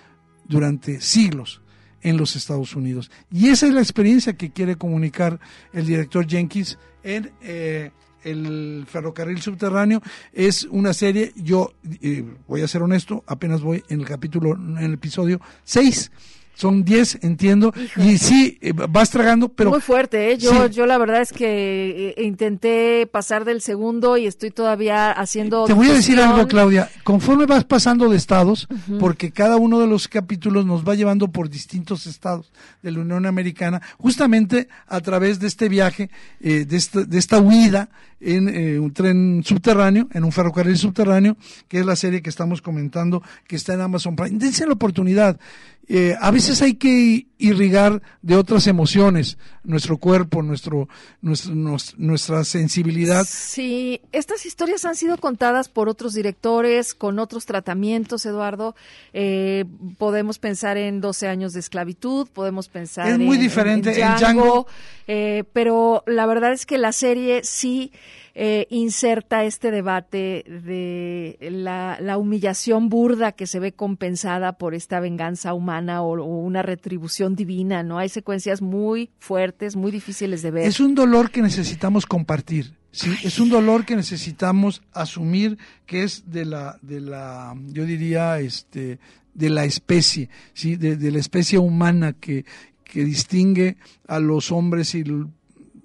durante 0.48 1.02
siglos 1.02 1.62
en 2.02 2.18
los 2.18 2.36
Estados 2.36 2.76
Unidos. 2.76 3.12
Y 3.32 3.50
esa 3.50 3.68
es 3.68 3.74
la 3.74 3.82
experiencia 3.82 4.38
que 4.38 4.52
quiere 4.52 4.76
comunicar 4.76 5.40
el 5.74 5.86
director 5.86 6.28
Jenkins 6.28 6.78
en 7.04 7.32
eh, 7.42 7.92
el 8.24 8.86
ferrocarril 8.88 9.42
subterráneo. 9.42 10.02
Es 10.32 10.66
una 10.66 10.94
serie, 10.94 11.34
yo 11.36 11.74
eh, 12.02 12.24
voy 12.48 12.62
a 12.62 12.68
ser 12.68 12.84
honesto, 12.84 13.24
apenas 13.28 13.62
voy 13.62 13.84
en 13.90 14.02
el 14.02 14.06
capítulo, 14.06 14.56
en 14.56 14.78
el 14.78 14.94
episodio 14.94 15.42
6. 15.64 16.12
Son 16.56 16.84
10, 16.84 17.20
entiendo. 17.22 17.74
Y 17.98 18.18
sí, 18.18 18.58
eh, 18.62 18.74
vas 18.74 19.10
tragando, 19.12 19.50
pero... 19.50 19.70
Muy 19.70 19.82
fuerte, 19.82 20.32
¿eh? 20.32 20.38
Yo, 20.38 20.52
Sí. 20.52 20.74
yo 20.74 20.86
la 20.86 20.98
verdad 20.98 21.22
es 21.22 21.32
que 21.32 22.14
eh, 22.18 22.24
intenté 22.24 23.08
pasar 23.12 23.46
del 23.46 23.62
segundo 23.62 24.18
y 24.18 24.26
estoy 24.26 24.52
todavía 24.52 25.12
haciendo. 25.12 25.66
Te 25.66 25.74
voy 25.74 25.90
a 25.90 25.94
decir 25.94 26.20
algo, 26.20 26.48
Claudia. 26.48 26.90
Conforme 27.04 27.46
vas 27.46 27.64
pasando 27.66 28.10
de 28.10 28.18
estados, 28.18 28.68
porque 29.00 29.32
cada 29.32 29.58
uno 29.58 29.80
de 29.80 29.88
los 29.88 30.08
capítulos 30.08 30.66
nos 30.66 30.88
va 30.88 30.96
llevando 30.96 31.28
por 31.28 31.50
distintos 31.50 32.08
estados 32.08 32.52
de 32.82 32.92
la 32.92 33.00
Unión 33.00 33.26
Americana, 33.26 33.82
justamente 33.98 34.68
a 34.88 35.02
través 35.02 35.40
de 35.40 35.48
este 35.48 35.70
viaje, 35.70 36.10
eh, 36.40 36.66
de, 36.66 36.78
esta, 36.78 37.04
de 37.04 37.18
esta 37.18 37.40
huida 37.40 37.90
en 38.20 38.50
eh, 38.50 38.80
un 38.80 38.92
tren 38.94 39.44
subterráneo, 39.46 40.08
en 40.14 40.24
un 40.24 40.32
ferrocarril 40.32 40.78
subterráneo, 40.78 41.38
que 41.68 41.80
es 41.80 41.86
la 41.86 41.96
serie 41.96 42.22
que 42.22 42.30
estamos 42.30 42.62
comentando, 42.62 43.22
que 43.48 43.56
está 43.56 43.74
en 43.74 43.82
Amazon 43.82 44.16
Prime. 44.16 44.38
Dense 44.40 44.66
la 44.66 44.74
oportunidad. 44.74 45.40
Eh, 45.88 46.16
a 46.20 46.32
veces 46.32 46.62
hay 46.64 46.74
que 46.76 47.28
irrigar 47.38 48.02
de 48.24 48.36
otras 48.38 48.66
emociones 48.66 49.38
nuestro 49.64 49.98
cuerpo, 49.98 50.42
nuestro, 50.42 50.88
nuestro, 51.22 51.54
nuestra 51.98 52.44
sensibilidad. 52.44 53.24
Sí, 53.28 54.02
estas 54.12 54.46
historias 54.48 54.84
han 54.86 54.96
sido 54.96 55.18
contadas 55.18 55.70
por 55.70 55.88
otros 55.90 56.14
directores, 56.16 56.96
con 56.96 57.20
otros 57.20 57.46
tratamientos, 57.46 58.26
Eduardo. 58.26 58.76
Eh, 59.14 59.66
podemos 59.98 60.40
pensar 60.40 60.78
en 60.78 61.02
12 61.02 61.28
años 61.28 61.54
de 61.54 61.60
esclavitud, 61.60 62.28
podemos 62.34 62.68
pensar 62.68 63.08
Es 63.10 63.20
muy 63.20 63.36
en- 63.38 63.44
diferente 63.44 63.90
en, 63.92 63.96
en 64.08 64.16
Django, 64.16 64.20
Django. 64.44 64.68
eh, 65.08 65.44
pero 65.54 66.04
la 66.08 66.26
verdad 66.26 66.52
es 66.54 66.66
que 66.66 66.78
la 66.80 66.92
serie 66.94 67.42
sí 67.44 67.92
eh, 68.38 68.68
inserta 68.70 69.46
este 69.46 69.72
debate 69.72 70.44
de 70.48 71.38
la, 71.40 71.98
la 72.02 72.18
humillación 72.18 72.90
burda 72.90 73.32
que 73.32 73.48
se 73.48 73.60
ve 73.60 73.72
compensada 73.72 74.58
por 74.58 74.76
esta 74.76 75.00
venganza 75.00 75.54
humana 75.54 76.02
o, 76.02 76.20
o 76.22 76.40
una 76.40 76.62
retribución 76.62 77.36
divina, 77.36 77.82
¿no? 77.82 77.98
Hay 77.98 78.10
secuencias 78.10 78.62
muy 78.62 79.10
fuertes, 79.20 79.78
muy 79.78 79.90
difíciles 79.92 80.42
de 80.42 80.52
ver. 80.52 80.68
Es 80.68 80.82
un 80.82 80.96
dolor 80.96 81.32
que 81.32 81.42
necesitamos 81.42 82.06
compartir. 82.06 82.74
Sí, 82.92 83.14
es 83.24 83.40
un 83.40 83.50
dolor 83.50 83.86
que 83.86 83.96
necesitamos 83.96 84.82
asumir 84.94 85.58
que 85.86 86.04
es 86.04 86.24
de 86.32 86.46
la, 86.46 86.78
de 86.82 87.02
la, 87.02 87.54
yo 87.68 87.86
diría, 87.86 88.40
este, 88.40 89.00
de 89.34 89.50
la 89.50 89.66
especie, 89.66 90.30
sí, 90.54 90.76
de, 90.78 90.96
de 90.96 91.12
la 91.12 91.20
especie 91.20 91.58
humana 91.58 92.14
que, 92.14 92.46
que 92.86 93.04
distingue 93.04 93.76
a 94.08 94.20
los 94.20 94.52
hombres 94.52 94.96
y 94.96 95.04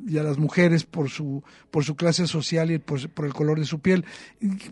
y 0.07 0.19
a 0.19 0.23
las 0.23 0.39
mujeres 0.39 0.85
por 0.85 1.11
su 1.11 1.43
por 1.71 1.85
su 1.85 1.97
clase 1.97 2.27
social 2.27 2.71
y 2.71 2.79
por, 2.79 3.09
por 3.11 3.27
el 3.27 3.35
color 3.35 3.59
de 3.59 3.67
su 3.67 3.81
piel. 3.81 4.05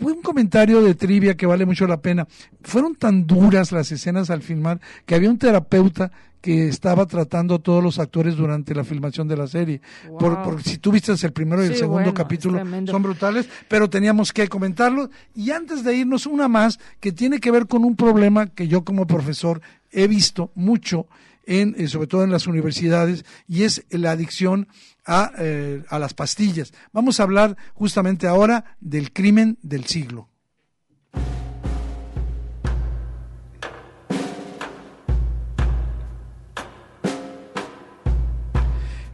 Fue 0.01 0.13
un 0.13 0.23
comentario 0.23 0.81
de 0.83 0.95
trivia 0.95 1.37
que 1.37 1.47
vale 1.47 1.67
mucho 1.67 1.87
la 1.87 2.01
pena. 2.01 2.27
Fueron 2.63 2.95
tan 2.95 3.27
duras 3.27 3.73
las 3.73 3.93
escenas 3.93 4.31
al 4.31 4.43
filmar 4.43 4.81
que 5.07 5.15
había 5.15 5.31
un 5.31 5.39
terapeuta 5.39 6.11
que 6.41 6.69
estaba 6.69 7.07
tratando 7.07 7.57
a 7.57 7.59
todos 7.59 7.83
los 7.83 7.99
actores 7.99 8.37
durante 8.37 8.75
la 8.75 8.85
filmación 8.85 9.27
de 9.29 9.37
la 9.37 9.47
serie. 9.47 9.81
Por, 10.19 10.43
por, 10.43 10.63
si 10.63 10.79
tú 10.79 10.93
viste 10.93 11.13
el 11.13 11.33
primero 11.33 11.63
y 11.63 11.67
el 11.67 11.73
Sí, 11.73 11.81
segundo 11.81 12.05
bueno, 12.05 12.15
capítulo, 12.15 12.63
son 12.87 13.03
brutales, 13.03 13.49
pero 13.69 13.91
teníamos 13.91 14.33
que 14.33 14.49
comentarlo. 14.49 15.11
Y 15.35 15.51
antes 15.51 15.83
de 15.85 15.97
irnos, 15.97 16.27
una 16.27 16.49
más 16.49 16.79
que 17.01 17.13
tiene 17.13 17.41
que 17.41 17.51
ver 17.51 17.67
con 17.67 17.85
un 17.85 17.97
problema 17.97 18.47
que 18.47 18.69
yo 18.69 18.85
como 18.85 19.07
profesor 19.07 19.61
he 19.91 20.07
visto 20.07 20.53
mucho, 20.55 21.07
en, 21.47 21.75
eh, 21.79 21.89
sobre 21.89 22.07
todo 22.07 22.25
en 22.25 22.31
las 22.31 22.47
universidades, 22.47 23.25
y 23.49 23.65
es 23.65 23.85
la 23.91 24.13
adicción 24.13 24.69
a, 25.09 25.33
eh, 25.39 25.83
a 25.89 25.99
las 25.99 26.15
pastillas. 26.15 26.73
Vamos 26.93 27.19
a 27.19 27.25
hablar 27.25 27.57
justamente 27.75 28.29
ahora 28.29 28.77
del 28.79 29.13
crimen 29.13 29.59
del 29.63 29.87
siglo. 29.87 30.29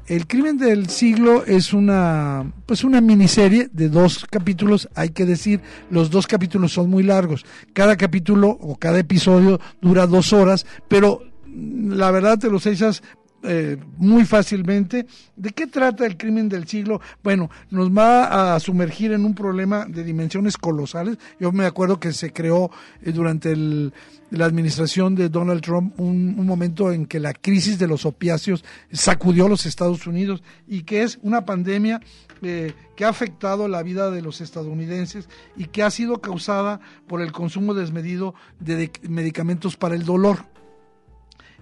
El 0.07 0.27
crimen 0.27 0.59
del 0.59 0.91
siglo 0.91 1.47
es 1.47 1.73
una 1.73 2.53
pues 2.67 2.85
una 2.85 3.01
miniserie 3.01 3.71
de 3.73 3.89
dos 3.89 4.27
capítulos, 4.31 4.87
hay 4.95 5.11
que 5.11 5.25
decir, 5.25 5.63
los 5.89 6.11
dos 6.11 6.27
capítulos 6.27 6.75
son 6.75 6.91
muy 6.91 7.03
largos. 7.03 7.47
Cada 7.73 7.97
capítulo 7.97 8.51
o 8.51 8.77
cada 8.77 8.99
episodio 8.99 9.61
dura 9.81 10.07
dos 10.07 10.35
horas, 10.35 10.67
pero 10.89 11.23
mm, 11.47 11.93
la 11.93 12.11
verdad 12.11 12.39
te 12.39 12.51
los 12.51 12.67
echas 12.67 13.03
eh, 13.45 13.77
muy 13.97 14.25
fácilmente. 14.25 15.07
¿De 15.37 15.51
qué 15.51 15.67
trata 15.67 16.07
el 16.07 16.17
crimen 16.17 16.49
del 16.49 16.67
siglo? 16.67 17.01
Bueno, 17.23 17.51
nos 17.71 17.91
va 17.91 18.55
a 18.55 18.61
sumergir 18.61 19.13
en 19.13 19.25
un 19.25 19.35
problema 19.35 19.87
de 19.87 20.05
dimensiones 20.05 20.57
colosales. 20.57 21.19
Yo 21.39 21.53
me 21.53 21.65
acuerdo 21.67 22.01
que 22.01 22.13
se 22.13 22.33
creó 22.33 22.71
eh, 23.03 23.13
durante 23.13 23.53
el- 23.53 23.93
la 24.31 24.47
administración 24.47 25.15
de 25.15 25.29
Donald 25.29 25.61
Trump 25.61 25.95
un, 25.99 26.35
momento 26.45 26.91
en 26.93 27.07
que 27.07 27.21
la 27.21 27.33
crisis 27.33 27.79
de 27.79 27.87
los 27.87 28.05
opiáceos 28.05 28.65
sacudió 28.91 29.47
a 29.47 29.49
los 29.49 29.65
Estados 29.65 30.07
Unidos 30.07 30.43
y 30.67 30.83
que 30.83 31.03
es 31.03 31.19
una 31.23 31.45
pandemia 31.45 32.01
eh, 32.43 32.73
que 32.97 33.05
ha 33.05 33.09
afectado 33.09 33.69
la 33.69 33.83
vida 33.83 34.11
de 34.11 34.23
los 34.23 34.41
estadounidenses 34.41 35.29
y 35.57 35.67
que 35.67 35.83
ha 35.83 35.91
sido 35.91 36.21
causada 36.21 36.81
por 37.07 37.21
el 37.23 37.31
consumo 37.33 37.75
desmedido 37.75 38.35
de 38.61 38.75
de 38.75 38.91
medicamentos 39.09 39.77
para 39.77 39.95
el 39.95 40.05
dolor. 40.05 40.47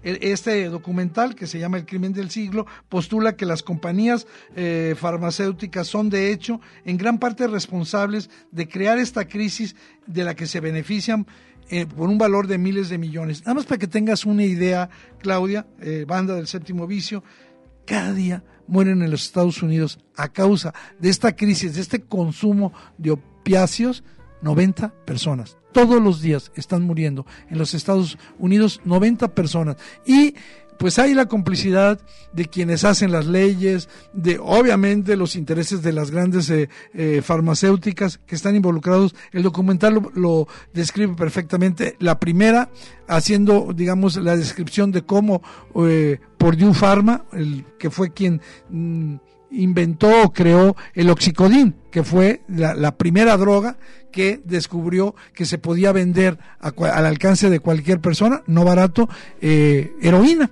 El- 0.02 0.18
Este 0.22 0.68
documental, 0.68 1.34
que 1.34 1.46
se 1.46 1.58
llama 1.58 1.76
El 1.78 1.86
crimen 1.86 2.12
del 2.12 2.30
siglo, 2.30 2.66
postula 2.88 3.36
que 3.36 3.46
las 3.46 3.62
compañías 3.62 4.26
eh, 4.56 4.94
farmacéuticas 4.96 5.86
son, 5.86 6.10
de 6.10 6.30
hecho, 6.32 6.60
en 6.84 6.96
gran 6.96 7.18
parte 7.18 7.46
responsables 7.46 8.30
de 8.50 8.68
crear 8.68 8.98
esta 8.98 9.26
crisis 9.28 9.76
de 10.06 10.24
la 10.24 10.34
que 10.34 10.46
se 10.46 10.60
benefician 10.60 11.26
eh, 11.70 11.86
por 11.86 12.08
un 12.08 12.18
valor 12.18 12.48
de 12.48 12.58
miles 12.58 12.88
de 12.88 12.98
millones. 12.98 13.40
Nada 13.42 13.54
más 13.54 13.66
para 13.66 13.78
que 13.78 13.86
tengas 13.86 14.26
una 14.26 14.44
idea, 14.44 14.90
Claudia, 15.20 15.66
eh, 15.80 16.04
banda 16.06 16.34
del 16.34 16.46
séptimo 16.46 16.86
vicio, 16.86 17.22
cada 17.86 18.12
día 18.12 18.44
mueren 18.66 19.02
en 19.02 19.10
los 19.10 19.24
Estados 19.24 19.62
Unidos 19.62 19.98
a 20.16 20.28
causa 20.32 20.72
de 20.98 21.08
esta 21.08 21.34
crisis, 21.34 21.74
de 21.74 21.80
este 21.80 22.00
consumo 22.02 22.72
de 22.98 23.12
opiáceos, 23.12 24.04
90 24.42 24.92
personas. 25.04 25.56
Todos 25.72 26.02
los 26.02 26.20
días 26.20 26.52
están 26.54 26.82
muriendo 26.82 27.24
en 27.48 27.58
los 27.58 27.72
Estados 27.74 28.18
Unidos 28.38 28.80
90 28.84 29.28
personas. 29.34 29.76
Y 30.04 30.34
pues 30.82 30.98
hay 30.98 31.14
la 31.14 31.26
complicidad 31.26 32.00
de 32.32 32.46
quienes 32.46 32.82
hacen 32.82 33.12
las 33.12 33.26
leyes, 33.26 33.88
de 34.12 34.40
obviamente 34.42 35.16
los 35.16 35.36
intereses 35.36 35.80
de 35.80 35.92
las 35.92 36.10
grandes 36.10 36.50
eh, 36.50 36.68
eh, 36.92 37.22
farmacéuticas 37.22 38.18
que 38.18 38.34
están 38.34 38.56
involucrados. 38.56 39.14
El 39.30 39.44
documental 39.44 39.94
lo, 39.94 40.10
lo 40.14 40.48
describe 40.72 41.14
perfectamente. 41.14 41.94
La 42.00 42.18
primera, 42.18 42.68
haciendo, 43.06 43.72
digamos, 43.72 44.16
la 44.16 44.36
descripción 44.36 44.90
de 44.90 45.02
cómo 45.02 45.40
eh, 45.86 46.18
Purdue 46.36 46.74
Pharma, 46.74 47.26
el 47.32 47.64
que 47.78 47.90
fue 47.90 48.12
quien 48.12 48.40
mm, 48.68 49.14
inventó 49.52 50.24
o 50.24 50.32
creó 50.32 50.76
el 50.94 51.10
oxicodín, 51.10 51.74
que 51.90 52.02
fue 52.02 52.42
la, 52.48 52.96
primera 52.96 53.36
droga 53.36 53.76
que 54.10 54.40
descubrió 54.44 55.14
que 55.34 55.46
se 55.46 55.58
podía 55.58 55.92
vender 55.92 56.38
a 56.60 56.68
al 56.68 57.06
alcance 57.06 57.50
de 57.50 57.60
cualquier 57.60 58.00
persona, 58.00 58.42
no 58.46 58.64
barato, 58.64 59.08
eh, 59.40 59.92
heroína. 60.00 60.50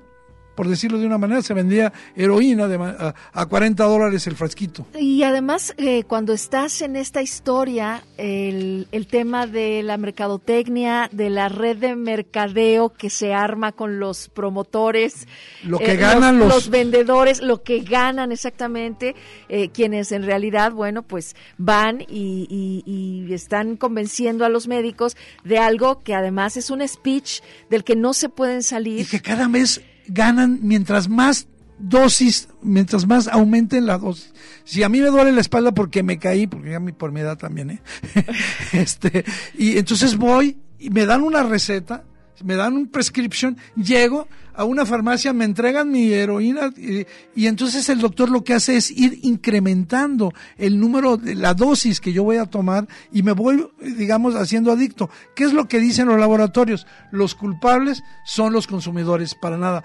Por 0.61 0.68
decirlo 0.68 0.98
de 0.98 1.06
una 1.06 1.16
manera, 1.16 1.40
se 1.40 1.54
vendía 1.54 1.90
heroína 2.14 2.68
de 2.68 2.76
a, 2.76 3.14
a 3.32 3.46
40 3.46 3.82
dólares 3.82 4.26
el 4.26 4.36
frasquito. 4.36 4.86
Y 4.98 5.22
además, 5.22 5.72
eh, 5.78 6.02
cuando 6.04 6.34
estás 6.34 6.82
en 6.82 6.96
esta 6.96 7.22
historia, 7.22 8.02
el, 8.18 8.86
el 8.92 9.06
tema 9.06 9.46
de 9.46 9.82
la 9.82 9.96
mercadotecnia, 9.96 11.08
de 11.12 11.30
la 11.30 11.48
red 11.48 11.78
de 11.78 11.96
mercadeo 11.96 12.90
que 12.92 13.08
se 13.08 13.32
arma 13.32 13.72
con 13.72 13.98
los 14.00 14.28
promotores, 14.28 15.26
Lo 15.64 15.78
que 15.78 15.92
eh, 15.92 15.96
ganan 15.96 16.38
los- 16.38 16.68
vendedores, 16.68 17.40
lo 17.40 17.62
que 17.62 17.80
ganan 17.80 18.30
exactamente, 18.30 19.14
eh, 19.48 19.70
quienes 19.70 20.12
en 20.12 20.24
realidad, 20.24 20.72
bueno, 20.72 21.02
pues 21.02 21.36
van 21.56 22.02
y, 22.02 22.46
y- 22.50 22.82
y 22.84 23.32
están 23.32 23.76
convenciendo 23.78 24.44
a 24.44 24.50
los 24.50 24.68
médicos 24.68 25.16
de 25.42 25.56
algo 25.58 26.00
que 26.02 26.14
además 26.14 26.58
es 26.58 26.68
un 26.68 26.86
speech 26.86 27.40
del 27.70 27.82
que 27.82 27.96
no 27.96 28.12
se 28.12 28.28
pueden 28.28 28.62
salir. 28.62 29.00
Y 29.00 29.04
que 29.06 29.22
cada 29.22 29.48
mes 29.48 29.80
ganan 30.12 30.61
mientras 30.62 31.08
más 31.08 31.46
dosis, 31.78 32.48
mientras 32.62 33.06
más 33.06 33.28
aumenten 33.28 33.86
la 33.86 33.98
dosis. 33.98 34.32
Si 34.64 34.82
a 34.82 34.88
mí 34.88 35.00
me 35.00 35.08
duele 35.08 35.32
la 35.32 35.40
espalda 35.40 35.72
porque 35.72 36.02
me 36.02 36.18
caí, 36.18 36.46
porque 36.46 36.70
ya 36.70 36.80
mi, 36.80 36.92
por 36.92 37.12
mi 37.12 37.20
edad 37.20 37.38
también, 37.38 37.70
¿eh? 37.70 37.82
este, 38.72 39.24
y 39.56 39.78
entonces 39.78 40.16
voy 40.16 40.58
y 40.78 40.90
me 40.90 41.06
dan 41.06 41.22
una 41.22 41.42
receta, 41.42 42.04
me 42.45 42.55
dan 42.57 42.76
un 42.76 42.86
prescription, 42.86 43.57
llego 43.76 44.28
a 44.55 44.64
una 44.64 44.84
farmacia, 44.84 45.32
me 45.32 45.45
entregan 45.45 45.91
mi 45.91 46.12
heroína 46.12 46.72
y, 46.76 47.07
y 47.34 47.47
entonces 47.47 47.88
el 47.88 48.01
doctor 48.01 48.30
lo 48.30 48.45
que 48.45 48.55
hace 48.55 48.76
es 48.76 48.91
ir 48.91 49.20
incrementando 49.22 50.32
el 50.59 50.78
número 50.78 51.16
de 51.16 51.34
la 51.34 51.55
dosis 51.55 52.01
que 52.01 52.12
yo 52.12 52.24
voy 52.24 52.36
a 52.36 52.47
tomar 52.47 52.86
y 53.12 53.22
me 53.22 53.32
voy, 53.32 53.66
digamos, 53.80 54.34
haciendo 54.34 54.72
adicto. 54.72 55.09
¿Qué 55.34 55.45
es 55.45 55.53
lo 55.53 55.68
que 55.68 55.78
dicen 55.78 56.09
los 56.09 56.18
laboratorios? 56.18 56.86
Los 57.11 57.34
culpables 57.34 58.03
son 58.24 58.53
los 58.53 58.66
consumidores, 58.66 59.34
para 59.34 59.57
nada. 59.57 59.84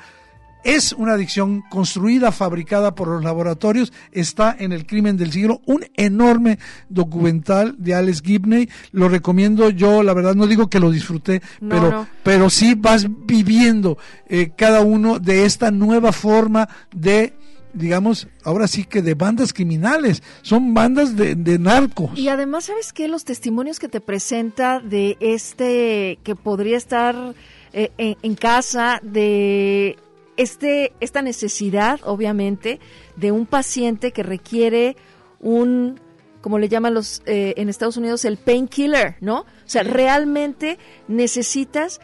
Es 0.66 0.94
una 0.94 1.14
adicción 1.14 1.62
construida, 1.70 2.32
fabricada 2.32 2.96
por 2.96 3.08
los 3.08 3.24
laboratorios, 3.24 3.94
está 4.12 4.56
en 4.58 4.72
el 4.72 4.88
crimen 4.88 5.16
del 5.16 5.32
siglo, 5.32 5.62
un 5.68 5.86
enorme 5.96 6.58
documental 6.90 7.76
de 7.78 7.94
Alex 7.94 8.22
Gibney, 8.24 8.68
lo 8.92 9.08
recomiendo 9.08 9.70
yo, 9.70 10.02
la 10.02 10.14
verdad 10.16 10.34
no 10.34 10.48
digo 10.48 10.68
que 10.68 10.80
lo 10.80 10.90
disfruté, 10.90 11.42
No, 11.62 11.70
pero, 11.70 11.92
no. 11.92 12.08
pero 12.24 12.50
sí 12.50 12.74
vas 12.74 13.06
viviendo 13.28 14.00
eh, 14.28 14.54
cada 14.58 14.82
uno 14.82 15.20
de 15.20 15.46
esta 15.46 15.70
nueva 15.70 16.12
forma 16.12 16.68
de 16.94 17.34
digamos, 17.74 18.30
ahora 18.46 18.68
sí 18.70 18.86
que 18.86 19.02
de 19.02 19.16
bandas 19.16 19.52
criminales, 19.52 20.24
son 20.44 20.74
bandas 20.74 21.18
de, 21.18 21.36
de 21.36 21.60
narcos. 21.60 22.18
Y 22.18 22.30
además, 22.30 22.64
¿sabes 22.64 22.94
qué? 22.94 23.10
Los 23.10 23.26
testimonios 23.26 23.80
que 23.80 23.90
te 23.90 24.00
presenta 24.00 24.80
de 24.80 25.18
este 25.20 26.18
que 26.24 26.36
podría 26.36 26.78
estar 26.78 27.36
eh, 27.74 27.92
en, 27.98 28.16
en 28.24 28.36
casa, 28.36 29.02
de 29.04 29.98
este 30.38 30.94
esta 31.00 31.22
necesidad, 31.22 32.00
obviamente, 32.04 32.80
de 33.16 33.32
un 33.32 33.46
paciente 33.46 34.12
que 34.12 34.24
requiere 34.24 34.96
un 35.40 36.00
como 36.42 36.60
le 36.60 36.70
llaman 36.70 36.94
los 36.94 37.24
eh, 37.26 37.56
en 37.58 37.70
Estados 37.70 37.98
Unidos 37.98 38.24
el 38.24 38.38
painkiller, 38.38 39.18
¿no? 39.20 39.40
O 39.40 39.46
sea, 39.66 39.82
realmente 39.84 40.78
necesitas 41.08 42.00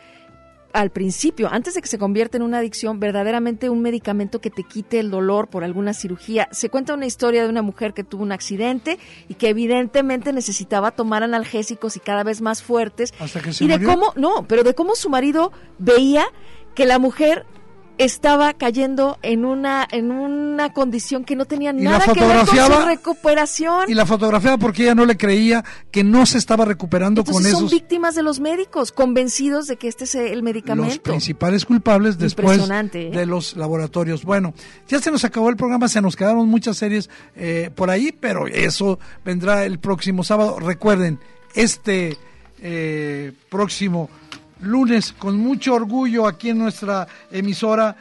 al 0.74 0.90
principio, 0.90 1.50
antes 1.52 1.74
de 1.74 1.82
que 1.82 1.88
se 1.88 1.98
convierta 1.98 2.38
en 2.38 2.44
una 2.44 2.60
adicción, 2.60 3.00
verdaderamente 3.00 3.70
un 3.70 3.82
medicamento 3.82 4.40
que 4.40 4.50
te 4.50 4.64
quite 4.64 5.00
el 5.00 5.12
dolor 5.12 5.50
por 5.50 5.64
alguna 5.64 5.94
cirugía. 5.94 6.48
Se 6.52 6.70
cuenta 6.70 6.94
una 6.94 7.06
historia 7.06 7.44
de 7.44 7.50
una 7.50 7.62
mujer 7.62 7.94
que 7.94 8.04
tuvo 8.04 8.24
un 8.24 8.32
accidente 8.32 8.98
y 9.28 9.36
que 9.36 9.50
evidentemente 9.50 10.34
necesitaba 10.34 10.92
tomar 10.92 11.24
analgésicos 11.24 11.98
y 11.98 12.00
cada 12.00 12.24
vez 12.24 12.42
más 12.42 12.64
fuertes. 12.64 13.14
Hasta 13.20 13.42
que 13.42 13.54
se 13.54 13.66
y 13.66 13.68
de 13.68 13.78
murió. 13.78 13.90
cómo, 13.90 14.14
no, 14.16 14.48
pero 14.48 14.64
de 14.64 14.74
cómo 14.74 14.96
su 14.96 15.10
marido 15.10 15.52
veía 15.78 16.26
que 16.74 16.86
la 16.86 17.00
mujer 17.00 17.46
estaba 18.04 18.54
cayendo 18.54 19.20
en 19.22 19.46
una 19.46 19.88
en 19.92 20.12
una 20.12 20.74
condición 20.74 21.24
que 21.24 21.36
no 21.36 21.46
tenía 21.46 21.72
nada 21.72 22.06
que 22.14 22.20
ver 22.20 22.46
con 22.46 22.48
su 22.48 22.86
recuperación. 22.86 23.90
Y 23.90 23.94
la 23.94 24.06
fotografiaba 24.06 24.58
porque 24.58 24.84
ella 24.84 24.96
no 24.96 25.06
le 25.06 25.18
creía 25.18 25.64
que 25.92 26.04
no 26.04 26.26
se 26.26 26.38
estaba 26.38 26.66
recuperando 26.66 27.24
con 27.24 27.34
Entonces 27.34 27.52
son 27.52 27.66
esos 27.66 27.72
víctimas 27.72 28.16
de 28.16 28.24
los 28.24 28.40
médicos, 28.40 28.92
convencidos 28.92 29.68
de 29.68 29.78
que 29.78 29.88
este 29.88 30.06
es 30.06 30.16
el 30.16 30.36
los 30.36 30.44
medicamento. 30.44 31.04
principales 31.04 31.66
culpables 31.66 32.18
después 32.18 32.60
¿eh? 32.60 33.12
de 33.12 33.26
los 33.26 33.56
laboratorios. 33.56 34.24
Bueno, 34.24 34.54
ya 34.88 35.00
se 35.00 35.12
nos 35.12 35.24
acabó 35.24 35.50
el 35.50 35.56
programa, 35.56 35.88
se 35.88 36.02
nos 36.02 36.16
quedaron 36.16 36.48
muchas 36.48 36.78
series 36.78 37.10
eh, 37.36 37.70
por 37.76 37.90
ahí, 37.90 38.12
pero 38.12 38.48
eso 38.48 39.00
vendrá 39.24 39.66
el 39.66 39.80
próximo 39.80 40.24
sábado. 40.24 40.60
Recuerden, 40.60 41.20
este 41.54 42.18
eh, 42.62 43.32
próximo 43.50 44.10
lunes, 44.62 45.14
con 45.14 45.38
mucho 45.38 45.74
orgullo 45.74 46.28
aquí 46.28 46.50
en 46.50 46.60
nuestra 46.60 47.08
emisora, 47.32 47.96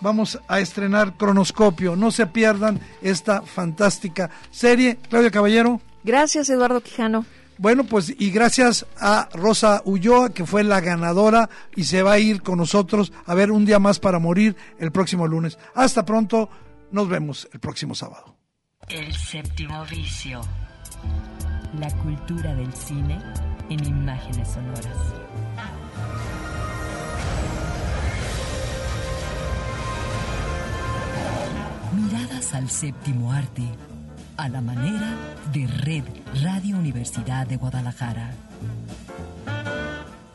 vamos 0.00 0.38
a 0.48 0.60
estrenar 0.60 1.16
Cronoscopio. 1.16 1.96
No 1.96 2.10
se 2.10 2.26
pierdan 2.26 2.80
esta 3.02 3.42
fantástica 3.42 4.30
serie. 4.50 4.98
Claudia 5.08 5.30
Caballero. 5.30 5.80
Gracias, 6.04 6.48
Eduardo 6.48 6.80
Quijano. 6.80 7.24
Bueno, 7.58 7.82
pues 7.84 8.14
y 8.16 8.30
gracias 8.30 8.86
a 9.00 9.28
Rosa 9.34 9.82
Ulloa, 9.84 10.30
que 10.30 10.46
fue 10.46 10.62
la 10.62 10.80
ganadora 10.80 11.50
y 11.74 11.84
se 11.84 12.02
va 12.02 12.12
a 12.12 12.18
ir 12.20 12.40
con 12.40 12.58
nosotros 12.58 13.12
a 13.26 13.34
ver 13.34 13.50
un 13.50 13.66
día 13.66 13.80
más 13.80 13.98
para 13.98 14.20
morir 14.20 14.54
el 14.78 14.92
próximo 14.92 15.26
lunes. 15.26 15.58
Hasta 15.74 16.04
pronto, 16.04 16.48
nos 16.92 17.08
vemos 17.08 17.48
el 17.52 17.58
próximo 17.58 17.96
sábado. 17.96 18.36
El 18.88 19.12
séptimo 19.12 19.84
vicio. 19.86 20.40
La 21.80 21.90
cultura 21.98 22.54
del 22.54 22.72
cine 22.72 23.20
en 23.68 23.84
imágenes 23.84 24.48
sonoras. 24.48 25.27
Miradas 31.94 32.54
al 32.54 32.68
séptimo 32.70 33.32
arte, 33.32 33.64
a 34.36 34.48
la 34.48 34.60
manera 34.60 35.14
de 35.52 35.66
Red 35.66 36.04
Radio 36.42 36.76
Universidad 36.76 37.46
de 37.46 37.56
Guadalajara. 37.56 38.30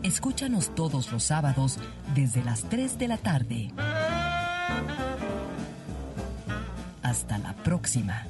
Escúchanos 0.03 0.75
todos 0.75 1.11
los 1.13 1.23
sábados 1.23 1.79
desde 2.13 2.43
las 2.43 2.63
3 2.63 2.97
de 2.99 3.07
la 3.07 3.17
tarde. 3.17 3.71
Hasta 7.01 7.37
la 7.37 7.53
próxima. 7.53 8.25